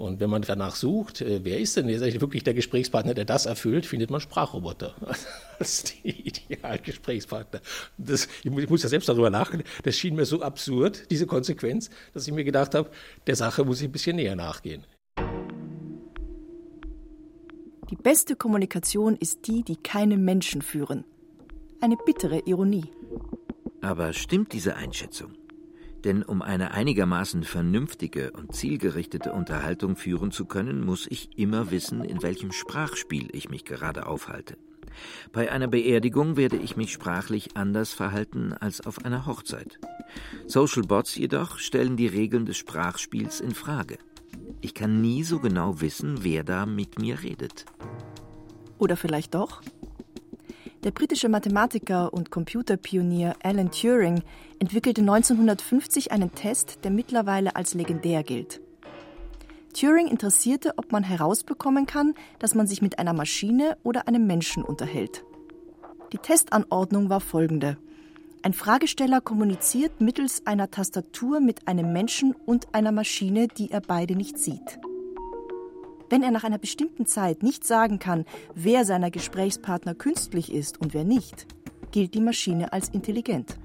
Und 0.01 0.18
wenn 0.18 0.30
man 0.30 0.40
danach 0.40 0.76
sucht, 0.76 1.20
äh, 1.20 1.44
wer 1.44 1.61
ist 1.61 1.76
denn 1.76 1.86
wirklich 1.86 2.42
der 2.42 2.55
Gesprächspartner, 2.55 3.12
der 3.12 3.26
das 3.26 3.44
erfüllt, 3.44 3.84
findet 3.84 4.11
man 4.11 4.22
Sprachroboter 4.22 4.94
als 5.59 5.84
die 5.84 6.09
Idealgesprächspartner. 6.26 7.61
Das, 7.98 8.26
ich, 8.42 8.51
muss, 8.51 8.62
ich 8.62 8.70
muss 8.70 8.82
ja 8.82 8.88
selbst 8.88 9.11
darüber 9.11 9.28
nachdenken. 9.28 9.66
Das 9.82 9.98
schien 9.98 10.16
mir 10.16 10.24
so 10.24 10.40
absurd, 10.40 11.11
diese 11.11 11.26
Konsequenz, 11.26 11.90
dass 12.14 12.26
ich 12.26 12.32
mir 12.32 12.44
gedacht 12.44 12.74
habe, 12.74 12.88
der 13.26 13.36
Sache 13.36 13.62
muss 13.62 13.82
ich 13.82 13.88
ein 13.88 13.92
bisschen 13.92 14.16
näher 14.16 14.36
nachgehen. 14.36 14.86
Die 17.90 17.96
beste 17.96 18.36
Kommunikation 18.36 19.16
ist 19.16 19.48
die, 19.48 19.62
die 19.64 19.76
keine 19.76 20.16
Menschen 20.16 20.62
führen. 20.62 21.05
Eine 21.82 21.98
bittere 21.98 22.38
Ironie. 22.46 22.86
Aber 23.82 24.14
stimmt 24.14 24.55
diese 24.55 24.76
Einschätzung? 24.76 25.34
Denn 26.05 26.22
um 26.22 26.40
eine 26.40 26.72
einigermaßen 26.72 27.44
vernünftige 27.44 28.32
und 28.32 28.55
zielgerichtete 28.55 29.32
Unterhaltung 29.32 29.96
führen 29.96 30.30
zu 30.30 30.46
können, 30.46 30.84
muss 30.84 31.07
ich 31.07 31.38
immer 31.38 31.70
wissen, 31.70 32.05
in 32.05 32.22
welchem 32.22 32.53
Sprachspiel 32.53 33.28
ich 33.32 33.51
mich 33.51 33.64
gerade 33.64 34.07
aufhalte. 34.07 34.57
Bei 35.32 35.53
einer 35.53 35.68
Beerdigung 35.68 36.36
werde 36.36 36.57
ich 36.57 36.76
mich 36.76 36.92
sprachlich 36.92 37.57
anders 37.57 37.92
verhalten 37.92 38.53
als 38.53 38.80
auf 38.84 39.05
einer 39.05 39.26
Hochzeit. 39.26 39.78
Social 40.46 40.82
Bots 40.82 41.14
jedoch 41.14 41.59
stellen 41.59 41.96
die 41.96 42.09
Regeln 42.09 42.46
des 42.46 42.57
Sprachspiels 42.57 43.40
in 43.40 43.55
Frage. 43.55 43.98
Ich 44.61 44.74
kann 44.74 45.01
nie 45.01 45.22
so 45.22 45.38
genau 45.38 45.80
wissen, 45.80 46.24
wer 46.24 46.44
da 46.44 46.66
mit 46.66 46.98
mir 46.98 47.22
redet. 47.22 47.66
Oder 48.78 48.96
vielleicht 48.96 49.34
doch? 49.34 49.62
Der 50.83 50.93
britische 50.93 51.28
Mathematiker 51.28 52.11
und 52.14 52.31
Computerpionier 52.31 53.35
Alan 53.43 53.70
Turing 53.70 54.22
entwickelte 54.61 55.03
1950 55.03 56.11
einen 56.11 56.35
Test, 56.35 56.78
der 56.85 56.91
mittlerweile 56.91 57.55
als 57.55 57.74
legendär 57.74 58.22
gilt. 58.22 58.62
Turing 59.78 60.09
interessierte, 60.09 60.72
ob 60.78 60.91
man 60.91 61.03
herausbekommen 61.03 61.85
kann, 61.85 62.14
dass 62.39 62.55
man 62.55 62.66
sich 62.66 62.81
mit 62.81 62.99
einer 62.99 63.12
Maschine 63.12 63.76
oder 63.83 64.09
einem 64.09 64.26
Menschen 64.26 64.64
unterhält. 64.64 65.22
Die 66.14 66.18
Testanordnung 66.18 67.11
war 67.11 67.20
folgende. 67.20 67.76
Ein 68.43 68.55
Fragesteller 68.55 69.20
kommuniziert 69.20 70.01
mittels 70.01 70.47
einer 70.47 70.70
Tastatur 70.70 71.41
mit 71.41 71.68
einem 71.68 71.93
Menschen 71.93 72.35
und 72.47 72.74
einer 72.74 72.91
Maschine, 72.91 73.49
die 73.49 73.70
er 73.70 73.83
beide 73.83 74.16
nicht 74.16 74.39
sieht. 74.39 74.81
Wenn 76.11 76.25
er 76.25 76.33
nach 76.33 76.43
einer 76.43 76.59
bestimmten 76.59 77.07
Zeit 77.07 77.45
nicht 77.45 77.65
sagen 77.65 78.01
kann, 78.01 78.25
wer 78.55 78.85
seiner 78.85 79.13
Gesprächspartner 79.13 79.95
künstlich 79.95 80.53
ist 80.53 80.81
und 80.81 80.93
wer 80.93 81.05
nicht, 81.05 81.47
gilt 81.93 82.15
die 82.15 82.21
Maschine 82.21 82.73
als 82.73 82.89
intelligent. 82.89 83.57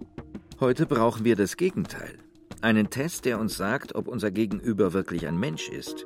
Heute 0.59 0.85
brauchen 0.85 1.25
wir 1.25 1.35
das 1.35 1.57
Gegenteil. 1.57 2.17
Einen 2.61 2.91
Test, 2.91 3.25
der 3.25 3.39
uns 3.39 3.57
sagt, 3.57 3.95
ob 3.95 4.07
unser 4.07 4.29
Gegenüber 4.29 4.93
wirklich 4.93 5.27
ein 5.27 5.39
Mensch 5.39 5.69
ist. 5.69 6.05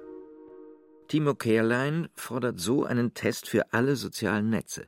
Timo 1.10 1.36
Kehrlein 1.36 2.08
fordert 2.16 2.60
so 2.60 2.86
einen 2.86 3.14
Test 3.14 3.50
für 3.50 3.74
alle 3.74 3.98
sozialen 3.98 4.50
Netze. 4.50 4.88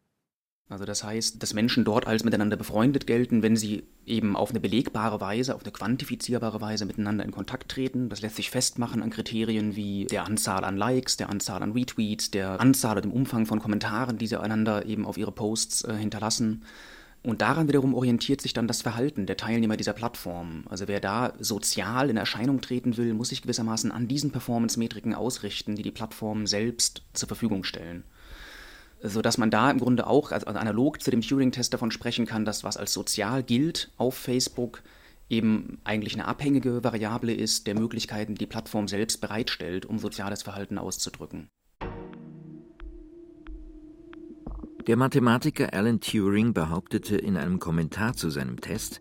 Also 0.72 0.86
das 0.86 1.04
heißt, 1.04 1.44
dass 1.44 1.54
Menschen 1.54 1.84
dort 1.84 2.08
als 2.08 2.24
miteinander 2.24 2.56
befreundet 2.56 3.06
gelten, 3.06 3.44
wenn 3.44 3.58
sie 3.58 3.84
eben 4.06 4.38
auf 4.38 4.52
eine 4.52 4.62
belegbare 4.62 5.20
Weise, 5.20 5.54
auf 5.54 5.64
eine 5.64 5.74
quantifizierbare 5.74 6.62
Weise 6.62 6.86
miteinander 6.86 7.26
in 7.26 7.32
Kontakt 7.32 7.70
treten. 7.70 8.08
Das 8.08 8.22
lässt 8.22 8.38
sich 8.38 8.50
festmachen 8.50 9.04
an 9.04 9.10
Kriterien 9.10 9.76
wie 9.76 10.06
der 10.06 10.24
Anzahl 10.24 10.64
an 10.64 10.78
Likes, 10.78 11.18
der 11.18 11.30
Anzahl 11.30 11.62
an 11.62 11.74
Retweets, 11.74 12.32
der 12.32 12.62
Anzahl 12.62 12.94
oder 12.94 13.02
dem 13.02 13.12
Umfang 13.12 13.46
von 13.46 13.60
Kommentaren, 13.60 14.18
die 14.18 14.28
sie 14.28 14.40
einander 14.40 14.86
eben 14.86 15.06
auf 15.06 15.18
ihre 15.18 15.34
Posts 15.34 15.84
äh, 15.84 15.94
hinterlassen. 15.96 16.64
Und 17.22 17.42
daran 17.42 17.68
wiederum 17.68 17.94
orientiert 17.94 18.40
sich 18.40 18.54
dann 18.54 18.70
das 18.70 18.82
Verhalten 18.82 19.26
der 19.26 19.36
Teilnehmer 19.36 19.76
dieser 19.76 19.94
Plattform. 19.94 20.64
Also 20.70 20.88
wer 20.88 21.02
da 21.02 21.34
sozial 21.38 22.10
in 22.10 22.16
Erscheinung 22.16 22.62
treten 22.62 22.96
will, 22.96 23.14
muss 23.14 23.30
sich 23.30 23.42
gewissermaßen 23.42 23.92
an 23.92 24.08
diesen 24.08 24.32
Performance-Metriken 24.32 25.16
ausrichten, 25.16 25.76
die 25.76 25.84
die 25.84 25.92
Plattformen 25.92 26.48
selbst 26.48 27.04
zur 27.12 27.28
Verfügung 27.28 27.66
stellen 27.66 28.06
sodass 29.02 29.38
man 29.38 29.52
da 29.52 29.70
im 29.72 29.80
Grunde 29.80 30.08
auch 30.08 30.32
also 30.32 30.48
analog 30.48 31.02
zu 31.02 31.12
dem 31.12 31.22
Turing-Test 31.22 31.74
davon 31.74 31.92
sprechen 31.92 32.26
kann, 32.26 32.46
dass 32.46 32.64
was 32.64 32.78
als 32.78 32.94
sozial 32.94 33.44
gilt 33.44 33.92
auf 33.98 34.16
Facebook 34.16 34.84
eben 35.30 35.80
eigentlich 35.84 36.14
eine 36.14 36.28
abhängige 36.28 36.84
Variable 36.84 37.34
ist 37.34 37.66
der 37.66 37.76
Möglichkeiten, 37.76 38.36
die 38.36 38.40
die 38.40 38.46
Plattform 38.48 38.88
selbst 38.88 39.22
bereitstellt, 39.22 39.86
um 39.86 39.98
soziales 39.98 40.44
Verhalten 40.44 40.78
auszudrücken. 40.78 41.48
Der 44.88 44.98
Mathematiker 44.98 45.74
Alan 45.74 46.00
Turing 46.02 46.54
behauptete 46.54 47.16
in 47.16 47.38
einem 47.38 47.60
Kommentar 47.60 48.14
zu 48.14 48.32
seinem 48.32 48.60
Test, 48.60 49.00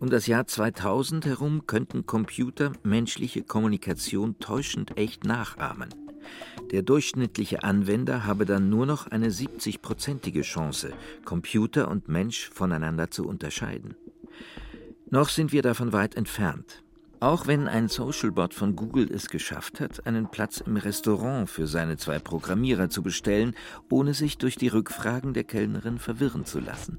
um 0.00 0.10
das 0.10 0.26
Jahr 0.26 0.46
2000 0.46 1.24
herum 1.24 1.66
könnten 1.66 2.04
Computer 2.04 2.72
menschliche 2.82 3.42
Kommunikation 3.42 4.38
täuschend 4.40 4.96
echt 4.96 5.24
nachahmen. 5.24 5.88
Der 6.70 6.82
durchschnittliche 6.82 7.62
Anwender 7.62 8.24
habe 8.26 8.46
dann 8.46 8.70
nur 8.70 8.86
noch 8.86 9.06
eine 9.08 9.28
70-prozentige 9.28 10.42
Chance, 10.42 10.92
Computer 11.24 11.88
und 11.88 12.08
Mensch 12.08 12.50
voneinander 12.52 13.10
zu 13.10 13.26
unterscheiden. 13.26 13.94
Noch 15.10 15.28
sind 15.28 15.52
wir 15.52 15.62
davon 15.62 15.92
weit 15.92 16.14
entfernt. 16.14 16.82
Auch 17.18 17.46
wenn 17.46 17.68
ein 17.68 17.88
Socialbot 17.88 18.54
von 18.54 18.76
Google 18.76 19.10
es 19.12 19.28
geschafft 19.28 19.78
hat, 19.80 20.06
einen 20.06 20.30
Platz 20.30 20.60
im 20.60 20.76
Restaurant 20.76 21.50
für 21.50 21.66
seine 21.66 21.98
zwei 21.98 22.18
Programmierer 22.18 22.88
zu 22.88 23.02
bestellen, 23.02 23.54
ohne 23.90 24.14
sich 24.14 24.38
durch 24.38 24.56
die 24.56 24.68
Rückfragen 24.68 25.34
der 25.34 25.44
Kellnerin 25.44 25.98
verwirren 25.98 26.46
zu 26.46 26.60
lassen. 26.60 26.98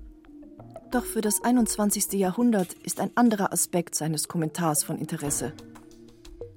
Doch 0.92 1.06
für 1.06 1.22
das 1.22 1.42
21. 1.44 2.12
Jahrhundert 2.20 2.74
ist 2.84 3.00
ein 3.00 3.12
anderer 3.16 3.52
Aspekt 3.52 3.96
seines 3.96 4.28
Kommentars 4.28 4.84
von 4.84 5.00
Interesse. 5.00 5.54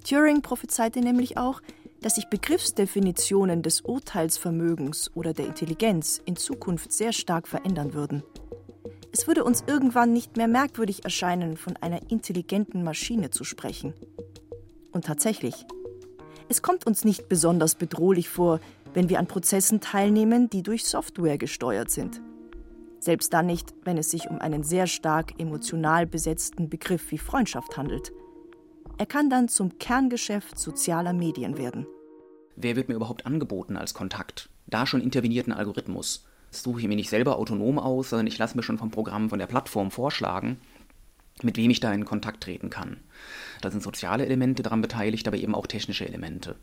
Turing 0.07 0.41
prophezeite 0.41 0.99
nämlich 0.99 1.37
auch, 1.37 1.61
dass 2.05 2.13
sich 2.13 2.27
Begriffsdefinitionen 2.27 3.63
des 3.63 3.81
Urteilsvermögens 3.81 5.09
oder 5.15 5.33
der 5.33 5.47
Intelligenz 5.47 6.21
in 6.23 6.35
Zukunft 6.35 6.93
sehr 6.93 7.11
stark 7.11 7.47
verändern 7.47 7.95
würden. 7.95 8.21
Es 9.11 9.25
würde 9.25 9.43
uns 9.43 9.63
irgendwann 9.65 10.13
nicht 10.13 10.37
mehr 10.37 10.47
merkwürdig 10.47 11.03
erscheinen, 11.03 11.57
von 11.57 11.75
einer 11.77 12.11
intelligenten 12.11 12.83
Maschine 12.83 13.31
zu 13.31 13.43
sprechen. 13.43 13.95
Und 14.91 15.05
tatsächlich, 15.05 15.65
es 16.47 16.61
kommt 16.61 16.85
uns 16.85 17.05
nicht 17.05 17.27
besonders 17.27 17.73
bedrohlich 17.73 18.29
vor, 18.29 18.59
wenn 18.93 19.09
wir 19.09 19.17
an 19.17 19.25
Prozessen 19.25 19.81
teilnehmen, 19.81 20.47
die 20.47 20.61
durch 20.61 20.85
Software 20.85 21.39
gesteuert 21.39 21.89
sind. 21.89 22.21
Selbst 22.99 23.33
dann 23.33 23.47
nicht, 23.47 23.73
wenn 23.83 23.97
es 23.97 24.11
sich 24.11 24.29
um 24.29 24.37
einen 24.37 24.61
sehr 24.61 24.85
stark 24.85 25.33
emotional 25.39 26.05
besetzten 26.05 26.69
Begriff 26.69 27.09
wie 27.09 27.17
Freundschaft 27.17 27.77
handelt. 27.77 28.13
Er 28.99 29.07
kann 29.07 29.31
dann 29.31 29.47
zum 29.47 29.79
Kerngeschäft 29.79 30.59
sozialer 30.59 31.11
Medien 31.11 31.57
werden 31.57 31.87
wer 32.55 32.75
wird 32.75 32.89
mir 32.89 32.95
überhaupt 32.95 33.25
angeboten 33.25 33.77
als 33.77 33.93
Kontakt? 33.93 34.49
Da 34.67 34.85
schon 34.85 35.01
intervenierten 35.01 35.53
Algorithmus. 35.53 36.25
Das 36.51 36.63
suche 36.63 36.81
ich 36.81 36.87
mir 36.87 36.95
nicht 36.95 37.09
selber 37.09 37.37
autonom 37.37 37.79
aus, 37.79 38.09
sondern 38.09 38.27
ich 38.27 38.37
lasse 38.37 38.55
mir 38.55 38.63
schon 38.63 38.77
vom 38.77 38.91
Programm, 38.91 39.29
von 39.29 39.39
der 39.39 39.47
Plattform 39.47 39.91
vorschlagen, 39.91 40.57
mit 41.41 41.57
wem 41.57 41.69
ich 41.69 41.81
da 41.81 41.93
in 41.93 42.05
Kontakt 42.05 42.43
treten 42.43 42.69
kann. 42.69 42.97
Da 43.61 43.69
sind 43.69 43.83
soziale 43.83 44.25
Elemente 44.25 44.63
daran 44.63 44.81
beteiligt, 44.81 45.27
aber 45.27 45.37
eben 45.37 45.53
auch 45.53 45.67
technische 45.67 46.07
Elemente. 46.07 46.55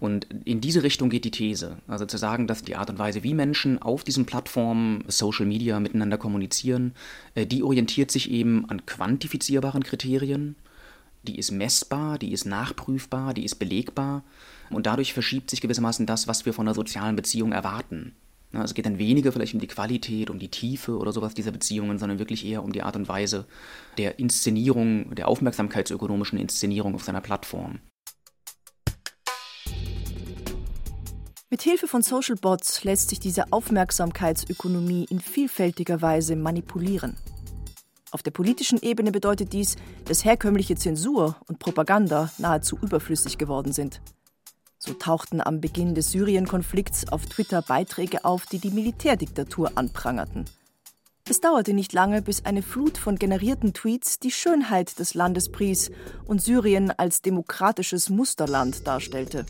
Und 0.00 0.28
in 0.44 0.60
diese 0.60 0.84
Richtung 0.84 1.10
geht 1.10 1.24
die 1.24 1.32
These. 1.32 1.78
Also 1.88 2.06
zu 2.06 2.18
sagen, 2.18 2.46
dass 2.46 2.62
die 2.62 2.76
Art 2.76 2.90
und 2.90 2.98
Weise, 2.98 3.24
wie 3.24 3.34
Menschen 3.34 3.82
auf 3.82 4.04
diesen 4.04 4.26
Plattformen 4.26 5.04
Social 5.08 5.46
Media 5.46 5.80
miteinander 5.80 6.18
kommunizieren, 6.18 6.94
äh, 7.34 7.46
die 7.46 7.62
orientiert 7.62 8.10
sich 8.10 8.30
eben 8.30 8.68
an 8.70 8.86
quantifizierbaren 8.86 9.82
Kriterien. 9.82 10.54
Die 11.24 11.38
ist 11.38 11.50
messbar, 11.50 12.18
die 12.18 12.32
ist 12.32 12.46
nachprüfbar, 12.46 13.34
die 13.34 13.44
ist 13.44 13.56
belegbar. 13.56 14.22
Und 14.70 14.86
dadurch 14.86 15.12
verschiebt 15.12 15.50
sich 15.50 15.60
gewissermaßen 15.60 16.06
das, 16.06 16.28
was 16.28 16.46
wir 16.46 16.52
von 16.52 16.66
einer 16.66 16.74
sozialen 16.74 17.16
Beziehung 17.16 17.52
erwarten. 17.52 18.14
Es 18.52 18.74
geht 18.74 18.86
dann 18.86 18.98
weniger 18.98 19.30
vielleicht 19.30 19.54
um 19.54 19.60
die 19.60 19.66
Qualität, 19.66 20.30
um 20.30 20.38
die 20.38 20.50
Tiefe 20.50 20.96
oder 20.96 21.12
sowas 21.12 21.34
dieser 21.34 21.52
Beziehungen, 21.52 21.98
sondern 21.98 22.18
wirklich 22.18 22.46
eher 22.46 22.64
um 22.64 22.72
die 22.72 22.82
Art 22.82 22.96
und 22.96 23.08
Weise 23.08 23.46
der 23.98 24.18
Inszenierung, 24.18 25.14
der 25.14 25.28
aufmerksamkeitsökonomischen 25.28 26.38
Inszenierung 26.38 26.94
auf 26.94 27.04
seiner 27.04 27.20
Plattform. 27.20 27.80
Mit 31.50 31.62
Hilfe 31.62 31.88
von 31.88 32.02
Social 32.02 32.36
Bots 32.36 32.84
lässt 32.84 33.08
sich 33.10 33.20
diese 33.20 33.52
Aufmerksamkeitsökonomie 33.52 35.06
in 35.10 35.20
vielfältiger 35.20 36.02
Weise 36.02 36.36
manipulieren. 36.36 37.16
Auf 38.10 38.22
der 38.22 38.30
politischen 38.30 38.80
Ebene 38.80 39.12
bedeutet 39.12 39.52
dies, 39.52 39.76
dass 40.06 40.24
herkömmliche 40.24 40.76
Zensur 40.76 41.36
und 41.46 41.58
Propaganda 41.58 42.30
nahezu 42.38 42.78
überflüssig 42.80 43.36
geworden 43.36 43.72
sind. 43.72 44.00
So 44.78 44.94
tauchten 44.94 45.40
am 45.40 45.60
Beginn 45.60 45.94
des 45.96 46.12
Syrien-Konflikts 46.12 47.08
auf 47.08 47.26
Twitter 47.26 47.62
Beiträge 47.62 48.24
auf, 48.24 48.46
die 48.46 48.60
die 48.60 48.70
Militärdiktatur 48.70 49.72
anprangerten. 49.74 50.44
Es 51.28 51.40
dauerte 51.40 51.74
nicht 51.74 51.92
lange, 51.92 52.22
bis 52.22 52.44
eine 52.44 52.62
Flut 52.62 52.96
von 52.96 53.16
generierten 53.16 53.74
Tweets 53.74 54.18
die 54.18 54.30
Schönheit 54.30 54.98
des 54.98 55.14
Landes 55.14 55.50
pries 55.50 55.90
und 56.24 56.40
Syrien 56.40 56.90
als 56.96 57.20
demokratisches 57.20 58.08
Musterland 58.08 58.86
darstellte. 58.86 59.44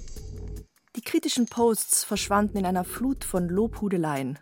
Die 0.97 1.03
kritischen 1.03 1.47
Posts 1.47 2.05
verschwanden 2.05 2.59
in 2.59 2.67
einer 2.67 2.85
Flut 2.85 3.23
von 3.23 3.49
Lobhudeleien. 3.49 4.39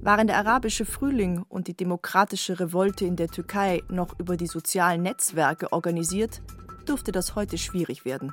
Waren 0.00 0.26
der 0.26 0.38
arabische 0.38 0.86
Frühling 0.86 1.44
und 1.48 1.68
die 1.68 1.76
demokratische 1.76 2.58
Revolte 2.58 3.04
in 3.04 3.16
der 3.16 3.28
Türkei 3.28 3.82
noch 3.88 4.18
über 4.18 4.36
die 4.38 4.46
sozialen 4.46 5.02
Netzwerke 5.02 5.70
organisiert, 5.72 6.40
dürfte 6.88 7.12
das 7.12 7.36
heute 7.36 7.58
schwierig 7.58 8.06
werden. 8.06 8.32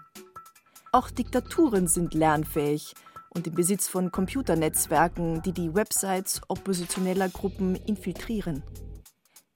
Auch 0.91 1.09
Diktaturen 1.09 1.87
sind 1.87 2.13
lernfähig 2.13 2.93
und 3.29 3.45
im 3.45 3.53
Besitz 3.53 3.87
von 3.87 4.11
Computernetzwerken, 4.11 5.41
die 5.41 5.51
die 5.51 5.75
Websites 5.75 6.41
oppositioneller 6.47 7.29
Gruppen 7.29 7.75
infiltrieren. 7.75 8.63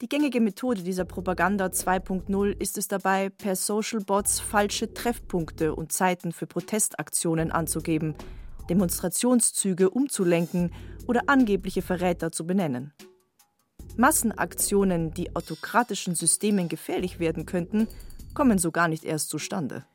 Die 0.01 0.09
gängige 0.09 0.41
Methode 0.41 0.82
dieser 0.82 1.05
Propaganda 1.05 1.67
2.0 1.67 2.59
ist 2.59 2.77
es 2.77 2.88
dabei, 2.88 3.29
per 3.29 3.55
Social 3.55 4.01
Bots 4.01 4.39
falsche 4.39 4.93
Treffpunkte 4.93 5.75
und 5.75 5.91
Zeiten 5.91 6.32
für 6.32 6.47
Protestaktionen 6.47 7.51
anzugeben, 7.51 8.15
Demonstrationszüge 8.69 9.89
umzulenken 9.89 10.71
oder 11.07 11.23
angebliche 11.27 11.82
Verräter 11.82 12.32
zu 12.32 12.45
benennen. 12.45 12.93
Massenaktionen, 13.95 15.13
die 15.13 15.36
autokratischen 15.36 16.15
Systemen 16.15 16.67
gefährlich 16.67 17.19
werden 17.19 17.45
könnten, 17.45 17.88
kommen 18.34 18.57
so 18.57 18.71
gar 18.71 18.88
nicht 18.88 19.03
erst 19.05 19.29
zustande. 19.29 19.86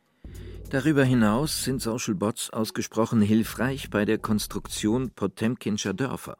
Darüber 0.70 1.04
hinaus 1.04 1.62
sind 1.62 1.80
Social 1.80 2.14
Bots 2.14 2.50
ausgesprochen 2.50 3.20
hilfreich 3.22 3.88
bei 3.88 4.04
der 4.04 4.18
Konstruktion 4.18 5.10
Potemkinscher 5.10 5.94
Dörfer. 5.94 6.36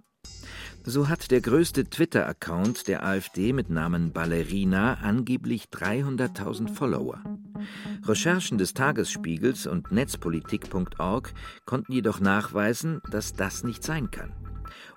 So 0.85 1.09
hat 1.09 1.31
der 1.31 1.41
größte 1.41 1.85
Twitter-Account 1.85 2.89
der 2.89 3.05
AfD 3.05 3.53
mit 3.53 3.71
Namen 3.71 4.13
Ballerina 4.13 4.95
angeblich 4.95 5.67
300.000 5.73 6.73
Follower. 6.73 7.23
Recherchen 8.05 8.59
des 8.59 8.75
Tagesspiegels 8.75 9.67
und 9.67 9.93
Netzpolitik.org 9.93 11.33
konnten 11.65 11.93
jedoch 11.93 12.21
nachweisen, 12.21 13.01
dass 13.11 13.33
das 13.33 13.63
nicht 13.63 13.85
sein 13.85 14.11
kann. 14.11 14.33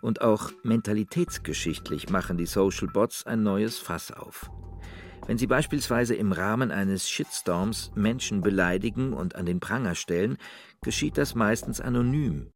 Und 0.01 0.21
auch 0.21 0.51
mentalitätsgeschichtlich 0.63 2.09
machen 2.09 2.37
die 2.37 2.47
Social 2.47 2.87
Bots 2.87 3.25
ein 3.25 3.43
neues 3.43 3.77
Fass 3.77 4.11
auf. 4.11 4.51
Wenn 5.27 5.37
sie 5.37 5.47
beispielsweise 5.47 6.15
im 6.15 6.31
Rahmen 6.31 6.71
eines 6.71 7.09
Shitstorms 7.09 7.91
Menschen 7.95 8.41
beleidigen 8.41 9.13
und 9.13 9.35
an 9.35 9.45
den 9.45 9.59
Pranger 9.59 9.95
stellen, 9.95 10.37
geschieht 10.81 11.17
das 11.17 11.35
meistens 11.35 11.81
anonym 11.81 12.51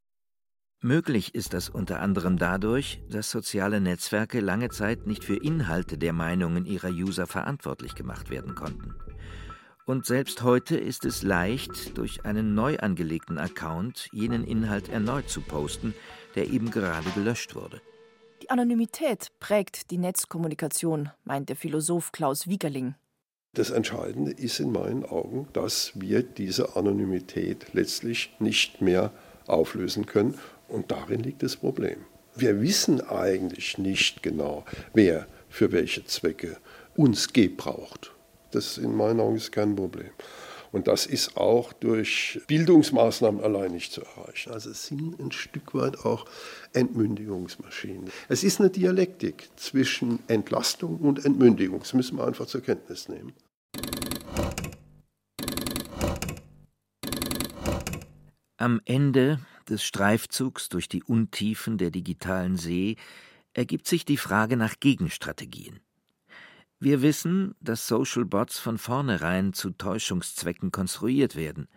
Möglich 0.86 1.34
ist 1.34 1.54
das 1.54 1.70
unter 1.70 2.02
anderem 2.02 2.38
dadurch, 2.38 3.02
dass 3.10 3.32
soziale 3.32 3.80
Netzwerke 3.80 4.42
lange 4.42 4.68
Zeit 4.68 5.08
nicht 5.08 5.24
für 5.24 5.38
Inhalte 5.38 5.98
der 5.98 6.12
Meinungen 6.12 6.66
ihrer 6.66 6.90
User 6.90 7.26
verantwortlich 7.26 7.96
gemacht 7.96 8.30
werden 8.30 8.54
konnten. 8.54 8.94
Und 9.86 10.06
selbst 10.06 10.44
heute 10.44 10.76
ist 10.76 11.06
es 11.06 11.24
leicht, 11.24 11.98
durch 11.98 12.26
einen 12.26 12.54
neu 12.54 12.80
angelegten 12.80 13.38
Account 13.38 14.10
jenen 14.12 14.44
Inhalt 14.44 14.90
erneut 14.90 15.30
zu 15.30 15.40
posten, 15.40 15.94
der 16.36 16.50
eben 16.50 16.70
gerade 16.70 17.10
gelöscht 17.12 17.56
wurde. 17.56 17.82
Die 18.44 18.50
Anonymität 18.50 19.32
prägt 19.40 19.90
die 19.90 19.98
Netzkommunikation, 19.98 21.12
meint 21.24 21.48
der 21.48 21.56
Philosoph 21.56 22.12
Klaus 22.12 22.46
Wiegerling. 22.46 22.96
Das 23.54 23.70
Entscheidende 23.70 24.32
ist 24.32 24.60
in 24.60 24.74
meinen 24.74 25.06
Augen, 25.06 25.48
dass 25.54 25.94
wir 25.96 26.24
diese 26.24 26.76
Anonymität 26.76 27.74
letztlich 27.74 28.36
nicht 28.40 28.82
mehr 28.82 29.14
auflösen 29.48 30.06
können 30.08 30.38
und 30.68 30.92
darin 30.92 31.24
liegt 31.24 31.42
das 31.42 31.56
Problem. 31.56 32.00
Wir 32.36 32.60
wissen 32.60 33.00
eigentlich 33.00 33.78
nicht 33.78 34.22
genau, 34.22 34.66
wer 34.94 35.26
für 35.48 35.72
welche 35.72 36.04
Zwecke 36.04 36.58
uns 36.98 37.32
gebraucht. 37.32 38.12
Das 38.52 38.78
in 38.78 38.94
meinen 38.94 39.22
Augen 39.22 39.38
ist 39.38 39.54
kein 39.54 39.74
Problem. 39.74 40.12
Und 40.74 40.88
das 40.88 41.06
ist 41.06 41.38
auch 41.38 41.72
durch 41.72 42.42
Bildungsmaßnahmen 42.48 43.44
allein 43.44 43.72
nicht 43.72 43.94
zu 43.94 44.02
erreichen. 44.02 44.52
Also 44.52 44.72
es 44.72 44.88
sind 44.88 45.20
ein 45.20 45.32
Stück 45.32 45.76
weit 45.76 46.00
auch 46.00 46.26
Entmündigungsmaschinen. 46.74 48.10
Es 48.28 48.44
ist 48.44 48.60
eine 48.60 48.72
Dialektik 48.72 49.52
zwischen 49.56 50.18
Entlastung 50.28 50.98
und 50.98 51.24
Entmündigung. 51.24 51.80
Das 51.80 51.94
müssen 51.94 52.18
wir 52.18 52.26
einfach 52.26 52.48
zur 52.48 52.62
Kenntnis 52.62 53.08
nehmen. 53.08 53.34
Am 58.58 58.82
Ende 58.86 59.46
des 59.70 59.84
Streifzugs 59.84 60.70
durch 60.70 60.90
die 60.90 61.04
Untiefen 61.04 61.78
der 61.78 61.92
digitalen 61.92 62.58
See 62.58 62.96
ergibt 63.54 63.86
sich 63.86 64.06
die 64.06 64.18
Frage 64.18 64.58
nach 64.58 64.80
Gegenstrategien. 64.80 65.82
Wir 66.84 67.02
wissen, 67.02 67.56
dass 67.62 67.88
Social 67.88 68.26
Bots 68.26 68.60
von 68.60 68.78
vornherein 68.78 69.54
zu 69.54 69.70
Täuschungszwecken 69.70 70.74
konstruiert 70.74 71.38
werden 71.38 71.70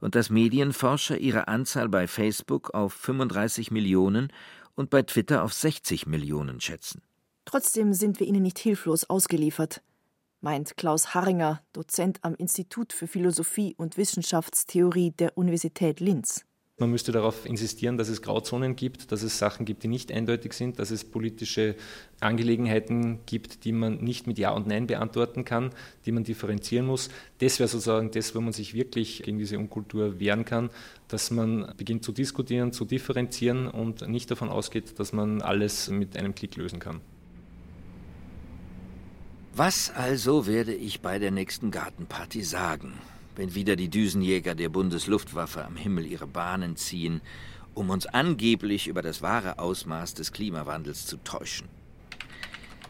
und 0.00 0.14
dass 0.14 0.30
Medienforscher 0.30 1.18
ihre 1.18 1.48
Anzahl 1.48 1.90
bei 1.90 2.06
Facebook 2.06 2.72
auf 2.72 2.94
35 2.94 3.70
Millionen 3.70 4.32
und 4.74 4.88
bei 4.88 5.02
Twitter 5.02 5.42
auf 5.42 5.52
60 5.52 6.06
Millionen 6.06 6.62
schätzen. 6.62 7.02
Trotzdem 7.44 7.92
sind 7.92 8.20
wir 8.20 8.26
ihnen 8.26 8.40
nicht 8.40 8.58
hilflos 8.58 9.04
ausgeliefert, 9.10 9.82
meint 10.40 10.78
Klaus 10.78 11.12
Harringer, 11.12 11.60
Dozent 11.74 12.20
am 12.22 12.34
Institut 12.34 12.94
für 12.94 13.06
Philosophie 13.06 13.74
und 13.76 13.98
Wissenschaftstheorie 13.98 15.10
der 15.10 15.36
Universität 15.36 16.00
Linz. 16.00 16.46
Man 16.76 16.90
müsste 16.90 17.12
darauf 17.12 17.46
insistieren, 17.46 17.98
dass 17.98 18.08
es 18.08 18.20
Grauzonen 18.20 18.74
gibt, 18.74 19.12
dass 19.12 19.22
es 19.22 19.38
Sachen 19.38 19.64
gibt, 19.64 19.84
die 19.84 19.88
nicht 19.88 20.10
eindeutig 20.10 20.54
sind, 20.54 20.80
dass 20.80 20.90
es 20.90 21.04
politische 21.04 21.76
Angelegenheiten 22.18 23.20
gibt, 23.26 23.64
die 23.64 23.70
man 23.70 23.98
nicht 23.98 24.26
mit 24.26 24.40
Ja 24.40 24.50
und 24.50 24.66
Nein 24.66 24.88
beantworten 24.88 25.44
kann, 25.44 25.70
die 26.04 26.10
man 26.10 26.24
differenzieren 26.24 26.86
muss. 26.86 27.10
Das 27.38 27.60
wäre 27.60 27.68
sozusagen 27.68 28.10
das, 28.10 28.34
wo 28.34 28.40
man 28.40 28.52
sich 28.52 28.74
wirklich 28.74 29.22
gegen 29.22 29.38
diese 29.38 29.56
Unkultur 29.56 30.18
wehren 30.18 30.44
kann, 30.44 30.68
dass 31.06 31.30
man 31.30 31.72
beginnt 31.76 32.02
zu 32.02 32.10
diskutieren, 32.10 32.72
zu 32.72 32.84
differenzieren 32.84 33.68
und 33.68 34.08
nicht 34.08 34.28
davon 34.32 34.48
ausgeht, 34.48 34.98
dass 34.98 35.12
man 35.12 35.42
alles 35.42 35.90
mit 35.90 36.16
einem 36.16 36.34
Klick 36.34 36.56
lösen 36.56 36.80
kann. 36.80 37.00
Was 39.54 39.92
also 39.94 40.48
werde 40.48 40.74
ich 40.74 41.02
bei 41.02 41.20
der 41.20 41.30
nächsten 41.30 41.70
Gartenparty 41.70 42.42
sagen? 42.42 42.94
Wenn 43.36 43.54
wieder 43.54 43.76
die 43.76 43.88
Düsenjäger 43.88 44.54
der 44.54 44.68
Bundesluftwaffe 44.68 45.64
am 45.64 45.76
Himmel 45.76 46.06
ihre 46.06 46.26
Bahnen 46.26 46.76
ziehen, 46.76 47.20
um 47.74 47.90
uns 47.90 48.06
angeblich 48.06 48.86
über 48.86 49.02
das 49.02 49.22
wahre 49.22 49.58
Ausmaß 49.58 50.14
des 50.14 50.32
Klimawandels 50.32 51.06
zu 51.06 51.16
täuschen. 51.18 51.68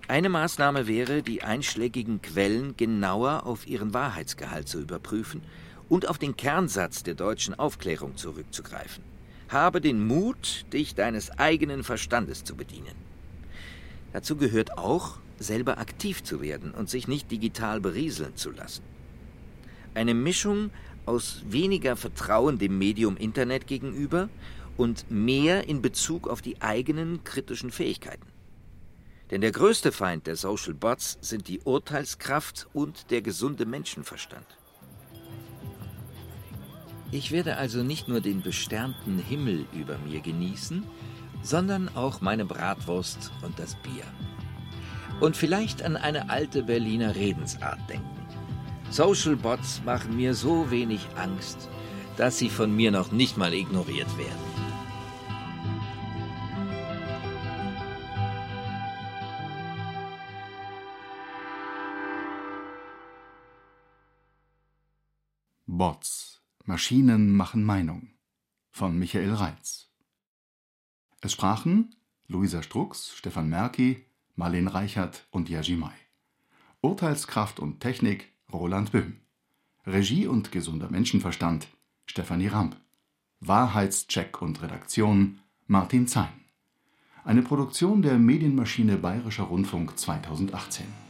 Eine 0.06 0.28
Maßnahme 0.28 0.86
wäre, 0.86 1.22
die 1.22 1.42
einschlägigen 1.42 2.20
Quellen 2.20 2.76
genauer 2.76 3.46
auf 3.46 3.66
ihren 3.66 3.94
Wahrheitsgehalt 3.94 4.68
zu 4.68 4.80
überprüfen 4.80 5.40
und 5.88 6.08
auf 6.08 6.18
den 6.18 6.36
Kernsatz 6.36 7.02
der 7.02 7.14
deutschen 7.14 7.58
Aufklärung 7.58 8.16
zurückzugreifen. 8.16 9.02
Habe 9.48 9.80
den 9.80 10.06
Mut, 10.06 10.66
dich 10.72 10.94
deines 10.94 11.30
eigenen 11.38 11.84
Verstandes 11.84 12.44
zu 12.44 12.54
bedienen. 12.54 12.96
Dazu 14.12 14.36
gehört 14.36 14.76
auch, 14.76 15.18
selber 15.38 15.78
aktiv 15.78 16.22
zu 16.22 16.42
werden 16.42 16.72
und 16.72 16.90
sich 16.90 17.08
nicht 17.08 17.30
digital 17.30 17.80
berieseln 17.80 18.36
zu 18.36 18.50
lassen. 18.50 18.82
Eine 19.94 20.14
Mischung 20.14 20.70
aus 21.06 21.42
weniger 21.46 21.96
Vertrauen 21.96 22.58
dem 22.58 22.78
Medium 22.78 23.16
Internet 23.16 23.66
gegenüber 23.66 24.28
und 24.76 25.10
mehr 25.10 25.68
in 25.68 25.82
Bezug 25.82 26.28
auf 26.28 26.42
die 26.42 26.60
eigenen 26.60 27.22
kritischen 27.24 27.70
Fähigkeiten. 27.70 28.26
Denn 29.30 29.40
der 29.40 29.52
größte 29.52 29.92
Feind 29.92 30.26
der 30.26 30.36
Social 30.36 30.74
Bots 30.74 31.18
sind 31.20 31.48
die 31.48 31.60
Urteilskraft 31.60 32.68
und 32.72 33.10
der 33.10 33.22
gesunde 33.22 33.66
Menschenverstand. 33.66 34.46
Ich 37.10 37.30
werde 37.30 37.56
also 37.56 37.82
nicht 37.82 38.08
nur 38.08 38.20
den 38.20 38.42
besternten 38.42 39.18
Himmel 39.18 39.66
über 39.72 39.98
mir 39.98 40.20
genießen, 40.20 40.82
sondern 41.42 41.88
auch 41.94 42.20
meine 42.20 42.44
Bratwurst 42.44 43.30
und 43.42 43.58
das 43.58 43.76
Bier. 43.76 44.04
Und 45.20 45.36
vielleicht 45.36 45.82
an 45.82 45.96
eine 45.96 46.28
alte 46.28 46.64
Berliner 46.64 47.14
Redensart 47.14 47.78
denken. 47.88 48.13
Social 48.94 49.34
Bots 49.34 49.82
machen 49.84 50.14
mir 50.14 50.34
so 50.34 50.70
wenig 50.70 51.04
Angst, 51.16 51.68
dass 52.16 52.38
sie 52.38 52.48
von 52.48 52.76
mir 52.76 52.92
noch 52.92 53.10
nicht 53.10 53.36
mal 53.36 53.52
ignoriert 53.52 54.06
werden. 54.16 54.38
Bots. 65.66 66.40
Maschinen 66.64 67.32
machen 67.34 67.64
Meinung. 67.64 68.10
Von 68.70 68.96
Michael 68.96 69.34
Reitz. 69.34 69.90
Es 71.20 71.32
sprachen 71.32 71.96
Luisa 72.28 72.62
Strux, 72.62 73.12
Stefan 73.16 73.48
Merki, 73.48 74.06
Marlene 74.36 74.72
Reichert 74.72 75.26
und 75.32 75.50
May. 75.50 75.98
Urteilskraft 76.80 77.58
und 77.58 77.80
Technik 77.80 78.33
Roland 78.54 78.92
Böhm. 78.92 79.16
Regie 79.86 80.26
und 80.26 80.52
gesunder 80.52 80.88
Menschenverstand 80.90 81.68
Stefanie 82.06 82.48
Ramp. 82.48 82.76
Wahrheitscheck 83.40 84.40
und 84.40 84.62
Redaktion 84.62 85.40
Martin 85.66 86.06
Zein. 86.06 86.32
Eine 87.24 87.42
Produktion 87.42 88.00
der 88.02 88.18
Medienmaschine 88.18 88.96
Bayerischer 88.96 89.44
Rundfunk 89.44 89.98
2018. 89.98 91.03